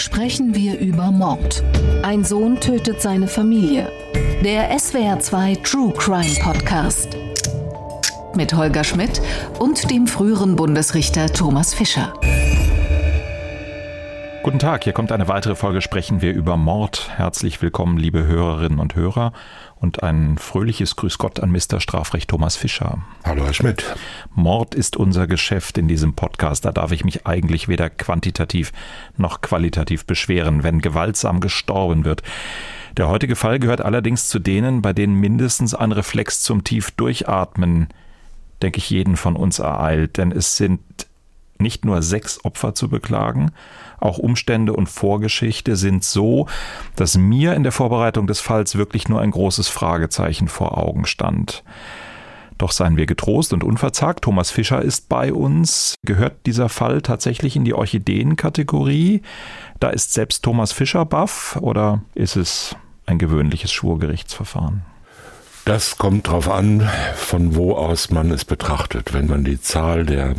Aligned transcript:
sprechen 0.00 0.54
wir 0.54 0.78
über 0.78 1.10
Mord. 1.10 1.62
Ein 2.02 2.24
Sohn 2.24 2.60
tötet 2.60 3.02
seine 3.02 3.28
Familie. 3.28 3.90
Der 4.44 4.70
SWR2 4.76 5.62
True 5.62 5.92
Crime 5.92 6.34
Podcast. 6.40 7.16
Mit 8.34 8.54
Holger 8.54 8.84
Schmidt 8.84 9.20
und 9.58 9.90
dem 9.90 10.06
früheren 10.06 10.56
Bundesrichter 10.56 11.26
Thomas 11.26 11.74
Fischer. 11.74 12.12
Guten 14.48 14.60
Tag, 14.60 14.84
hier 14.84 14.94
kommt 14.94 15.12
eine 15.12 15.28
weitere 15.28 15.54
Folge 15.54 15.82
Sprechen 15.82 16.22
wir 16.22 16.32
über 16.32 16.56
Mord. 16.56 17.10
Herzlich 17.14 17.60
willkommen, 17.60 17.98
liebe 17.98 18.24
Hörerinnen 18.24 18.78
und 18.78 18.94
Hörer 18.94 19.34
und 19.76 20.02
ein 20.02 20.38
fröhliches 20.38 20.96
Grüß 20.96 21.18
Gott 21.18 21.38
an 21.40 21.52
Mr. 21.52 21.80
Strafrecht 21.80 22.30
Thomas 22.30 22.56
Fischer. 22.56 23.02
Hallo, 23.26 23.44
Herr 23.44 23.52
Schmidt. 23.52 23.84
Mord 24.34 24.74
ist 24.74 24.96
unser 24.96 25.26
Geschäft 25.26 25.76
in 25.76 25.86
diesem 25.86 26.14
Podcast. 26.14 26.64
Da 26.64 26.72
darf 26.72 26.92
ich 26.92 27.04
mich 27.04 27.26
eigentlich 27.26 27.68
weder 27.68 27.90
quantitativ 27.90 28.72
noch 29.18 29.42
qualitativ 29.42 30.06
beschweren, 30.06 30.62
wenn 30.62 30.80
gewaltsam 30.80 31.40
gestorben 31.40 32.06
wird. 32.06 32.22
Der 32.96 33.08
heutige 33.08 33.36
Fall 33.36 33.58
gehört 33.58 33.82
allerdings 33.82 34.28
zu 34.28 34.38
denen, 34.38 34.80
bei 34.80 34.94
denen 34.94 35.16
mindestens 35.16 35.74
ein 35.74 35.92
Reflex 35.92 36.40
zum 36.40 36.64
tief 36.64 36.90
Durchatmen, 36.92 37.88
denke 38.62 38.78
ich, 38.78 38.88
jeden 38.88 39.18
von 39.18 39.36
uns 39.36 39.58
ereilt. 39.58 40.16
Denn 40.16 40.32
es 40.32 40.56
sind 40.56 40.80
nicht 41.60 41.84
nur 41.84 42.02
sechs 42.02 42.44
Opfer 42.44 42.74
zu 42.74 42.88
beklagen, 42.88 43.52
auch 43.98 44.18
Umstände 44.18 44.72
und 44.72 44.88
Vorgeschichte 44.88 45.76
sind 45.76 46.04
so, 46.04 46.46
dass 46.96 47.16
mir 47.16 47.54
in 47.54 47.62
der 47.62 47.72
Vorbereitung 47.72 48.26
des 48.26 48.40
Falls 48.40 48.76
wirklich 48.76 49.08
nur 49.08 49.20
ein 49.20 49.30
großes 49.30 49.68
Fragezeichen 49.68 50.48
vor 50.48 50.78
Augen 50.78 51.06
stand. 51.06 51.62
Doch 52.58 52.72
seien 52.72 52.96
wir 52.96 53.06
getrost 53.06 53.52
und 53.52 53.62
unverzagt. 53.62 54.24
Thomas 54.24 54.50
Fischer 54.50 54.82
ist 54.82 55.08
bei 55.08 55.32
uns. 55.32 55.94
Gehört 56.04 56.44
dieser 56.44 56.68
Fall 56.68 57.02
tatsächlich 57.02 57.54
in 57.54 57.64
die 57.64 57.72
Orchideenkategorie? 57.74 59.22
Da 59.78 59.90
ist 59.90 60.12
selbst 60.12 60.42
Thomas 60.42 60.72
Fischer 60.72 61.04
baff 61.04 61.56
oder 61.60 62.02
ist 62.14 62.36
es 62.36 62.74
ein 63.06 63.18
gewöhnliches 63.18 63.72
Schwurgerichtsverfahren? 63.72 64.82
Das 65.64 65.98
kommt 65.98 66.26
darauf 66.26 66.48
an, 66.48 66.88
von 67.14 67.54
wo 67.54 67.74
aus 67.74 68.10
man 68.10 68.30
es 68.30 68.44
betrachtet. 68.44 69.12
Wenn 69.12 69.26
man 69.26 69.44
die 69.44 69.60
Zahl 69.60 70.04
der 70.04 70.34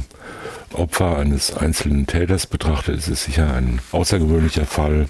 Opfer 0.74 1.18
eines 1.18 1.56
einzelnen 1.56 2.08
Täters 2.08 2.48
betrachtet, 2.48 2.98
ist 2.98 3.08
es 3.08 3.24
sicher 3.24 3.54
ein 3.54 3.80
außergewöhnlicher 3.92 4.66
Fall. 4.66 5.10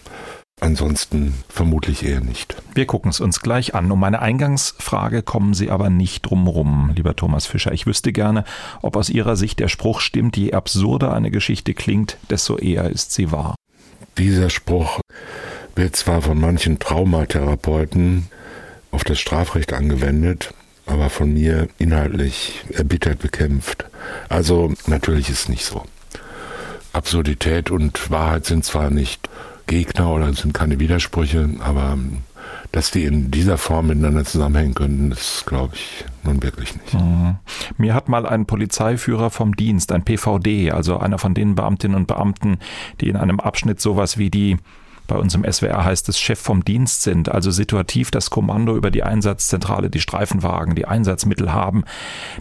Ansonsten 0.61 1.33
vermutlich 1.47 2.05
eher 2.05 2.19
nicht. 2.19 2.55
Wir 2.73 2.85
gucken 2.85 3.11
es 3.11 3.21
uns 3.21 3.39
gleich 3.39 3.75
an. 3.75 3.89
Um 3.91 3.99
meine 3.99 4.21
Eingangsfrage 4.21 5.23
kommen 5.23 5.53
Sie 5.53 5.69
aber 5.69 5.89
nicht 5.89 6.23
drumherum, 6.23 6.91
lieber 6.95 7.15
Thomas 7.15 7.45
Fischer. 7.45 7.71
Ich 7.71 7.85
wüsste 7.85 8.11
gerne, 8.11 8.43
ob 8.81 8.97
aus 8.97 9.09
Ihrer 9.09 9.37
Sicht 9.37 9.59
der 9.59 9.69
Spruch 9.69 10.01
stimmt, 10.01 10.35
je 10.35 10.51
absurder 10.51 11.13
eine 11.13 11.31
Geschichte 11.31 11.73
klingt, 11.73 12.17
desto 12.29 12.57
eher 12.57 12.89
ist 12.89 13.13
sie 13.13 13.31
wahr. 13.31 13.55
Dieser 14.17 14.49
Spruch 14.49 14.99
wird 15.75 15.95
zwar 15.95 16.21
von 16.21 16.39
manchen 16.39 16.77
Traumatherapeuten 16.79 18.27
auf 18.91 19.05
das 19.05 19.19
Strafrecht 19.19 19.71
angewendet, 19.71 20.53
aber 20.89 21.09
von 21.09 21.33
mir 21.33 21.67
inhaltlich 21.77 22.63
erbittert 22.73 23.19
bekämpft. 23.19 23.85
Also 24.27 24.73
natürlich 24.87 25.29
ist 25.29 25.41
es 25.41 25.49
nicht 25.49 25.65
so. 25.65 25.85
Absurdität 26.93 27.69
und 27.69 28.09
Wahrheit 28.09 28.45
sind 28.45 28.65
zwar 28.65 28.89
nicht 28.89 29.29
Gegner 29.67 30.11
oder 30.11 30.33
sind 30.33 30.53
keine 30.53 30.79
Widersprüche, 30.79 31.47
aber 31.59 31.97
dass 32.71 32.91
die 32.91 33.05
in 33.05 33.29
dieser 33.29 33.57
Form 33.57 33.87
miteinander 33.87 34.25
zusammenhängen 34.25 34.73
könnten, 34.73 35.09
das 35.11 35.43
glaube 35.45 35.75
ich 35.75 36.05
nun 36.23 36.41
wirklich 36.41 36.75
nicht. 36.75 36.93
Mhm. 36.95 37.35
Mir 37.77 37.93
hat 37.93 38.09
mal 38.09 38.25
ein 38.25 38.45
Polizeiführer 38.45 39.29
vom 39.29 39.55
Dienst, 39.55 39.91
ein 39.91 40.03
PVD, 40.03 40.71
also 40.71 40.97
einer 40.97 41.19
von 41.19 41.33
den 41.33 41.55
Beamtinnen 41.55 41.95
und 41.95 42.07
Beamten, 42.07 42.57
die 43.01 43.09
in 43.09 43.15
einem 43.15 43.39
Abschnitt 43.39 43.79
sowas 43.79 44.17
wie 44.17 44.29
die 44.29 44.57
bei 45.09 45.17
uns 45.17 45.35
im 45.35 45.43
SWR 45.43 45.83
heißt 45.83 46.07
es 46.07 46.19
Chef 46.19 46.39
vom 46.39 46.63
Dienst 46.63 47.01
sind, 47.01 47.29
also 47.29 47.51
situativ 47.51 48.11
das 48.11 48.29
Kommando 48.29 48.77
über 48.77 48.91
die 48.91 49.03
Einsatzzentrale, 49.03 49.89
die 49.89 49.99
Streifenwagen, 49.99 50.75
die 50.75 50.85
Einsatzmittel 50.85 51.51
haben. 51.51 51.83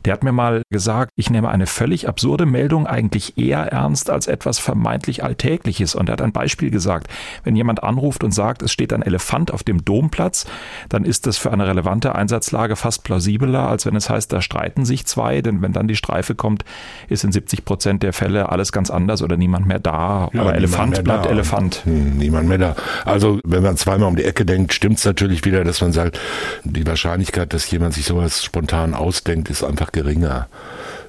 Der 0.04 0.12
hat 0.12 0.22
mir 0.22 0.32
mal 0.32 0.62
gesagt, 0.70 1.10
ich 1.16 1.30
nehme 1.30 1.48
eine 1.48 1.66
völlig 1.66 2.08
absurde 2.08 2.46
Meldung 2.46 2.86
eigentlich 2.86 3.38
eher 3.38 3.72
ernst 3.72 4.10
als 4.10 4.26
etwas 4.26 4.58
vermeintlich 4.58 5.24
Alltägliches. 5.24 5.94
Und 5.94 6.08
er 6.08 6.12
hat 6.12 6.22
ein 6.22 6.32
Beispiel 6.32 6.70
gesagt, 6.70 7.08
wenn 7.42 7.56
jemand 7.56 7.82
anruft 7.82 8.22
und 8.22 8.32
sagt, 8.32 8.62
es 8.62 8.70
steht 8.70 8.92
ein 8.92 9.02
Elefant 9.02 9.50
auf 9.50 9.64
dem 9.64 9.84
Domplatz, 9.84 10.46
dann 10.90 11.04
ist 11.04 11.26
das 11.26 11.38
für 11.38 11.50
eine 11.50 11.66
relevante 11.66 12.14
Einsatzlage 12.14 12.76
fast 12.76 13.02
plausibler, 13.02 13.68
als 13.68 13.86
wenn 13.86 13.96
es 13.96 14.10
heißt, 14.10 14.30
da 14.32 14.42
streiten 14.42 14.84
sich 14.84 15.06
zwei, 15.06 15.40
denn 15.40 15.62
wenn 15.62 15.72
dann 15.72 15.88
die 15.88 15.96
Streife 15.96 16.34
kommt, 16.34 16.64
ist 17.08 17.24
in 17.24 17.32
70 17.32 17.64
Prozent 17.64 18.02
der 18.02 18.12
Fälle 18.12 18.50
alles 18.50 18.72
ganz 18.72 18.90
anders 18.90 19.22
oder 19.22 19.38
niemand 19.38 19.66
mehr 19.66 19.78
da. 19.78 20.28
Ja, 20.34 20.42
Aber 20.42 20.54
Elefant 20.54 21.02
bleibt 21.02 21.24
da. 21.24 21.30
Elefant. 21.30 21.82
Hm, 21.84 22.18
niemand 22.18 22.46
mehr 22.48 22.57
Männer. 22.58 22.76
Also 23.04 23.40
wenn 23.44 23.62
man 23.62 23.76
zweimal 23.76 24.08
um 24.08 24.16
die 24.16 24.24
Ecke 24.24 24.44
denkt, 24.44 24.72
stimmt 24.74 24.98
es 24.98 25.04
natürlich 25.04 25.44
wieder, 25.44 25.64
dass 25.64 25.80
man 25.80 25.92
sagt, 25.92 26.18
die 26.64 26.86
Wahrscheinlichkeit, 26.86 27.52
dass 27.52 27.70
jemand 27.70 27.94
sich 27.94 28.04
sowas 28.04 28.44
spontan 28.44 28.94
ausdenkt, 28.94 29.48
ist 29.48 29.64
einfach 29.64 29.92
geringer. 29.92 30.48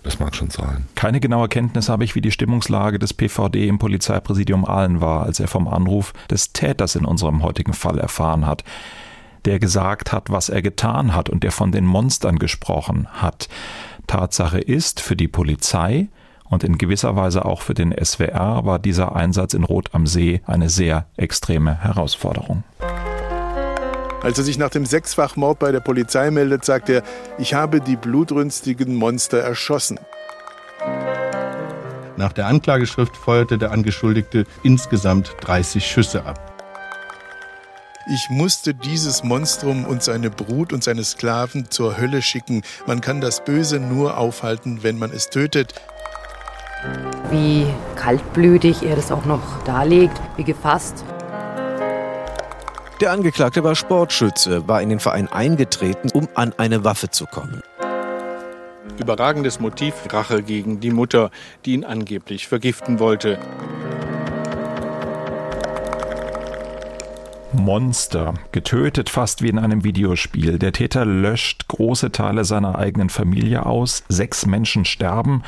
Das 0.03 0.19
mag 0.19 0.35
schon 0.35 0.49
sein. 0.49 0.85
Keine 0.95 1.19
genaue 1.19 1.49
Kenntnis 1.49 1.89
habe 1.89 2.05
ich, 2.05 2.15
wie 2.15 2.21
die 2.21 2.31
Stimmungslage 2.31 2.99
des 2.99 3.13
PVD 3.13 3.67
im 3.67 3.79
Polizeipräsidium 3.79 4.63
Aalen 4.63 5.01
war, 5.01 5.23
als 5.23 5.39
er 5.41 5.49
vom 5.49 5.67
Anruf 5.67 6.13
des 6.29 6.53
Täters 6.53 6.95
in 6.95 7.03
unserem 7.03 7.43
heutigen 7.43 7.73
Fall 7.73 7.99
erfahren 7.99 8.45
hat 8.45 8.63
der 9.45 9.57
gesagt 9.57 10.11
hat, 10.11 10.29
was 10.29 10.49
er 10.49 10.61
getan 10.61 11.15
hat 11.15 11.29
und 11.29 11.43
der 11.43 11.53
von 11.53 11.71
den 11.71 11.85
Monstern 11.85 12.39
gesprochen 12.39 13.07
hat. 13.09 13.47
Tatsache 14.05 14.59
ist, 14.59 14.99
für 14.99 15.15
die 15.15 15.29
Polizei 15.29 16.09
und 16.49 16.63
in 16.63 16.77
gewisser 16.77 17.15
Weise 17.15 17.45
auch 17.45 17.61
für 17.61 17.73
den 17.73 17.93
SWR 18.03 18.65
war 18.65 18.79
dieser 18.79 19.15
Einsatz 19.15 19.53
in 19.53 19.63
Rot 19.63 19.89
am 19.93 20.07
See 20.07 20.41
eine 20.45 20.69
sehr 20.69 21.05
extreme 21.15 21.81
Herausforderung. 21.81 22.63
Als 24.21 24.37
er 24.37 24.43
sich 24.43 24.57
nach 24.57 24.69
dem 24.69 24.85
Sechsfachmord 24.85 25.59
bei 25.59 25.71
der 25.71 25.79
Polizei 25.79 26.29
meldet, 26.29 26.65
sagt 26.65 26.89
er, 26.89 27.03
ich 27.37 27.53
habe 27.53 27.79
die 27.79 27.95
blutrünstigen 27.95 28.95
Monster 28.95 29.37
erschossen. 29.39 29.99
Nach 32.17 32.33
der 32.33 32.47
Anklageschrift 32.47 33.15
feuerte 33.15 33.57
der 33.57 33.71
Angeschuldigte 33.71 34.45
insgesamt 34.61 35.35
30 35.39 35.85
Schüsse 35.85 36.25
ab. 36.25 36.49
Ich 38.11 38.29
musste 38.29 38.73
dieses 38.73 39.23
Monstrum 39.23 39.85
und 39.85 40.03
seine 40.03 40.29
Brut 40.29 40.73
und 40.73 40.83
seine 40.83 41.03
Sklaven 41.03 41.69
zur 41.69 41.97
Hölle 41.97 42.21
schicken. 42.21 42.63
Man 42.87 42.99
kann 43.01 43.21
das 43.21 43.45
Böse 43.45 43.79
nur 43.79 44.17
aufhalten, 44.17 44.79
wenn 44.81 44.97
man 44.97 45.11
es 45.11 45.29
tötet. 45.29 45.75
Wie 47.29 47.65
kaltblütig 47.95 48.83
er 48.83 48.95
das 48.95 49.11
auch 49.11 49.25
noch 49.25 49.63
darlegt, 49.65 50.19
wie 50.37 50.43
gefasst. 50.43 51.03
Der 53.01 53.11
Angeklagte 53.11 53.63
war 53.63 53.75
Sportschütze, 53.75 54.67
war 54.67 54.81
in 54.81 54.89
den 54.89 54.99
Verein 54.99 55.27
eingetreten, 55.31 56.09
um 56.13 56.27
an 56.35 56.53
eine 56.57 56.83
Waffe 56.83 57.09
zu 57.09 57.25
kommen. 57.25 57.61
Überragendes 58.99 59.59
Motiv 59.59 59.93
Rache 60.09 60.43
gegen 60.43 60.79
die 60.79 60.91
Mutter, 60.91 61.31
die 61.65 61.73
ihn 61.73 61.85
angeblich 61.85 62.47
vergiften 62.47 62.99
wollte. 62.99 63.39
Monster, 67.53 68.33
getötet 68.51 69.09
fast 69.09 69.41
wie 69.41 69.49
in 69.49 69.59
einem 69.59 69.83
Videospiel. 69.83 70.59
Der 70.59 70.71
Täter 70.71 71.05
löscht 71.05 71.67
große 71.67 72.11
Teile 72.11 72.45
seiner 72.45 72.77
eigenen 72.77 73.09
Familie 73.09 73.65
aus, 73.65 74.03
sechs 74.09 74.45
Menschen 74.45 74.85
sterben, 74.85 75.43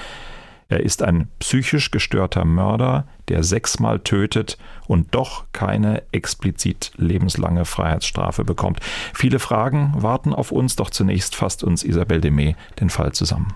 er 0.71 0.79
ist 0.79 1.03
ein 1.03 1.27
psychisch 1.39 1.91
gestörter 1.91 2.45
Mörder, 2.45 3.05
der 3.27 3.43
sechsmal 3.43 3.99
tötet 3.99 4.57
und 4.87 5.13
doch 5.13 5.43
keine 5.51 6.01
explizit 6.13 6.93
lebenslange 6.95 7.65
Freiheitsstrafe 7.65 8.45
bekommt. 8.45 8.79
Viele 9.13 9.39
Fragen 9.39 9.93
warten 9.97 10.33
auf 10.33 10.53
uns, 10.53 10.77
doch 10.77 10.89
zunächst 10.89 11.35
fasst 11.35 11.65
uns 11.65 11.83
Isabel 11.83 12.21
Demey 12.21 12.55
den 12.79 12.89
Fall 12.89 13.11
zusammen. 13.11 13.53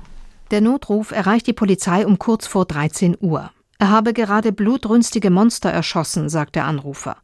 Der 0.51 0.59
Notruf 0.59 1.11
erreicht 1.11 1.47
die 1.47 1.53
Polizei 1.53 2.05
um 2.05 2.19
kurz 2.19 2.47
vor 2.47 2.65
13 2.65 3.15
Uhr. 3.21 3.49
Er 3.79 3.89
habe 3.89 4.11
gerade 4.11 4.51
blutrünstige 4.51 5.29
Monster 5.29 5.69
erschossen, 5.69 6.27
sagt 6.27 6.55
der 6.57 6.65
Anrufer. 6.65 7.15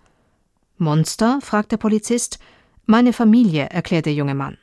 Monster? 0.77 1.39
fragt 1.41 1.73
der 1.73 1.77
Polizist. 1.77 2.39
Meine 2.85 3.11
Familie, 3.11 3.65
erklärt 3.65 4.05
der 4.05 4.13
junge 4.13 4.35
Mann. 4.35 4.57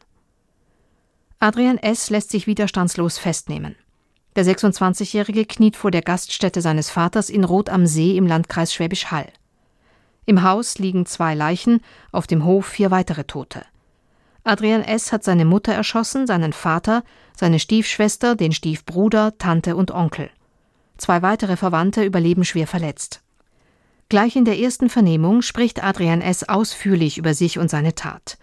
Adrian 1.39 1.77
S. 1.77 2.09
lässt 2.09 2.31
sich 2.31 2.47
widerstandslos 2.47 3.19
festnehmen. 3.19 3.77
Der 4.39 4.47
26-Jährige 4.47 5.47
kniet 5.47 5.75
vor 5.75 5.91
der 5.91 6.01
Gaststätte 6.01 6.63
seines 6.63 6.91
Vaters 6.91 7.29
in 7.29 7.43
Rot 7.43 7.69
am 7.69 7.89
See 7.89 8.17
im 8.17 8.25
Landkreis 8.25 8.73
Schwäbisch 8.73 9.07
Hall. 9.07 9.27
Im 10.27 10.45
Haus 10.45 10.79
liegen 10.79 11.07
zwei 11.07 11.35
Leichen, 11.35 11.81
auf 12.13 12.29
dem 12.29 12.45
Hof 12.45 12.65
vier 12.65 12.93
weitere 12.93 13.25
Tote. 13.25 13.65
Adrian 14.45 14.85
S. 14.85 15.11
hat 15.11 15.25
seine 15.25 15.45
Mutter 15.45 15.73
erschossen, 15.73 16.29
seinen 16.29 16.53
Vater, 16.53 17.03
seine 17.35 17.59
Stiefschwester, 17.59 18.37
den 18.37 18.53
Stiefbruder, 18.53 19.37
Tante 19.39 19.75
und 19.75 19.91
Onkel. 19.91 20.31
Zwei 20.99 21.21
weitere 21.23 21.57
Verwandte 21.57 22.05
überleben 22.05 22.45
schwer 22.45 22.69
verletzt. 22.69 23.23
Gleich 24.09 24.37
in 24.37 24.45
der 24.45 24.61
ersten 24.61 24.89
Vernehmung 24.89 25.43
spricht 25.43 25.83
Adrian 25.83 26.21
S. 26.21 26.49
ausführlich 26.49 27.19
über 27.19 27.35
sich 27.35 27.59
und 27.59 27.71
seine 27.71 27.97
Tat. 27.97 28.39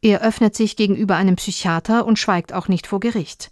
Er 0.00 0.20
öffnet 0.20 0.54
sich 0.54 0.76
gegenüber 0.76 1.16
einem 1.16 1.34
Psychiater 1.34 2.06
und 2.06 2.20
schweigt 2.20 2.52
auch 2.52 2.68
nicht 2.68 2.86
vor 2.86 3.00
Gericht. 3.00 3.50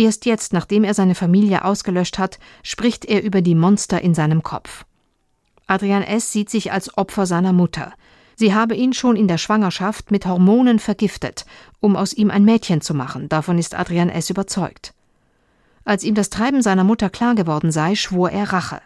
Erst 0.00 0.24
jetzt, 0.24 0.54
nachdem 0.54 0.82
er 0.82 0.94
seine 0.94 1.14
Familie 1.14 1.62
ausgelöscht 1.62 2.18
hat, 2.18 2.38
spricht 2.62 3.04
er 3.04 3.22
über 3.22 3.42
die 3.42 3.54
Monster 3.54 4.00
in 4.00 4.14
seinem 4.14 4.42
Kopf. 4.42 4.86
Adrian 5.66 6.02
S. 6.02 6.32
sieht 6.32 6.48
sich 6.48 6.72
als 6.72 6.96
Opfer 6.96 7.26
seiner 7.26 7.52
Mutter. 7.52 7.92
Sie 8.34 8.54
habe 8.54 8.74
ihn 8.74 8.94
schon 8.94 9.14
in 9.14 9.28
der 9.28 9.36
Schwangerschaft 9.36 10.10
mit 10.10 10.24
Hormonen 10.24 10.78
vergiftet, 10.78 11.44
um 11.80 11.96
aus 11.96 12.14
ihm 12.14 12.30
ein 12.30 12.46
Mädchen 12.46 12.80
zu 12.80 12.94
machen. 12.94 13.28
Davon 13.28 13.58
ist 13.58 13.74
Adrian 13.74 14.08
S. 14.08 14.30
überzeugt. 14.30 14.94
Als 15.84 16.02
ihm 16.02 16.14
das 16.14 16.30
Treiben 16.30 16.62
seiner 16.62 16.84
Mutter 16.84 17.10
klar 17.10 17.34
geworden 17.34 17.70
sei, 17.70 17.94
schwor 17.94 18.30
er 18.30 18.54
Rache. 18.54 18.80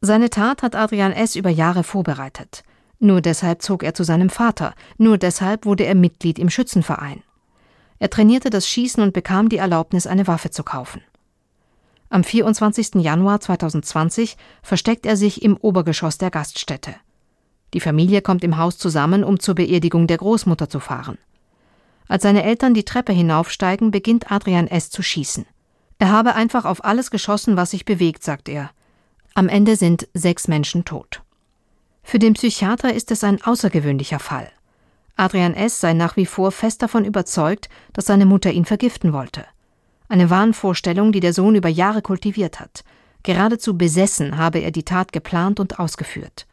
Seine 0.00 0.30
Tat 0.30 0.62
hat 0.62 0.74
Adrian 0.74 1.12
S. 1.12 1.36
über 1.36 1.50
Jahre 1.50 1.84
vorbereitet. 1.84 2.64
Nur 2.98 3.20
deshalb 3.20 3.60
zog 3.60 3.82
er 3.82 3.92
zu 3.92 4.04
seinem 4.04 4.30
Vater, 4.30 4.72
nur 4.96 5.18
deshalb 5.18 5.66
wurde 5.66 5.84
er 5.84 5.94
Mitglied 5.94 6.38
im 6.38 6.48
Schützenverein. 6.48 7.22
Er 7.98 8.10
trainierte 8.10 8.50
das 8.50 8.68
Schießen 8.68 9.02
und 9.02 9.12
bekam 9.12 9.48
die 9.48 9.56
Erlaubnis, 9.56 10.06
eine 10.06 10.26
Waffe 10.26 10.50
zu 10.50 10.62
kaufen. 10.62 11.02
Am 12.08 12.22
24. 12.22 12.96
Januar 12.96 13.40
2020 13.40 14.36
versteckt 14.62 15.06
er 15.06 15.16
sich 15.16 15.42
im 15.42 15.56
Obergeschoss 15.56 16.18
der 16.18 16.30
Gaststätte. 16.30 16.94
Die 17.74 17.80
Familie 17.80 18.22
kommt 18.22 18.44
im 18.44 18.58
Haus 18.58 18.78
zusammen, 18.78 19.24
um 19.24 19.40
zur 19.40 19.56
Beerdigung 19.56 20.06
der 20.06 20.18
Großmutter 20.18 20.68
zu 20.68 20.78
fahren. 20.78 21.18
Als 22.08 22.22
seine 22.22 22.44
Eltern 22.44 22.74
die 22.74 22.84
Treppe 22.84 23.12
hinaufsteigen, 23.12 23.90
beginnt 23.90 24.30
Adrian 24.30 24.68
S. 24.68 24.90
zu 24.90 25.02
schießen. 25.02 25.46
Er 25.98 26.10
habe 26.10 26.34
einfach 26.34 26.64
auf 26.64 26.84
alles 26.84 27.10
geschossen, 27.10 27.56
was 27.56 27.72
sich 27.72 27.84
bewegt, 27.84 28.22
sagt 28.22 28.48
er. 28.48 28.70
Am 29.34 29.48
Ende 29.48 29.76
sind 29.76 30.08
sechs 30.14 30.46
Menschen 30.46 30.84
tot. 30.84 31.22
Für 32.02 32.18
den 32.20 32.34
Psychiater 32.34 32.94
ist 32.94 33.10
es 33.10 33.24
ein 33.24 33.42
außergewöhnlicher 33.42 34.20
Fall. 34.20 34.50
Adrian 35.16 35.54
S. 35.54 35.80
sei 35.80 35.94
nach 35.94 36.16
wie 36.16 36.26
vor 36.26 36.52
fest 36.52 36.82
davon 36.82 37.04
überzeugt, 37.04 37.68
dass 37.92 38.06
seine 38.06 38.26
Mutter 38.26 38.52
ihn 38.52 38.66
vergiften 38.66 39.12
wollte. 39.12 39.44
Eine 40.08 40.30
Wahnvorstellung, 40.30 41.10
die 41.10 41.20
der 41.20 41.32
Sohn 41.32 41.54
über 41.54 41.68
Jahre 41.68 42.02
kultiviert 42.02 42.60
hat. 42.60 42.84
Geradezu 43.22 43.76
besessen 43.76 44.36
habe 44.36 44.60
er 44.60 44.70
die 44.70 44.84
Tat 44.84 45.12
geplant 45.12 45.58
und 45.58 45.80
ausgeführt. 45.80 46.46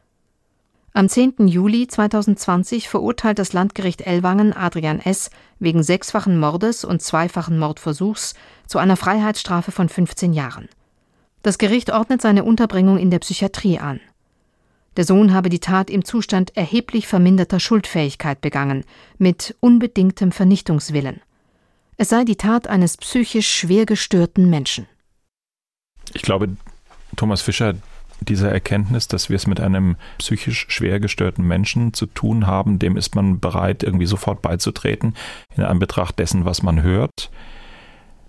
Am 0.95 1.09
10. 1.09 1.47
Juli 1.47 1.87
2020 1.87 2.87
verurteilt 2.87 3.39
das 3.39 3.51
Landgericht 3.51 4.01
Ellwangen 4.01 4.53
Adrian 4.53 4.99
S. 4.99 5.29
wegen 5.59 5.83
sechsfachen 5.83 6.39
Mordes 6.39 6.85
und 6.85 7.01
zweifachen 7.01 7.59
Mordversuchs 7.59 8.35
zu 8.67 8.77
einer 8.77 8.95
Freiheitsstrafe 8.95 9.71
von 9.71 9.89
15 9.89 10.33
Jahren. 10.33 10.69
Das 11.41 11.57
Gericht 11.57 11.91
ordnet 11.91 12.21
seine 12.21 12.43
Unterbringung 12.43 12.97
in 12.97 13.11
der 13.11 13.19
Psychiatrie 13.19 13.79
an. 13.79 13.99
Der 14.95 15.05
Sohn 15.05 15.33
habe 15.33 15.49
die 15.49 15.59
Tat 15.59 15.89
im 15.89 16.05
Zustand 16.05 16.55
erheblich 16.55 17.07
verminderter 17.07 17.59
Schuldfähigkeit 17.59 18.41
begangen, 18.41 18.83
mit 19.17 19.55
unbedingtem 19.59 20.31
Vernichtungswillen. 20.31 21.21
Es 21.97 22.09
sei 22.09 22.23
die 22.23 22.35
Tat 22.35 22.67
eines 22.67 22.97
psychisch 22.97 23.51
schwer 23.51 23.85
gestörten 23.85 24.49
Menschen. 24.49 24.87
Ich 26.13 26.21
glaube, 26.21 26.49
Thomas 27.15 27.41
Fischer, 27.41 27.75
dieser 28.19 28.51
Erkenntnis, 28.51 29.07
dass 29.07 29.29
wir 29.29 29.35
es 29.35 29.47
mit 29.47 29.59
einem 29.59 29.95
psychisch 30.17 30.65
schwer 30.69 30.99
gestörten 30.99 31.45
Menschen 31.45 31.93
zu 31.93 32.05
tun 32.05 32.47
haben, 32.47 32.79
dem 32.79 32.97
ist 32.97 33.15
man 33.15 33.39
bereit, 33.39 33.83
irgendwie 33.83 34.05
sofort 34.05 34.41
beizutreten, 34.41 35.15
in 35.55 35.63
Anbetracht 35.63 36.19
dessen, 36.19 36.45
was 36.45 36.63
man 36.63 36.81
hört. 36.81 37.31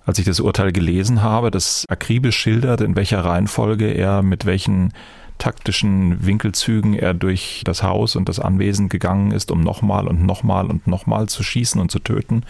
Als 0.06 0.19
ich 0.19 0.26
das 0.26 0.40
Urteil 0.40 0.72
gelesen 0.72 1.22
habe, 1.22 1.50
das 1.50 1.87
akribisch 1.88 2.37
schildert, 2.37 2.82
in 2.82 2.96
welcher 2.96 3.25
Reihenfolge 3.25 3.87
er 3.87 4.22
mit 4.22 4.44
welchen 4.44 4.93
taktischen 5.38 6.25
Winkelzügen 6.25 6.94
er 6.94 7.14
durch 7.14 7.62
das 7.64 7.82
Haus 7.82 8.16
und 8.16 8.28
das 8.28 8.38
Anwesen 8.38 8.88
gegangen 8.88 9.31
ist, 9.31 9.50
um 9.50 9.60
nochmal 9.60 10.06
und 10.06 10.25
nochmal 10.25 10.66
und 10.66 10.86
nochmal 10.86 11.28
zu 11.28 11.42
schießen 11.42 11.81
und 11.81 11.90
zu 11.90 11.98
töten, 11.98 12.44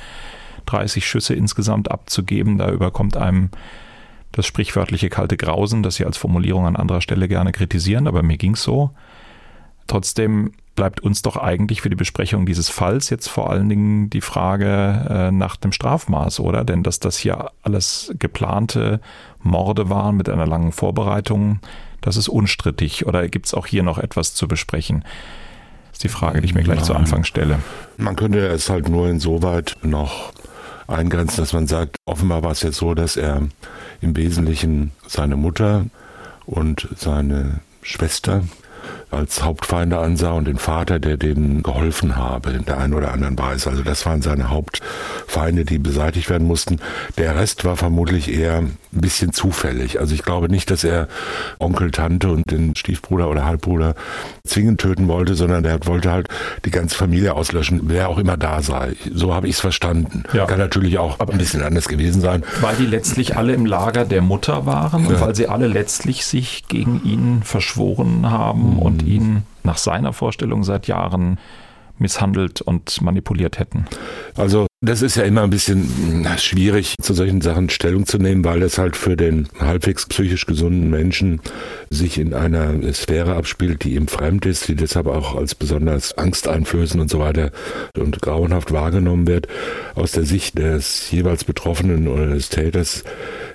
30 0.66 1.06
Schüsse 1.06 1.34
insgesamt 1.34 1.90
abzugeben, 1.90 2.58
da 2.58 2.70
überkommt 2.70 3.16
einem 3.16 3.50
das 4.32 4.46
sprichwörtliche 4.46 5.10
kalte 5.10 5.36
Grausen, 5.36 5.82
das 5.82 5.96
Sie 5.96 6.04
als 6.04 6.16
Formulierung 6.16 6.66
an 6.66 6.76
anderer 6.76 7.00
Stelle 7.00 7.28
gerne 7.28 7.52
kritisieren, 7.52 8.08
aber 8.08 8.22
mir 8.22 8.36
ging 8.36 8.54
es 8.54 8.62
so. 8.62 8.90
Trotzdem 9.87 10.52
bleibt 10.75 11.00
uns 11.00 11.22
doch 11.22 11.37
eigentlich 11.37 11.82
für 11.82 11.90
die 11.90 11.96
Besprechung 11.96 12.46
dieses 12.46 12.69
Falls 12.69 13.10
jetzt 13.10 13.28
vor 13.28 13.50
allen 13.50 13.69
Dingen 13.69 14.10
die 14.10 14.20
Frage 14.20 15.06
äh, 15.08 15.30
nach 15.30 15.56
dem 15.56 15.70
Strafmaß, 15.70 16.40
oder? 16.40 16.64
Denn 16.64 16.82
dass 16.82 16.98
das 16.98 17.16
hier 17.16 17.52
alles 17.62 18.12
geplante 18.19 19.00
Morde 19.40 19.88
waren 19.88 20.16
mit 20.16 20.28
einer 20.28 20.46
langen 20.46 20.72
Vorbereitung, 20.72 21.60
das 22.04 22.18
ist 22.18 22.28
unstrittig. 22.28 23.06
Oder 23.06 23.28
gibt 23.28 23.46
es 23.46 23.54
auch 23.54 23.66
hier 23.66 23.82
noch 23.82 23.98
etwas 23.98 24.34
zu 24.34 24.46
besprechen? 24.46 25.04
Das 25.86 25.94
ist 25.94 26.04
die 26.04 26.08
Frage, 26.08 26.40
die 26.40 26.46
ich 26.46 26.54
mir 26.54 26.62
gleich 26.62 26.78
Nein. 26.78 26.84
zu 26.84 26.94
Anfang 26.94 27.24
stelle. 27.24 27.60
Man 27.96 28.14
könnte 28.14 28.46
es 28.46 28.68
halt 28.68 28.88
nur 28.88 29.08
insoweit 29.08 29.76
noch 29.82 30.32
eingrenzen, 30.86 31.38
dass 31.38 31.54
man 31.54 31.66
sagt, 31.66 31.96
offenbar 32.04 32.42
war 32.42 32.50
es 32.50 32.62
jetzt 32.62 32.76
so, 32.76 32.94
dass 32.94 33.16
er 33.16 33.42
im 34.02 34.16
Wesentlichen 34.16 34.92
seine 35.06 35.36
Mutter 35.36 35.86
und 36.44 36.88
seine 36.96 37.60
Schwester 37.80 38.42
als 39.14 39.43
Hauptfeinde 39.43 39.99
ansah 39.99 40.32
und 40.32 40.46
den 40.46 40.58
Vater, 40.58 40.99
der 40.99 41.16
denen 41.16 41.62
geholfen 41.62 42.16
habe 42.16 42.50
in 42.50 42.64
der 42.64 42.78
einen 42.78 42.94
oder 42.94 43.12
anderen 43.12 43.38
Weise. 43.38 43.70
Also 43.70 43.82
das 43.82 44.05
waren 44.06 44.22
seine 44.22 44.50
Hauptfeinde, 44.50 45.64
die 45.64 45.78
beseitigt 45.78 46.31
werden 46.31 46.46
mussten. 46.46 46.81
Der 47.16 47.37
Rest 47.37 47.64
war 47.64 47.76
vermutlich 47.76 48.32
eher 48.32 48.58
ein 48.58 48.76
bisschen 48.90 49.32
zufällig. 49.32 50.00
Also 50.00 50.14
ich 50.14 50.22
glaube 50.22 50.49
nicht, 50.49 50.70
dass 50.70 50.84
er 50.84 51.08
Onkel, 51.58 51.90
Tante 51.90 52.31
und 52.31 52.50
den 52.50 52.76
Stiefbruder 52.76 53.28
oder 53.28 53.44
Halbbruder 53.44 53.94
zwingend 54.46 54.81
töten 54.81 55.08
wollte, 55.08 55.34
sondern 55.34 55.62
der 55.62 55.84
wollte 55.87 56.11
halt 56.11 56.28
die 56.64 56.70
ganze 56.70 56.96
Familie 56.96 57.34
auslöschen, 57.34 57.82
wer 57.84 58.08
auch 58.08 58.19
immer 58.19 58.37
da 58.37 58.62
sei. 58.62 58.94
So 59.12 59.34
habe 59.34 59.49
ich 59.49 59.55
es 59.55 59.61
verstanden. 59.61 60.25
Ja. 60.32 60.46
Kann 60.46 60.58
natürlich 60.58 60.99
auch 60.99 61.19
ein 61.20 61.38
bisschen 61.38 61.62
anders 61.62 61.88
gewesen 61.88 62.20
sein. 62.20 62.44
Weil 62.61 62.76
die 62.76 62.87
letztlich 62.87 63.37
alle 63.37 63.52
im 63.52 63.66
Lager 63.66 64.05
der 64.05 64.22
Mutter 64.22 64.66
waren 64.66 65.06
und 65.06 65.20
weil 65.20 65.34
sie 65.34 65.49
alle 65.49 65.66
letztlich 65.66 66.25
sich 66.25 66.64
gegen 66.69 67.02
ihn 67.05 67.43
verschworen 67.43 68.31
haben 68.31 68.75
mhm. 68.75 68.78
und 68.78 69.02
ihn 69.06 69.42
nach 69.62 69.78
seiner 69.78 70.12
Vorstellung 70.12 70.64
seit 70.64 70.86
Jahren 70.86 71.38
misshandelt 71.98 72.60
und 72.60 73.00
manipuliert 73.02 73.58
hätten. 73.58 73.84
Also 74.36 74.66
das 74.80 75.00
ist 75.00 75.16
ja 75.16 75.22
immer 75.22 75.42
ein 75.42 75.50
bisschen 75.50 76.26
schwierig, 76.38 76.94
zu 77.00 77.14
solchen 77.14 77.40
Sachen 77.40 77.70
Stellung 77.70 78.04
zu 78.04 78.18
nehmen, 78.18 78.44
weil 78.44 78.62
es 78.62 78.78
halt 78.78 78.96
für 78.96 79.16
den 79.16 79.48
halbwegs 79.58 80.06
psychisch 80.06 80.44
gesunden 80.44 80.90
Menschen 80.90 81.40
sich 81.90 82.18
in 82.18 82.34
einer 82.34 82.92
Sphäre 82.92 83.36
abspielt, 83.36 83.84
die 83.84 83.94
ihm 83.94 84.08
fremd 84.08 84.44
ist, 84.44 84.68
die 84.68 84.74
deshalb 84.74 85.06
auch 85.06 85.36
als 85.36 85.54
besonders 85.54 86.18
angsteinflößend 86.18 87.00
und 87.00 87.10
so 87.10 87.18
weiter 87.18 87.50
und 87.96 88.20
grauenhaft 88.20 88.72
wahrgenommen 88.72 89.26
wird. 89.26 89.46
Aus 89.94 90.12
der 90.12 90.24
Sicht 90.24 90.58
des 90.58 91.10
jeweils 91.10 91.44
Betroffenen 91.44 92.08
oder 92.08 92.26
des 92.26 92.50
Täters 92.50 93.04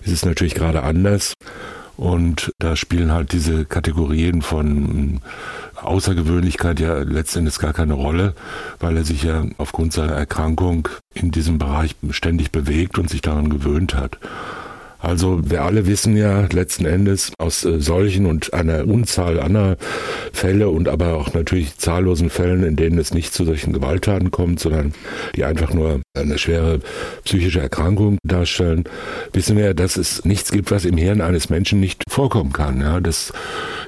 ist 0.04 0.14
es 0.14 0.26
natürlich 0.26 0.56
gerade 0.56 0.82
anders. 0.82 1.34
Und 2.00 2.54
da 2.60 2.78
spielen 2.78 3.12
halt 3.12 3.34
diese 3.34 3.66
Kategorien 3.66 4.42
von 4.42 5.20
Außergewöhnlichkeit 5.76 6.80
ja 6.80 7.00
letztendlich 7.00 7.60
gar 7.60 7.74
keine 7.74 7.92
Rolle, 7.92 8.36
weil 8.80 8.96
er 8.96 9.04
sich 9.04 9.24
ja 9.24 9.44
aufgrund 9.58 9.92
seiner 9.92 10.14
Erkrankung 10.14 10.88
in 11.14 11.32
diesem 11.32 11.58
Bereich 11.58 11.98
ständig 12.12 12.54
bewegt 12.54 12.98
und 13.00 13.10
sich 13.10 13.20
daran 13.20 13.50
gewöhnt 13.50 13.96
hat. 13.96 14.18
Also 15.00 15.40
wir 15.50 15.64
alle 15.64 15.88
wissen 15.88 16.18
ja 16.18 16.48
letzten 16.52 16.86
Endes 16.86 17.32
aus 17.38 17.64
äh, 17.64 17.80
solchen 17.80 18.26
und 18.26 18.54
einer 18.54 18.86
Unzahl 18.86 19.40
anderer 19.40 19.78
Fälle 20.34 20.70
und 20.70 20.90
aber 20.90 21.16
auch 21.16 21.34
natürlich 21.34 21.78
zahllosen 21.78 22.30
Fällen, 22.30 22.64
in 22.64 22.76
denen 22.76 22.98
es 22.98 23.14
nicht 23.14 23.34
zu 23.34 23.46
solchen 23.46 23.72
Gewalttaten 23.72 24.30
kommt, 24.30 24.60
sondern 24.60 24.94
die 25.36 25.46
einfach 25.46 25.74
nur 25.74 26.02
eine 26.18 26.38
schwere 26.38 26.80
psychische 27.24 27.62
Erkrankung 27.62 28.18
darstellen, 28.24 28.84
wissen 29.32 29.56
wir 29.56 29.66
ja, 29.66 29.74
dass 29.74 29.96
es 29.96 30.26
nichts 30.26 30.52
gibt, 30.52 30.70
was 30.70 30.84
im 30.84 30.98
Hirn 30.98 31.22
eines 31.22 31.50
Menschen 31.50 31.80
nicht 31.80 32.04
vorkommen 32.10 32.52
kann. 32.52 32.82
Ja, 32.82 33.00
das 33.00 33.32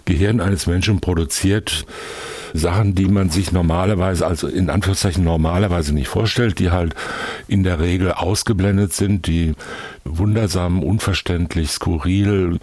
Gehirn 0.06 0.40
eines 0.40 0.66
Menschen 0.66 1.02
produziert 1.02 1.86
Sachen, 2.54 2.96
die 2.96 3.06
man 3.06 3.30
sich 3.30 3.52
normalerweise, 3.52 4.26
also 4.26 4.48
in 4.48 4.70
Anführungszeichen 4.70 5.24
normalerweise 5.24 5.94
nicht 5.94 6.08
vorstellt, 6.08 6.60
die 6.60 6.72
halt 6.72 6.96
in 7.48 7.64
der 7.64 7.80
Regel 7.80 8.12
ausgeblendet 8.12 8.94
sind, 8.94 9.28
die 9.28 9.54
wundersam, 10.04 10.84
unverständlich, 10.84 11.72
skurril, 11.72 12.60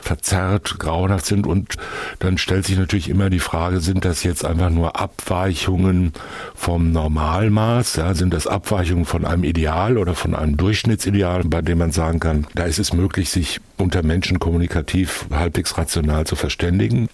verzerrt, 0.00 0.78
grauenhaft 0.78 1.26
sind. 1.26 1.46
Und 1.46 1.76
dann 2.18 2.38
stellt 2.38 2.66
sich 2.66 2.78
natürlich 2.78 3.08
immer 3.08 3.30
die 3.30 3.38
Frage, 3.38 3.80
sind 3.80 4.04
das 4.04 4.22
jetzt 4.22 4.44
einfach 4.44 4.70
nur 4.70 5.00
Abweichungen 5.00 6.12
vom 6.54 6.92
Normalmaß? 6.92 7.96
Ja, 7.96 8.14
sind 8.14 8.34
das 8.34 8.46
Abweichungen 8.46 9.04
von 9.04 9.24
einem 9.24 9.44
Ideal 9.44 9.98
oder 9.98 10.14
von 10.14 10.34
einem 10.34 10.56
Durchschnittsideal, 10.56 11.44
bei 11.44 11.62
dem 11.62 11.78
man 11.78 11.92
sagen 11.92 12.20
kann, 12.20 12.46
da 12.54 12.64
ist 12.64 12.78
es 12.78 12.92
möglich, 12.92 13.30
sich 13.30 13.60
unter 13.76 14.02
Menschen 14.02 14.38
kommunikativ 14.38 15.26
halbwegs 15.30 15.76
rational 15.76 16.26
zu 16.26 16.36
verständigen? 16.36 17.08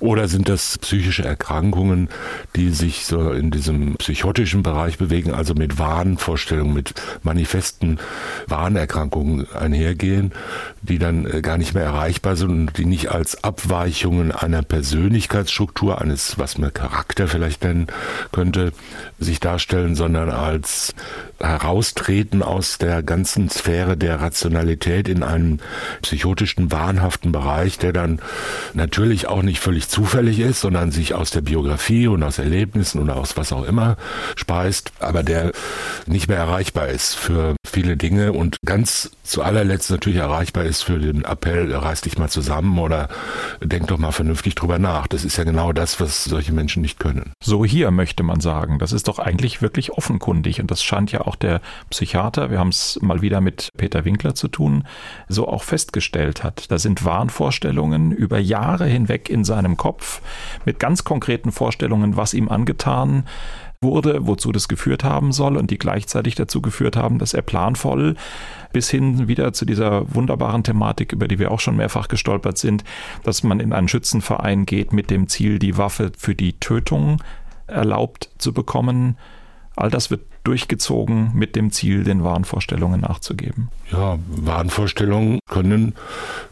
Oder 0.00 0.28
sind 0.28 0.48
das 0.48 0.78
psychische 0.78 1.24
Erkrankungen, 1.24 2.08
die 2.56 2.70
sich 2.70 3.04
so 3.06 3.30
in 3.32 3.50
diesem 3.50 3.96
psychotischen 3.96 4.62
Bereich 4.62 4.98
bewegen, 4.98 5.32
also 5.32 5.54
mit 5.54 5.78
Wahnvorstellungen, 5.78 6.74
mit 6.74 6.94
manifesten 7.22 7.98
Wahnerkrankungen? 8.46 9.13
Schwingungsschwankungen 9.14 9.46
einhergehen, 9.54 10.32
die 10.82 10.98
dann 10.98 11.26
äh, 11.26 11.40
gar 11.40 11.58
nicht 11.58 11.74
mehr 11.74 11.84
erreichbar 11.84 12.36
sind 12.36 12.50
und 12.50 12.78
die 12.78 12.84
nicht 12.84 13.10
als 13.10 13.42
Abweichungen 13.44 14.32
einer 14.32 14.62
Persönlichkeitsstruktur, 14.62 16.00
eines, 16.00 16.38
was 16.38 16.58
man 16.58 16.74
Charakter 16.74 17.28
vielleicht 17.28 17.64
nennen 17.64 17.86
könnte, 18.32 18.72
sich 19.18 19.40
darstellen, 19.40 19.94
sondern 19.94 20.30
als 20.30 20.94
Heraustreten 21.40 22.42
aus 22.42 22.78
der 22.78 23.02
ganzen 23.02 23.50
Sphäre 23.50 23.96
der 23.96 24.20
Rationalität 24.20 25.08
in 25.08 25.22
einen 25.22 25.60
psychotischen, 26.02 26.70
wahnhaften 26.70 27.32
Bereich, 27.32 27.78
der 27.78 27.92
dann 27.92 28.20
natürlich 28.74 29.26
auch 29.28 29.42
nicht 29.42 29.60
völlig 29.60 29.88
zufällig 29.88 30.38
ist, 30.40 30.60
sondern 30.60 30.90
sich 30.90 31.14
aus 31.14 31.30
der 31.30 31.40
Biografie 31.40 32.06
und 32.06 32.22
aus 32.22 32.38
Erlebnissen 32.38 33.00
und 33.00 33.10
aus 33.10 33.36
was 33.36 33.52
auch 33.52 33.64
immer 33.64 33.96
speist, 34.36 34.92
aber 35.00 35.22
der 35.22 35.52
nicht 36.06 36.28
mehr 36.28 36.38
erreichbar 36.38 36.88
ist 36.88 37.14
für 37.14 37.56
viele 37.66 37.96
Dinge 37.96 38.32
und 38.32 38.56
ganz 38.64 39.10
zu 39.24 39.42
allerletzt 39.42 39.90
natürlich 39.90 40.18
erreichbar 40.18 40.64
ist 40.64 40.82
für 40.82 40.98
den 40.98 41.24
Appell, 41.24 41.74
reiß 41.74 42.02
dich 42.02 42.18
mal 42.18 42.28
zusammen 42.28 42.78
oder 42.78 43.08
denk 43.62 43.88
doch 43.88 43.98
mal 43.98 44.12
vernünftig 44.12 44.54
drüber 44.54 44.78
nach. 44.78 45.06
Das 45.06 45.24
ist 45.24 45.36
ja 45.36 45.44
genau 45.44 45.72
das, 45.72 45.98
was 45.98 46.24
solche 46.24 46.52
Menschen 46.52 46.82
nicht 46.82 47.00
können. 47.00 47.32
So 47.42 47.64
hier 47.64 47.90
möchte 47.90 48.22
man 48.22 48.40
sagen, 48.40 48.78
das 48.78 48.92
ist 48.92 49.08
doch 49.08 49.18
eigentlich 49.18 49.62
wirklich 49.62 49.92
offenkundig 49.92 50.60
und 50.60 50.70
das 50.70 50.82
scheint 50.82 51.10
ja 51.10 51.22
auch 51.26 51.36
der 51.36 51.60
Psychiater, 51.90 52.50
wir 52.50 52.58
haben 52.58 52.68
es 52.68 52.98
mal 53.02 53.22
wieder 53.22 53.40
mit 53.40 53.68
Peter 53.76 54.04
Winkler 54.04 54.34
zu 54.34 54.48
tun, 54.48 54.84
so 55.28 55.48
auch 55.48 55.62
festgestellt 55.62 56.44
hat. 56.44 56.70
Da 56.70 56.78
sind 56.78 57.04
Wahnvorstellungen 57.04 58.12
über 58.12 58.38
Jahre 58.38 58.86
hinweg 58.86 59.28
in 59.28 59.44
seinem 59.44 59.76
Kopf 59.76 60.20
mit 60.64 60.78
ganz 60.78 61.04
konkreten 61.04 61.52
Vorstellungen, 61.52 62.16
was 62.16 62.34
ihm 62.34 62.48
angetan 62.48 63.24
wurde, 63.84 64.26
wozu 64.26 64.50
das 64.50 64.66
geführt 64.66 65.04
haben 65.04 65.30
soll 65.30 65.56
und 65.56 65.70
die 65.70 65.78
gleichzeitig 65.78 66.34
dazu 66.34 66.60
geführt 66.60 66.96
haben, 66.96 67.18
dass 67.18 67.34
er 67.34 67.42
planvoll 67.42 68.16
bis 68.72 68.90
hin 68.90 69.28
wieder 69.28 69.52
zu 69.52 69.64
dieser 69.64 70.12
wunderbaren 70.12 70.64
Thematik, 70.64 71.12
über 71.12 71.28
die 71.28 71.38
wir 71.38 71.52
auch 71.52 71.60
schon 71.60 71.76
mehrfach 71.76 72.08
gestolpert 72.08 72.58
sind, 72.58 72.82
dass 73.22 73.44
man 73.44 73.60
in 73.60 73.72
einen 73.72 73.88
Schützenverein 73.88 74.66
geht 74.66 74.92
mit 74.92 75.10
dem 75.10 75.28
Ziel, 75.28 75.60
die 75.60 75.76
Waffe 75.78 76.10
für 76.16 76.34
die 76.34 76.54
Tötung 76.54 77.22
erlaubt 77.68 78.30
zu 78.38 78.52
bekommen. 78.52 79.16
All 79.76 79.90
das 79.90 80.10
wird 80.10 80.22
durchgezogen 80.44 81.32
mit 81.34 81.56
dem 81.56 81.72
Ziel, 81.72 82.04
den 82.04 82.22
Wahnvorstellungen 82.22 83.00
nachzugeben. 83.00 83.68
Ja, 83.90 84.18
Wahnvorstellungen 84.28 85.40
können 85.48 85.94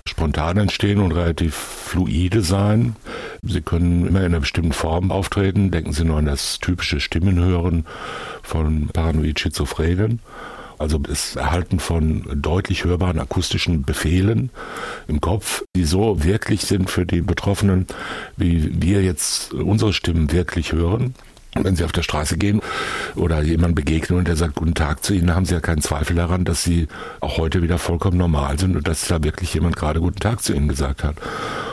spontan 0.08 0.56
entstehen 0.56 0.99
und 0.99 1.12
relativ 1.12 1.54
fluide 1.54 2.42
sein. 2.42 2.96
Sie 3.42 3.61
können 3.61 4.06
immer 4.06 4.20
in 4.20 4.26
einer 4.26 4.40
bestimmten 4.40 4.72
Form 4.72 5.11
auftreten. 5.11 5.70
Denken 5.70 5.92
Sie 5.92 6.04
nur 6.04 6.18
an 6.18 6.26
das 6.26 6.58
typische 6.58 7.00
Stimmenhören 7.00 7.87
von 8.42 8.88
Paranoid-Schizophrenen 8.92 10.20
also 10.82 10.99
das 10.99 11.37
Erhalten 11.37 11.78
von 11.78 12.25
deutlich 12.34 12.84
hörbaren 12.84 13.20
akustischen 13.20 13.84
Befehlen 13.84 14.50
im 15.06 15.20
Kopf, 15.20 15.62
die 15.76 15.84
so 15.84 16.25
wirklich 16.25 16.62
sind 16.62 16.90
für 16.90 17.06
die 17.06 17.20
Betroffenen, 17.20 17.87
wie 18.37 18.82
wir 18.82 19.02
jetzt 19.02 19.54
unsere 19.54 19.92
Stimmen 19.92 20.32
wirklich 20.32 20.72
hören. 20.72 21.14
Wenn 21.54 21.76
Sie 21.76 21.85
auf 21.85 21.92
der 21.92 22.02
Straße 22.02 22.38
gehen 22.38 22.62
oder 23.14 23.42
jemand 23.42 23.75
begegnen 23.75 24.18
und 24.18 24.26
der 24.26 24.37
sagt 24.37 24.54
Guten 24.54 24.75
Tag 24.75 25.04
zu 25.04 25.12
Ihnen, 25.12 25.35
haben 25.35 25.44
Sie 25.44 25.52
ja 25.52 25.61
keinen 25.61 25.82
Zweifel 25.82 26.16
daran, 26.16 26.47
dass 26.47 26.62
Sie 26.62 26.88
auch 27.21 27.37
heute 27.37 27.62
wieder 27.62 27.76
vollkommen 27.76 28.16
normal 28.16 28.59
sind 28.59 28.75
und 28.75 28.88
dass 28.88 29.06
da 29.06 29.23
wirklich 29.23 29.52
jemand 29.52 29.76
gerade 29.76 30.00
Guten 30.00 30.18
Tag 30.18 30.42
zu 30.42 30.54
Ihnen 30.54 30.68
gesagt 30.68 31.04
hat. 31.04 31.16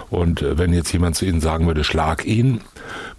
Und 0.09 0.41
äh, 0.41 0.57
wenn 0.57 0.73
jetzt 0.73 0.91
jemand 0.91 1.15
zu 1.15 1.25
Ihnen 1.25 1.39
sagen 1.39 1.67
würde, 1.67 1.83
schlag 1.83 2.25
ihn 2.25 2.61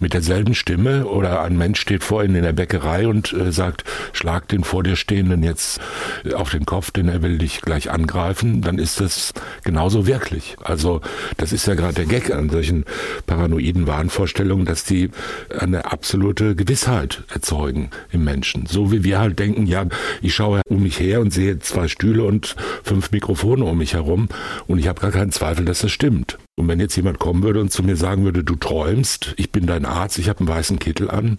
mit 0.01 0.15
derselben 0.15 0.55
Stimme 0.55 1.07
oder 1.07 1.43
ein 1.43 1.57
Mensch 1.57 1.81
steht 1.81 2.03
vor 2.03 2.25
Ihnen 2.25 2.37
in 2.37 2.43
der 2.43 2.53
Bäckerei 2.53 3.07
und 3.07 3.33
äh, 3.33 3.53
sagt, 3.53 3.85
schlag 4.13 4.49
den 4.49 4.65
vor 4.65 4.83
dir 4.83 4.97
Stehenden 4.97 5.43
jetzt 5.43 5.81
äh, 6.25 6.35
auf 6.35 6.51
den 6.51 6.67
Kopf, 6.67 6.91
denn 6.91 7.09
er 7.09 7.23
will 7.23 7.39
dich 7.39 7.61
gleich 7.61 7.91
angreifen, 7.91 8.61
dann 8.63 8.79
ist 8.79 9.01
das 9.01 9.33
genauso 9.65 10.07
wirklich. 10.07 10.57
Also 10.63 11.01
das 11.37 11.53
ist 11.53 11.67
ja 11.67 11.75
gerade 11.75 11.95
der 11.95 12.07
Gag 12.07 12.31
an 12.31 12.51
solchen 12.51 12.85
paranoiden 13.27 13.87
Wahnvorstellungen, 13.87 14.67
dass 14.67 14.85
die 14.85 15.11
eine 15.59 15.91
absolute 15.91 16.50
Gewissheit 16.55 17.25
erzeugen 17.33 17.91
im 18.13 18.25
Menschen. 18.25 18.67
So 18.67 18.93
wie 18.93 19.05
wir 19.05 19.19
halt 19.19 19.39
denken, 19.39 19.67
ja, 19.67 19.87
ich 20.23 20.35
schaue 20.35 20.63
um 20.69 20.83
mich 20.83 20.99
her 20.99 21.21
und 21.21 21.33
sehe 21.33 21.59
zwei 21.59 21.89
Stühle 21.89 22.25
und 22.25 22.57
fünf 22.83 23.11
Mikrofone 23.11 23.65
um 23.65 23.79
mich 23.79 23.95
herum 23.95 24.29
und 24.67 24.79
ich 24.79 24.89
habe 24.89 25.01
gar 25.01 25.11
keinen 25.11 25.33
Zweifel, 25.33 25.65
dass 25.65 25.81
das 25.81 25.91
stimmt. 25.93 26.39
Und 26.57 26.69
wenn 26.69 26.79
jetzt 26.79 26.97
jemand 26.97 27.19
kommen 27.19 27.43
würde 27.43 27.61
und 27.61 27.73
zu 27.73 27.83
mir 27.83 27.97
sagen 27.97 28.25
würde, 28.25 28.45
du 28.45 28.55
träumst, 28.55 29.33
ich 29.39 29.51
bin 29.51 29.67
dein 29.67 29.87
Arzt, 29.87 30.19
ich 30.19 30.29
habe 30.29 30.41
einen 30.41 30.49
weißen 30.49 30.79
Kittel 30.79 31.11
an, 31.11 31.39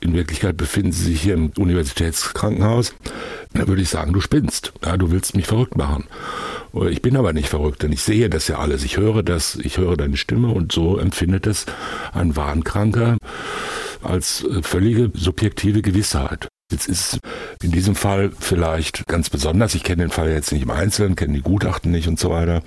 in 0.00 0.14
Wirklichkeit 0.14 0.56
befinden 0.56 0.92
Sie 0.92 1.04
sich 1.04 1.20
hier 1.20 1.34
im 1.34 1.50
Universitätskrankenhaus, 1.58 2.94
dann 3.52 3.68
würde 3.68 3.82
ich 3.82 3.90
sagen, 3.90 4.14
du 4.14 4.22
spinnst, 4.22 4.72
ja, 4.82 4.96
du 4.96 5.10
willst 5.10 5.36
mich 5.36 5.46
verrückt 5.46 5.76
machen. 5.76 6.04
Ich 6.88 7.02
bin 7.02 7.18
aber 7.18 7.34
nicht 7.34 7.50
verrückt, 7.50 7.82
denn 7.82 7.92
ich 7.92 8.02
sehe 8.02 8.30
das 8.30 8.48
ja 8.48 8.58
alles. 8.58 8.82
Ich 8.82 8.96
höre 8.96 9.22
das, 9.22 9.56
ich 9.56 9.76
höre 9.76 9.98
deine 9.98 10.16
Stimme 10.16 10.48
und 10.48 10.72
so 10.72 10.96
empfindet 10.96 11.46
es 11.46 11.66
ein 12.14 12.34
Wahnkranker 12.34 13.18
als 14.02 14.44
äh, 14.44 14.62
völlige 14.62 15.10
subjektive 15.14 15.82
Gewissheit. 15.82 16.48
Jetzt 16.72 16.88
ist 16.88 17.18
in 17.62 17.70
diesem 17.70 17.94
Fall 17.94 18.32
vielleicht 18.38 19.06
ganz 19.06 19.28
besonders, 19.28 19.74
ich 19.74 19.84
kenne 19.84 20.04
den 20.04 20.10
Fall 20.10 20.30
jetzt 20.30 20.52
nicht 20.52 20.62
im 20.62 20.70
Einzelnen, 20.70 21.16
kenne 21.16 21.34
die 21.34 21.42
Gutachten 21.42 21.92
nicht 21.92 22.08
und 22.08 22.18
so 22.18 22.30
weiter, 22.30 22.62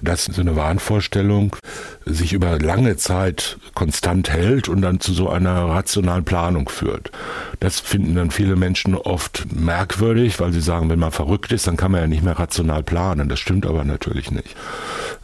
dass 0.00 0.26
so 0.26 0.40
eine 0.40 0.54
Wahnvorstellung 0.54 1.56
sich 2.08 2.32
über 2.32 2.58
lange 2.58 2.96
Zeit 2.96 3.58
konstant 3.74 4.30
hält 4.30 4.68
und 4.68 4.82
dann 4.82 5.00
zu 5.00 5.12
so 5.12 5.28
einer 5.28 5.68
rationalen 5.68 6.24
Planung 6.24 6.68
führt. 6.68 7.10
Das 7.60 7.80
finden 7.80 8.14
dann 8.14 8.30
viele 8.30 8.56
Menschen 8.56 8.94
oft 8.94 9.46
merkwürdig, 9.52 10.40
weil 10.40 10.52
sie 10.52 10.60
sagen, 10.60 10.88
wenn 10.90 10.98
man 10.98 11.12
verrückt 11.12 11.52
ist, 11.52 11.66
dann 11.66 11.76
kann 11.76 11.92
man 11.92 12.00
ja 12.00 12.06
nicht 12.06 12.22
mehr 12.22 12.38
rational 12.38 12.82
planen. 12.82 13.28
Das 13.28 13.40
stimmt 13.40 13.66
aber 13.66 13.84
natürlich 13.84 14.30
nicht. 14.30 14.56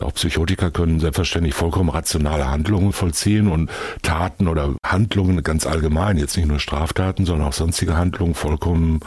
Auch 0.01 0.15
Psychotiker 0.15 0.71
können 0.71 1.01
selbstverständlich 1.01 1.55
vollkommen 1.55 1.89
rationale 1.89 2.51
Handlungen 2.51 2.93
vollziehen 2.93 3.49
und 3.49 3.71
Taten 4.03 4.49
oder 4.49 4.75
Handlungen 4.85 5.43
ganz 5.43 5.67
allgemein, 5.67 6.19
jetzt 6.19 6.37
nicht 6.37 6.49
nur 6.49 6.59
Straftaten, 6.59 7.25
sondern 7.25 7.49
auch 7.49 7.53
sonstige 7.53 7.97
Handlungen 7.97 8.35
vollkommen 8.35 9.01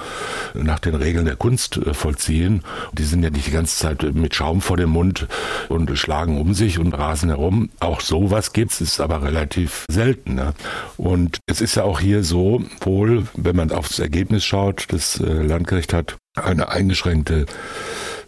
nach 0.53 0.79
den 0.79 0.95
Regeln 0.95 1.25
der 1.25 1.35
Kunst 1.35 1.77
äh, 1.77 1.93
vollziehen. 1.93 2.63
Die 2.93 3.03
sind 3.03 3.23
ja 3.23 3.29
nicht 3.29 3.47
die 3.47 3.51
ganze 3.51 3.77
Zeit 3.77 4.03
mit 4.15 4.35
Schaum 4.35 4.61
vor 4.61 4.77
dem 4.77 4.89
Mund 4.89 5.27
und 5.69 5.97
schlagen 5.97 6.39
um 6.39 6.53
sich 6.53 6.79
und 6.79 6.93
rasen 6.93 7.29
herum. 7.29 7.66
Auch 7.79 8.01
sowas 8.01 8.53
gibt's, 8.53 8.81
ist 8.81 8.99
aber 8.99 9.23
relativ 9.23 9.85
selten. 9.89 10.35
Ne? 10.35 10.53
Und 10.97 11.39
es 11.47 11.61
ist 11.61 11.75
ja 11.75 11.83
auch 11.83 11.99
hier 11.99 12.23
so, 12.23 12.63
wohl, 12.81 13.27
wenn 13.35 13.55
man 13.55 13.71
aufs 13.71 13.99
Ergebnis 13.99 14.45
schaut, 14.45 14.85
das 14.89 15.19
äh, 15.19 15.25
Landgericht 15.25 15.93
hat 15.93 16.17
eine 16.35 16.69
eingeschränkte 16.69 17.45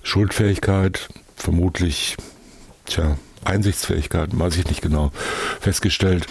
Schuldfähigkeit, 0.04 1.10
vermutlich, 1.36 2.18
tja, 2.86 3.18
Einsichtsfähigkeit, 3.44 4.30
weiß 4.32 4.58
ich 4.58 4.68
nicht 4.68 4.82
genau, 4.82 5.12
festgestellt. 5.60 6.28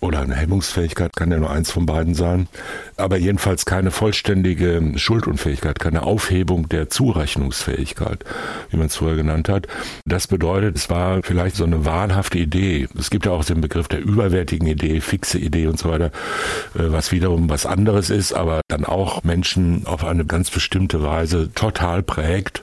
Oder 0.00 0.20
eine 0.20 0.36
Hemmungsfähigkeit, 0.36 1.16
kann 1.16 1.32
ja 1.32 1.38
nur 1.38 1.50
eins 1.50 1.72
von 1.72 1.84
beiden 1.84 2.14
sein. 2.14 2.46
Aber 2.96 3.16
jedenfalls 3.16 3.64
keine 3.64 3.90
vollständige 3.90 4.92
Schuldunfähigkeit, 4.96 5.80
keine 5.80 6.04
Aufhebung 6.04 6.68
der 6.68 6.88
Zurechnungsfähigkeit, 6.88 8.24
wie 8.70 8.76
man 8.76 8.86
es 8.86 8.96
früher 8.96 9.16
genannt 9.16 9.48
hat. 9.48 9.66
Das 10.04 10.28
bedeutet, 10.28 10.76
es 10.76 10.88
war 10.88 11.22
vielleicht 11.24 11.56
so 11.56 11.64
eine 11.64 11.84
wahnhafte 11.84 12.38
Idee. 12.38 12.88
Es 12.96 13.10
gibt 13.10 13.26
ja 13.26 13.32
auch 13.32 13.44
den 13.44 13.60
Begriff 13.60 13.88
der 13.88 14.00
überwärtigen 14.00 14.68
Idee, 14.68 15.00
fixe 15.00 15.38
Idee 15.38 15.66
und 15.66 15.80
so 15.80 15.90
weiter, 15.90 16.12
äh, 16.76 16.90
was 16.92 17.10
wiederum 17.10 17.50
was 17.50 17.66
anderes 17.66 18.10
ist, 18.10 18.32
aber 18.32 18.60
dann 18.68 18.84
auch 18.84 19.24
Menschen 19.24 19.84
auf 19.86 20.04
eine 20.04 20.24
ganz 20.24 20.50
bestimmte 20.50 21.02
Weise 21.02 21.50
total 21.54 22.04
prägt 22.04 22.62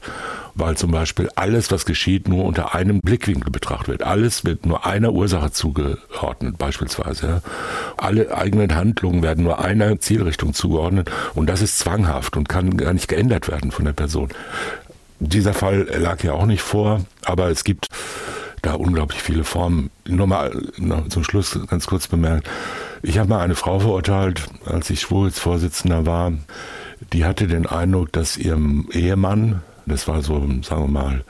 weil 0.56 0.78
zum 0.78 0.92
Beispiel 0.92 1.30
alles, 1.36 1.72
was 1.72 1.86
geschieht, 1.86 2.28
nur 2.28 2.46
unter 2.46 2.74
einem 2.74 3.02
Blickwinkel 3.02 3.52
betrachtet 3.52 3.88
wird. 3.88 4.04
Alles 4.04 4.46
wird 4.46 4.66
nur 4.66 4.86
einer 4.86 5.12
Ursache 5.12 5.52
zugeordnet, 5.52 6.58
beispielsweise. 6.58 7.42
Alle 7.98 8.36
eigenen 8.36 8.74
Handlungen 8.74 9.22
werden 9.22 9.44
nur 9.44 9.64
einer 9.64 10.00
Zielrichtung 10.00 10.54
zugeordnet 10.54 11.12
und 11.34 11.48
das 11.48 11.62
ist 11.62 11.78
zwanghaft 11.78 12.38
und 12.38 12.50
kann 12.50 12.78
gar 12.78 12.94
nicht 12.94 13.08
geändert 13.08 13.50
werden 13.50 13.72
von 13.72 13.86
der 13.86 13.94
Person. 13.94 14.30
Dieser 15.20 15.54
Fall 15.54 15.88
lag 15.98 16.24
ja 16.24 16.34
auch 16.34 16.46
nicht 16.46 16.62
vor, 16.62 17.02
aber 17.24 17.50
es 17.50 17.64
gibt 17.64 17.88
da 18.62 18.74
unglaublich 18.74 19.22
viele 19.22 19.44
Formen. 19.44 19.92
Nur 20.08 20.28
mal 20.28 20.52
zum 21.10 21.24
Schluss 21.24 21.60
ganz 21.68 21.86
kurz 21.88 22.08
bemerkt. 22.08 22.50
Ich 23.04 23.20
habe 23.20 23.30
mal 23.30 23.42
eine 23.42 23.56
Frau 23.56 23.80
verurteilt, 23.80 24.48
als 24.66 24.90
ich 24.90 25.02
Schwurbelsvorsitzender 25.02 26.06
war. 26.06 26.34
Die 27.14 27.26
hatte 27.26 27.48
den 27.48 27.66
Eindruck, 27.68 28.12
dass 28.12 28.38
ihrem 28.38 28.90
Ehemann, 28.92 29.62
das 29.86 30.08
war 30.08 30.22
so, 30.22 30.40
sagen 30.62 30.84
wir 30.84 30.88
mal, 30.88 31.24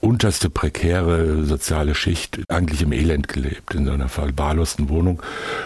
unterste 0.00 0.48
prekäre 0.48 1.44
soziale 1.44 1.94
Schicht 1.94 2.40
eigentlich 2.48 2.82
im 2.82 2.92
Elend 2.92 3.28
gelebt, 3.28 3.74
in 3.74 3.86
so 3.86 3.92
einer 3.92 4.08
verwahrlosten 4.08 4.88
Wohnung. 4.88 5.22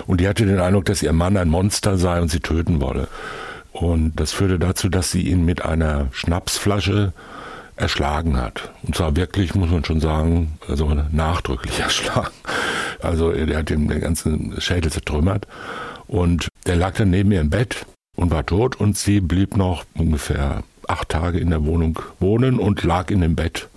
Und 0.07 0.21
die 0.21 0.29
hatte 0.29 0.47
den 0.47 0.61
Eindruck, 0.61 0.87
dass 0.87 1.03
ihr 1.03 1.13
Mann 1.13 1.37
ein 1.37 1.49
Monster 1.49 1.97
sei 1.97 2.21
und 2.21 2.31
sie 2.31 2.41
töten 2.41 2.81
wolle. 2.81 3.09
Und 3.73 4.19
das 4.21 4.33
führte 4.33 4.59
dazu, 4.59 4.89
dass 4.89 5.11
sie 5.11 5.23
ihn 5.23 5.45
mit 5.45 5.65
einer 5.65 6.09
Schnapsflasche 6.13 7.13
erschlagen 7.77 8.37
hat. 8.37 8.71
Und 8.83 8.95
zwar 8.95 9.17
wirklich, 9.17 9.55
muss 9.55 9.71
man 9.71 9.85
schon 9.85 10.01
sagen, 10.01 10.59
also 10.69 10.93
nachdrücklich 11.11 11.81
erschlagen. 11.81 12.35
Also 13.01 13.31
er 13.31 13.59
hat 13.59 13.71
den 13.71 13.89
ganzen 14.01 14.61
Schädel 14.61 14.93
zertrümmert. 14.93 15.47
Und 16.07 16.49
der 16.67 16.77
lag 16.77 16.95
dann 16.95 17.11
neben 17.11 17.33
ihr 17.33 17.41
im 17.41 17.51
Bett 17.51 17.87
und 18.17 18.31
war 18.31 18.47
tot 18.47 18.77
und 18.77 18.97
sie 18.97 19.21
blieb 19.21 19.57
noch 19.57 19.85
ungefähr 19.95 20.63
acht 20.89 21.09
Tage 21.11 21.39
in 21.39 21.51
der 21.51 21.65
Wohnung 21.65 21.99
wohnen 22.21 22.59
und 22.59 22.83
lag 22.83 23.11
in 23.11 23.21
dem 23.21 23.37
Bett 23.37 23.69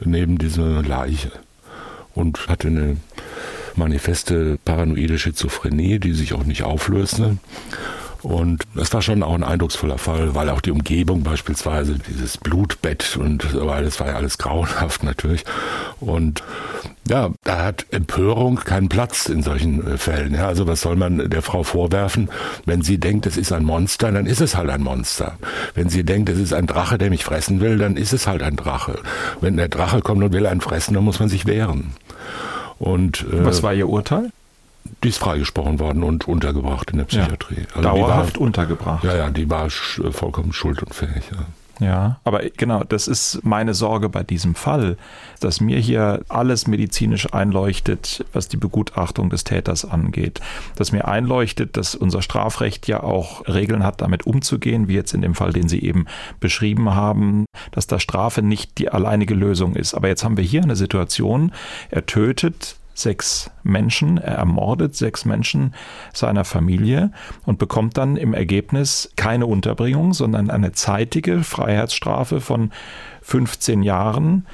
neben 0.00 0.38
dieser 0.38 0.82
Leiche 0.82 1.32
und 2.14 2.48
hatte 2.48 2.68
eine 2.68 2.96
manifeste 3.76 4.58
paranoide 4.64 5.18
Schizophrenie, 5.18 5.98
die 5.98 6.12
sich 6.12 6.32
auch 6.34 6.44
nicht 6.44 6.62
auflöste. 6.62 7.38
Und 8.24 8.64
das 8.74 8.90
war 8.94 9.02
schon 9.02 9.22
auch 9.22 9.34
ein 9.34 9.44
eindrucksvoller 9.44 9.98
Fall, 9.98 10.34
weil 10.34 10.48
auch 10.48 10.62
die 10.62 10.70
Umgebung 10.70 11.22
beispielsweise, 11.22 11.98
dieses 12.08 12.38
Blutbett 12.38 13.18
und 13.18 13.42
so 13.42 13.66
weiter, 13.66 13.84
das 13.84 14.00
war 14.00 14.06
ja 14.06 14.14
alles 14.14 14.38
grauenhaft 14.38 15.02
natürlich. 15.02 15.44
Und 16.00 16.42
ja, 17.06 17.32
da 17.44 17.62
hat 17.62 17.84
Empörung 17.90 18.56
keinen 18.56 18.88
Platz 18.88 19.26
in 19.26 19.42
solchen 19.42 19.86
äh, 19.86 19.98
Fällen. 19.98 20.32
Ja, 20.32 20.46
also 20.46 20.66
was 20.66 20.80
soll 20.80 20.96
man 20.96 21.28
der 21.28 21.42
Frau 21.42 21.64
vorwerfen? 21.64 22.30
Wenn 22.64 22.80
sie 22.80 22.96
denkt, 22.96 23.26
es 23.26 23.36
ist 23.36 23.52
ein 23.52 23.62
Monster, 23.62 24.10
dann 24.10 24.24
ist 24.24 24.40
es 24.40 24.56
halt 24.56 24.70
ein 24.70 24.82
Monster. 24.82 25.36
Wenn 25.74 25.90
sie 25.90 26.02
denkt, 26.02 26.30
es 26.30 26.38
ist 26.38 26.54
ein 26.54 26.66
Drache, 26.66 26.96
der 26.96 27.10
mich 27.10 27.24
fressen 27.24 27.60
will, 27.60 27.76
dann 27.76 27.98
ist 27.98 28.14
es 28.14 28.26
halt 28.26 28.42
ein 28.42 28.56
Drache. 28.56 29.00
Wenn 29.42 29.58
der 29.58 29.68
Drache 29.68 30.00
kommt 30.00 30.24
und 30.24 30.32
will 30.32 30.46
einen 30.46 30.62
fressen, 30.62 30.94
dann 30.94 31.04
muss 31.04 31.20
man 31.20 31.28
sich 31.28 31.44
wehren. 31.44 31.92
Und, 32.78 33.26
äh, 33.30 33.44
Was 33.44 33.62
war 33.62 33.74
Ihr 33.74 33.90
Urteil? 33.90 34.30
Die 35.04 35.08
ist 35.10 35.18
freigesprochen 35.18 35.78
worden 35.78 36.02
und 36.02 36.26
untergebracht 36.26 36.90
in 36.90 36.98
der 36.98 37.04
Psychiatrie. 37.04 37.60
Ja. 37.60 37.76
Also 37.76 37.82
Dauerhaft 37.82 38.36
war, 38.36 38.42
untergebracht. 38.42 39.04
Ja, 39.04 39.14
ja, 39.14 39.30
die 39.30 39.48
war 39.48 39.68
vollkommen 39.70 40.52
schuldunfähig. 40.52 41.30
Ja. 41.30 41.46
Ja, 41.80 42.20
aber 42.22 42.42
genau, 42.56 42.84
das 42.84 43.08
ist 43.08 43.40
meine 43.44 43.74
Sorge 43.74 44.08
bei 44.08 44.22
diesem 44.22 44.54
Fall, 44.54 44.96
dass 45.40 45.60
mir 45.60 45.78
hier 45.78 46.20
alles 46.28 46.66
medizinisch 46.68 47.34
einleuchtet, 47.34 48.24
was 48.32 48.48
die 48.48 48.56
Begutachtung 48.56 49.28
des 49.28 49.42
Täters 49.42 49.84
angeht. 49.84 50.40
Dass 50.76 50.92
mir 50.92 51.08
einleuchtet, 51.08 51.76
dass 51.76 51.96
unser 51.96 52.22
Strafrecht 52.22 52.86
ja 52.86 53.02
auch 53.02 53.46
Regeln 53.48 53.82
hat, 53.82 54.02
damit 54.02 54.24
umzugehen, 54.24 54.86
wie 54.86 54.94
jetzt 54.94 55.14
in 55.14 55.22
dem 55.22 55.34
Fall, 55.34 55.52
den 55.52 55.68
Sie 55.68 55.82
eben 55.82 56.06
beschrieben 56.38 56.94
haben, 56.94 57.44
dass 57.72 57.88
da 57.88 57.98
Strafe 57.98 58.42
nicht 58.42 58.78
die 58.78 58.90
alleinige 58.90 59.34
Lösung 59.34 59.74
ist. 59.74 59.94
Aber 59.94 60.06
jetzt 60.08 60.22
haben 60.22 60.36
wir 60.36 60.44
hier 60.44 60.62
eine 60.62 60.76
Situation, 60.76 61.52
er 61.90 62.06
tötet 62.06 62.76
sechs 62.94 63.50
Menschen, 63.62 64.18
er 64.18 64.36
ermordet 64.36 64.94
sechs 64.94 65.24
Menschen 65.24 65.74
seiner 66.12 66.44
Familie 66.44 67.10
und 67.44 67.58
bekommt 67.58 67.98
dann 67.98 68.16
im 68.16 68.34
Ergebnis 68.34 69.12
keine 69.16 69.46
Unterbringung, 69.46 70.14
sondern 70.14 70.50
eine 70.50 70.72
zeitige 70.72 71.42
Freiheitsstrafe 71.42 72.40
von 72.40 72.70
15 73.22 73.82
Jahren. 73.82 74.46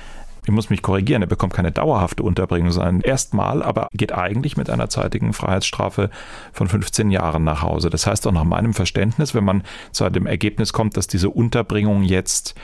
Ich 0.45 0.53
muss 0.53 0.71
mich 0.71 0.81
korrigieren, 0.81 1.23
er 1.23 1.29
bekommt 1.29 1.53
keine 1.53 1.71
dauerhafte 1.71 2.23
Unterbringung, 2.23 2.71
sondern 2.71 3.03
erstmal, 3.03 3.63
aber 3.63 3.89
geht 3.93 4.13
eigentlich 4.13 4.57
mit 4.57 4.71
einer 4.71 4.89
zeitigen 4.89 5.33
Freiheitsstrafe 5.33 6.11
von 6.53 6.67
15 6.67 7.11
Jahren 7.11 7.45
nach 7.45 7.63
Hause. 7.63 7.91
Das 7.91 8.07
heißt 8.07 8.27
auch 8.27 8.33
nach 8.33 8.45
meinem 8.45 8.73
Verständnis, 8.73 9.35
wenn 9.35 9.45
man 9.45 9.63
zu 9.93 10.09
dem 10.09 10.27
Ergebnis 10.27 10.73
kommt, 10.73 10.97
dass 10.97 11.07
diese 11.07 11.29
Unterbringung 11.29 12.03
jetzt 12.03 12.55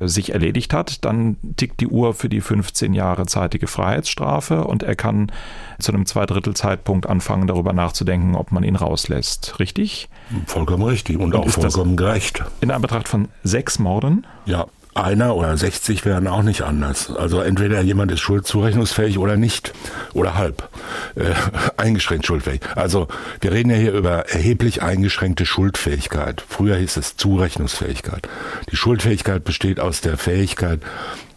sich 0.00 0.32
erledigt 0.32 0.72
hat, 0.72 1.04
dann 1.04 1.36
tickt 1.56 1.80
die 1.80 1.88
Uhr 1.88 2.14
für 2.14 2.28
die 2.28 2.40
15 2.40 2.94
Jahre 2.94 3.26
zeitige 3.26 3.66
Freiheitsstrafe 3.66 4.64
und 4.64 4.82
er 4.82 4.96
kann 4.96 5.30
zu 5.78 5.92
einem 5.92 6.06
Zweidrittelzeitpunkt 6.06 7.06
anfangen, 7.06 7.46
darüber 7.46 7.72
nachzudenken, 7.72 8.34
ob 8.34 8.52
man 8.52 8.64
ihn 8.64 8.76
rauslässt. 8.76 9.58
Richtig? 9.58 10.08
Vollkommen 10.46 10.82
richtig 10.82 11.16
und, 11.16 11.34
und 11.34 11.36
auch 11.36 11.48
vollkommen 11.48 11.96
gerecht. 11.96 12.42
In 12.60 12.70
Anbetracht 12.70 13.08
von 13.08 13.28
sechs 13.42 13.78
Morden? 13.78 14.26
Ja, 14.46 14.66
einer 14.94 15.34
oder 15.34 15.56
60 15.56 16.04
wären 16.04 16.26
auch 16.28 16.42
nicht 16.42 16.62
anders. 16.62 17.10
Also 17.14 17.40
entweder 17.40 17.80
jemand 17.80 18.12
ist 18.12 18.20
schuldzurechnungsfähig 18.20 19.18
oder 19.18 19.36
nicht. 19.36 19.72
Oder 20.12 20.36
halb. 20.36 20.68
Äh, 21.16 21.34
eingeschränkt 21.76 22.26
schuldfähig. 22.26 22.60
Also 22.76 23.08
wir 23.40 23.52
reden 23.52 23.70
ja 23.70 23.76
hier 23.76 23.92
über 23.92 24.28
erheblich 24.28 24.82
eingeschränkte 24.82 25.46
Schuldfähigkeit. 25.46 26.44
Früher 26.48 26.76
hieß 26.76 26.96
es 26.96 27.16
Zurechnungsfähigkeit. 27.16 28.28
Die 28.70 28.76
Schuldfähigkeit 28.76 29.44
besteht 29.44 29.80
aus 29.80 30.00
der 30.00 30.16
Fähigkeit, 30.16 30.80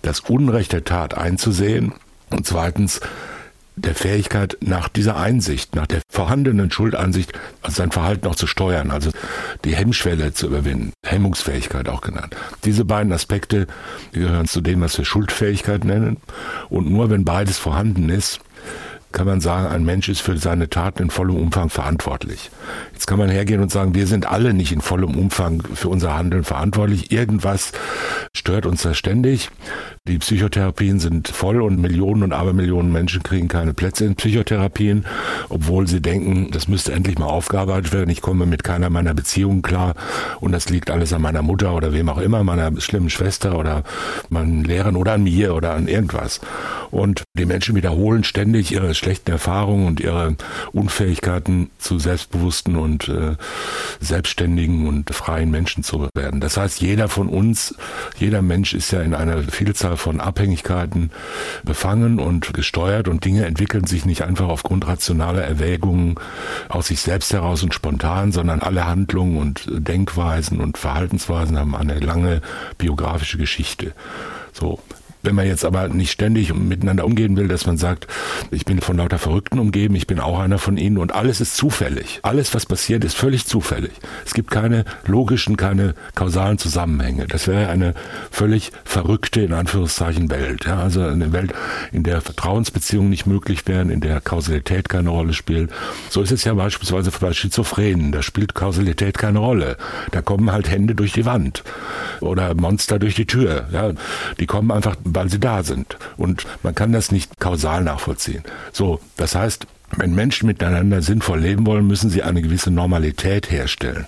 das 0.01 0.21
Unrecht 0.21 0.73
der 0.73 0.83
Tat 0.83 1.17
einzusehen 1.17 1.93
und 2.29 2.45
zweitens 2.45 3.01
der 3.77 3.95
Fähigkeit, 3.95 4.57
nach 4.59 4.89
dieser 4.89 5.17
Einsicht, 5.17 5.75
nach 5.75 5.87
der 5.87 6.01
vorhandenen 6.09 6.71
Schuldansicht, 6.71 7.31
also 7.61 7.75
sein 7.75 7.91
Verhalten 7.91 8.27
auch 8.27 8.35
zu 8.35 8.47
steuern, 8.47 8.91
also 8.91 9.11
die 9.63 9.75
Hemmschwelle 9.75 10.33
zu 10.33 10.47
überwinden, 10.47 10.93
Hemmungsfähigkeit 11.05 11.87
auch 11.87 12.01
genannt. 12.01 12.35
Diese 12.65 12.85
beiden 12.85 13.13
Aspekte 13.13 13.67
gehören 14.11 14.47
zu 14.47 14.61
dem, 14.61 14.81
was 14.81 14.97
wir 14.97 15.05
Schuldfähigkeit 15.05 15.83
nennen. 15.83 16.17
Und 16.69 16.89
nur 16.89 17.09
wenn 17.09 17.23
beides 17.23 17.59
vorhanden 17.59 18.09
ist, 18.09 18.39
kann 19.11 19.25
man 19.25 19.41
sagen, 19.41 19.67
ein 19.67 19.85
Mensch 19.85 20.09
ist 20.09 20.21
für 20.21 20.37
seine 20.37 20.69
Taten 20.69 21.03
in 21.03 21.09
vollem 21.09 21.37
Umfang 21.37 21.69
verantwortlich. 21.69 22.51
Jetzt 22.93 23.07
kann 23.07 23.17
man 23.17 23.29
hergehen 23.29 23.61
und 23.61 23.71
sagen, 23.71 23.95
wir 23.95 24.05
sind 24.05 24.25
alle 24.25 24.53
nicht 24.53 24.71
in 24.71 24.81
vollem 24.81 25.17
Umfang 25.17 25.63
für 25.73 25.89
unser 25.89 26.15
Handeln 26.15 26.43
verantwortlich. 26.43 27.11
Irgendwas 27.11 27.71
stört 28.35 28.65
uns 28.65 28.81
da 28.81 28.93
ständig. 28.93 29.49
Die 30.07 30.19
Psychotherapien 30.19 31.01
sind 31.01 31.27
voll 31.27 31.61
und 31.61 31.81
Millionen 31.81 32.23
und 32.23 32.31
Abermillionen 32.31 32.93
Menschen 32.93 33.23
kriegen 33.23 33.49
keine 33.49 33.73
Plätze 33.73 34.05
in 34.05 34.15
Psychotherapien, 34.15 35.05
obwohl 35.49 35.85
sie 35.85 36.01
denken, 36.01 36.49
das 36.51 36.69
müsste 36.69 36.93
endlich 36.93 37.19
mal 37.19 37.25
aufgearbeitet 37.25 37.91
werden. 37.91 38.09
Ich 38.09 38.21
komme 38.21 38.45
mit 38.45 38.63
keiner 38.63 38.89
meiner 38.89 39.13
Beziehungen 39.13 39.61
klar 39.61 39.95
und 40.39 40.53
das 40.53 40.69
liegt 40.69 40.91
alles 40.91 41.11
an 41.11 41.21
meiner 41.21 41.41
Mutter 41.41 41.73
oder 41.75 41.91
wem 41.91 42.07
auch 42.07 42.19
immer, 42.19 42.45
meiner 42.45 42.79
schlimmen 42.79 43.09
Schwester 43.09 43.59
oder 43.59 43.83
meinen 44.29 44.63
Lehrern 44.63 44.95
oder 44.95 45.13
an 45.13 45.23
mir 45.23 45.53
oder 45.53 45.73
an 45.73 45.89
irgendwas. 45.89 46.39
Und 46.89 47.23
die 47.37 47.45
Menschen 47.45 47.75
wiederholen 47.75 48.23
ständig 48.23 48.71
ihre 48.71 48.95
schlechten 48.95 49.31
Erfahrungen 49.31 49.87
und 49.87 49.99
ihre 49.99 50.37
Unfähigkeiten 50.71 51.69
zu 51.79 51.99
selbstbewussten 51.99 52.77
und 52.77 53.09
äh, 53.09 53.35
selbstständigen 53.99 54.87
und 54.87 55.13
freien 55.13 55.51
Menschen 55.51 55.83
zu 55.83 56.07
werden. 56.15 56.39
Das 56.39 56.55
heißt, 56.55 56.79
jeder 56.81 57.09
von 57.09 57.27
uns, 57.27 57.75
jeder 58.17 58.41
Mensch 58.41 58.73
ist 58.73 58.91
ja 58.91 59.01
in 59.01 59.13
einer 59.13 59.43
Vielzahl 59.43 59.96
von 59.97 60.21
Abhängigkeiten 60.21 61.11
befangen 61.63 62.19
und 62.19 62.53
gesteuert 62.53 63.07
und 63.07 63.25
Dinge 63.25 63.45
entwickeln 63.45 63.85
sich 63.85 64.05
nicht 64.05 64.21
einfach 64.21 64.47
aufgrund 64.47 64.87
rationaler 64.87 65.43
Erwägungen 65.43 66.15
aus 66.69 66.87
sich 66.87 67.01
selbst 67.01 67.33
heraus 67.33 67.63
und 67.63 67.73
spontan, 67.73 68.31
sondern 68.31 68.61
alle 68.61 68.87
Handlungen 68.87 69.37
und 69.37 69.65
Denkweisen 69.69 70.59
und 70.59 70.77
Verhaltensweisen 70.77 71.57
haben 71.57 71.75
eine 71.75 71.99
lange 71.99 72.41
biografische 72.77 73.37
Geschichte. 73.37 73.93
So, 74.53 74.79
wenn 75.27 75.35
man 75.35 75.45
jetzt 75.45 75.65
aber 75.65 75.89
nicht 75.89 76.11
ständig 76.11 76.53
miteinander 76.53 77.05
umgehen 77.05 77.35
will, 77.35 77.49
dass 77.49 77.65
man 77.65 77.77
sagt, 77.77 78.07
ich 78.49 78.63
bin 78.63 78.79
von 78.79 78.95
lauter 78.95 79.19
Verrückten 79.19 79.59
umgeben, 79.59 79.93
ich 79.95 80.07
bin 80.07 80.21
auch 80.21 80.39
einer 80.39 80.57
von 80.57 80.77
ihnen 80.77 80.97
und 80.97 81.13
alles 81.13 81.41
ist 81.41 81.57
zufällig. 81.57 82.19
Alles, 82.23 82.55
was 82.55 82.65
passiert, 82.65 83.03
ist 83.03 83.17
völlig 83.17 83.45
zufällig. 83.45 83.91
Es 84.25 84.33
gibt 84.33 84.51
keine 84.51 84.85
logischen, 85.05 85.57
keine 85.57 85.95
kausalen 86.15 86.57
Zusammenhänge. 86.57 87.27
Das 87.27 87.45
wäre 87.45 87.67
eine 87.67 87.93
völlig 88.31 88.71
verrückte, 88.85 89.41
in 89.41 89.51
Anführungszeichen, 89.51 90.29
Welt. 90.29 90.65
Ja, 90.65 90.79
also 90.79 91.01
eine 91.01 91.33
Welt, 91.33 91.53
in 91.91 92.03
der 92.03 92.21
Vertrauensbeziehungen 92.21 93.09
nicht 93.09 93.25
möglich 93.25 93.67
wären, 93.67 93.89
in 93.89 93.99
der 93.99 94.21
Kausalität 94.21 94.87
keine 94.87 95.09
Rolle 95.09 95.33
spielt. 95.33 95.71
So 96.09 96.21
ist 96.21 96.31
es 96.31 96.45
ja 96.45 96.53
beispielsweise 96.53 97.11
bei 97.19 97.33
Schizophrenen. 97.33 98.13
Da 98.13 98.21
spielt 98.21 98.53
Kausalität 98.53 99.17
keine 99.17 99.39
Rolle. 99.39 99.75
Da 100.11 100.21
kommen 100.21 100.53
halt 100.53 100.69
Hände 100.69 100.95
durch 100.95 101.11
die 101.11 101.25
Wand 101.25 101.63
oder 102.21 102.53
Monster 102.53 102.97
durch 102.97 103.15
die 103.15 103.25
Tür. 103.25 103.67
Ja, 103.73 103.91
die 104.39 104.45
kommen 104.45 104.71
einfach 104.71 104.95
weil 105.17 105.29
sie 105.29 105.39
da 105.39 105.63
sind. 105.63 105.97
Und 106.15 106.45
man 106.61 106.75
kann 106.75 106.91
das 106.91 107.11
nicht 107.11 107.39
kausal 107.39 107.83
nachvollziehen. 107.83 108.43
So, 108.71 108.99
das 109.17 109.33
heißt, 109.33 109.65
wenn 109.95 110.13
Menschen 110.13 110.47
miteinander 110.47 111.01
sinnvoll 111.01 111.39
leben 111.39 111.65
wollen, 111.65 111.87
müssen 111.87 112.09
sie 112.09 112.21
eine 112.21 112.41
gewisse 112.41 112.71
Normalität 112.71 113.49
herstellen. 113.49 114.05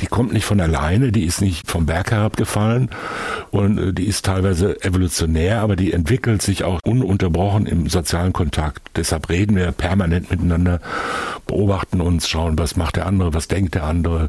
Die 0.00 0.06
kommt 0.06 0.32
nicht 0.32 0.44
von 0.44 0.60
alleine, 0.60 1.10
die 1.10 1.24
ist 1.24 1.40
nicht 1.40 1.68
vom 1.68 1.86
Berg 1.86 2.12
herabgefallen 2.12 2.90
und 3.50 3.78
äh, 3.78 3.92
die 3.92 4.06
ist 4.06 4.24
teilweise 4.24 4.80
evolutionär, 4.84 5.60
aber 5.60 5.74
die 5.74 5.92
entwickelt 5.92 6.42
sich 6.42 6.62
auch 6.62 6.80
ununterbrochen 6.84 7.66
im 7.66 7.88
sozialen 7.88 8.32
Kontakt. 8.32 8.82
Deshalb 8.94 9.28
reden 9.28 9.56
wir 9.56 9.72
permanent 9.72 10.30
miteinander, 10.30 10.80
beobachten 11.46 12.00
uns, 12.00 12.28
schauen, 12.28 12.56
was 12.58 12.76
macht 12.76 12.96
der 12.96 13.06
andere, 13.06 13.34
was 13.34 13.48
denkt 13.48 13.74
der 13.74 13.84
andere, 13.84 14.28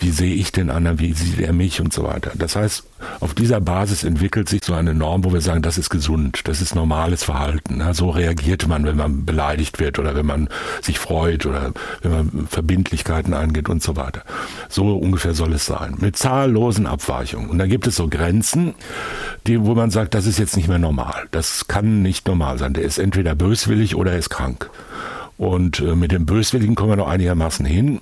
wie 0.00 0.10
sehe 0.10 0.34
ich 0.34 0.50
den 0.50 0.70
anderen, 0.70 0.98
wie 0.98 1.12
sieht 1.12 1.40
er 1.40 1.52
mich 1.52 1.80
und 1.80 1.92
so 1.92 2.04
weiter. 2.04 2.32
Das 2.34 2.56
heißt, 2.56 2.84
auf 3.20 3.34
dieser 3.34 3.60
Basis 3.60 4.02
entwickelt 4.02 4.48
sich 4.48 4.64
so 4.64 4.74
eine 4.74 4.94
Norm, 4.94 5.24
wo 5.24 5.32
wir 5.32 5.40
sagen, 5.40 5.62
das 5.62 5.78
ist 5.78 5.90
gesund, 5.90 6.40
das 6.44 6.60
ist 6.60 6.74
normales 6.74 7.22
Verhalten. 7.22 7.82
So 7.92 8.10
reagiert 8.10 8.66
man, 8.66 8.84
wenn 8.84 8.96
man 8.96 9.24
beleidigt 9.24 9.78
wird 9.78 9.98
oder 9.98 10.16
wenn 10.16 10.26
man 10.26 10.37
man 10.38 10.48
sich 10.82 10.98
freut 10.98 11.46
oder 11.46 11.72
wenn 12.02 12.10
man 12.10 12.48
Verbindlichkeiten 12.48 13.34
eingeht 13.34 13.68
und 13.68 13.82
so 13.82 13.96
weiter. 13.96 14.22
So 14.68 14.96
ungefähr 14.96 15.34
soll 15.34 15.52
es 15.52 15.66
sein. 15.66 15.96
Mit 15.98 16.16
zahllosen 16.16 16.86
Abweichungen. 16.86 17.50
Und 17.50 17.58
da 17.58 17.66
gibt 17.66 17.86
es 17.86 17.96
so 17.96 18.08
Grenzen, 18.08 18.74
die, 19.46 19.64
wo 19.64 19.74
man 19.74 19.90
sagt, 19.90 20.14
das 20.14 20.26
ist 20.26 20.38
jetzt 20.38 20.56
nicht 20.56 20.68
mehr 20.68 20.78
normal. 20.78 21.26
Das 21.30 21.68
kann 21.68 22.02
nicht 22.02 22.26
normal 22.26 22.58
sein. 22.58 22.72
Der 22.72 22.84
ist 22.84 22.98
entweder 22.98 23.34
böswillig 23.34 23.94
oder 23.94 24.12
er 24.12 24.18
ist 24.18 24.30
krank. 24.30 24.70
Und 25.38 25.78
äh, 25.78 25.94
mit 25.94 26.10
dem 26.10 26.26
Böswilligen 26.26 26.74
kommen 26.74 26.90
wir 26.90 26.96
noch 26.96 27.08
einigermaßen 27.08 27.64
hin 27.64 28.00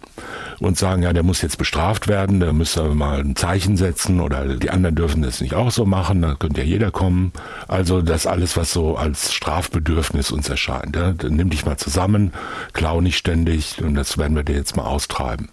und 0.58 0.78
sagen, 0.78 1.02
ja, 1.02 1.12
der 1.12 1.22
muss 1.22 1.42
jetzt 1.42 1.58
bestraft 1.58 2.08
werden, 2.08 2.40
der 2.40 2.54
müsste 2.54 2.82
mal 2.94 3.20
ein 3.20 3.36
Zeichen 3.36 3.76
setzen 3.76 4.20
oder 4.20 4.56
die 4.56 4.70
anderen 4.70 4.96
dürfen 4.96 5.20
das 5.20 5.42
nicht 5.42 5.54
auch 5.54 5.70
so 5.70 5.84
machen, 5.84 6.22
da 6.22 6.34
könnte 6.34 6.62
ja 6.62 6.66
jeder 6.66 6.90
kommen. 6.90 7.32
Also 7.68 8.00
das 8.00 8.26
alles, 8.26 8.56
was 8.56 8.72
so 8.72 8.96
als 8.96 9.34
Strafbedürfnis 9.34 10.30
uns 10.30 10.48
erscheint. 10.48 10.96
Ja, 10.96 11.12
nimm 11.28 11.50
dich 11.50 11.66
mal 11.66 11.76
zusammen, 11.76 12.32
klau 12.72 13.02
nicht 13.02 13.18
ständig 13.18 13.82
und 13.82 13.94
das 13.94 14.16
werden 14.16 14.34
wir 14.34 14.42
dir 14.42 14.56
jetzt 14.56 14.74
mal 14.74 14.84
austreiben. 14.84 15.50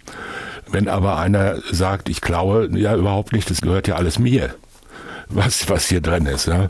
Wenn 0.72 0.88
aber 0.88 1.18
einer 1.18 1.58
sagt, 1.70 2.08
ich 2.08 2.22
klaue, 2.22 2.70
ja 2.78 2.96
überhaupt 2.96 3.34
nicht, 3.34 3.50
das 3.50 3.60
gehört 3.60 3.90
ja 3.90 3.96
alles 3.96 4.20
mir 4.20 4.56
was, 5.30 5.70
was 5.70 5.88
hier 5.88 6.02
drin 6.02 6.26
ist. 6.26 6.48
Ja. 6.48 6.70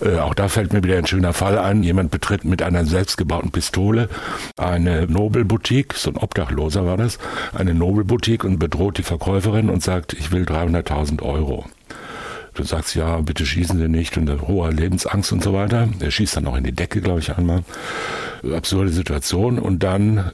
Äh, 0.00 0.18
auch 0.18 0.34
da 0.34 0.48
fällt 0.48 0.72
mir 0.72 0.82
wieder 0.82 0.98
ein 0.98 1.06
schöner 1.06 1.32
Fall 1.32 1.58
ein. 1.58 1.82
Jemand 1.82 2.10
betritt 2.10 2.44
mit 2.44 2.62
einer 2.62 2.84
selbstgebauten 2.84 3.50
Pistole 3.50 4.08
eine 4.56 5.06
Nobelboutique, 5.06 5.94
so 5.94 6.10
ein 6.10 6.16
Obdachloser 6.16 6.86
war 6.86 6.96
das, 6.96 7.18
eine 7.52 7.74
Nobelboutique 7.74 8.44
und 8.44 8.58
bedroht 8.58 8.98
die 8.98 9.02
Verkäuferin 9.02 9.70
und 9.70 9.82
sagt, 9.82 10.12
ich 10.12 10.32
will 10.32 10.44
300.000 10.44 11.22
Euro. 11.22 11.64
Du 12.54 12.62
sagst, 12.62 12.94
ja, 12.94 13.20
bitte 13.20 13.44
schießen 13.44 13.78
Sie 13.78 13.88
nicht 13.88 14.16
und 14.16 14.30
hohe 14.42 14.70
Lebensangst 14.70 15.32
und 15.32 15.42
so 15.42 15.52
weiter. 15.52 15.88
Er 15.98 16.10
schießt 16.12 16.36
dann 16.36 16.46
auch 16.46 16.56
in 16.56 16.62
die 16.62 16.72
Decke, 16.72 17.00
glaube 17.00 17.18
ich, 17.18 17.36
einmal. 17.36 17.64
Absurde 18.54 18.90
Situation 18.90 19.58
und 19.58 19.82
dann 19.82 20.30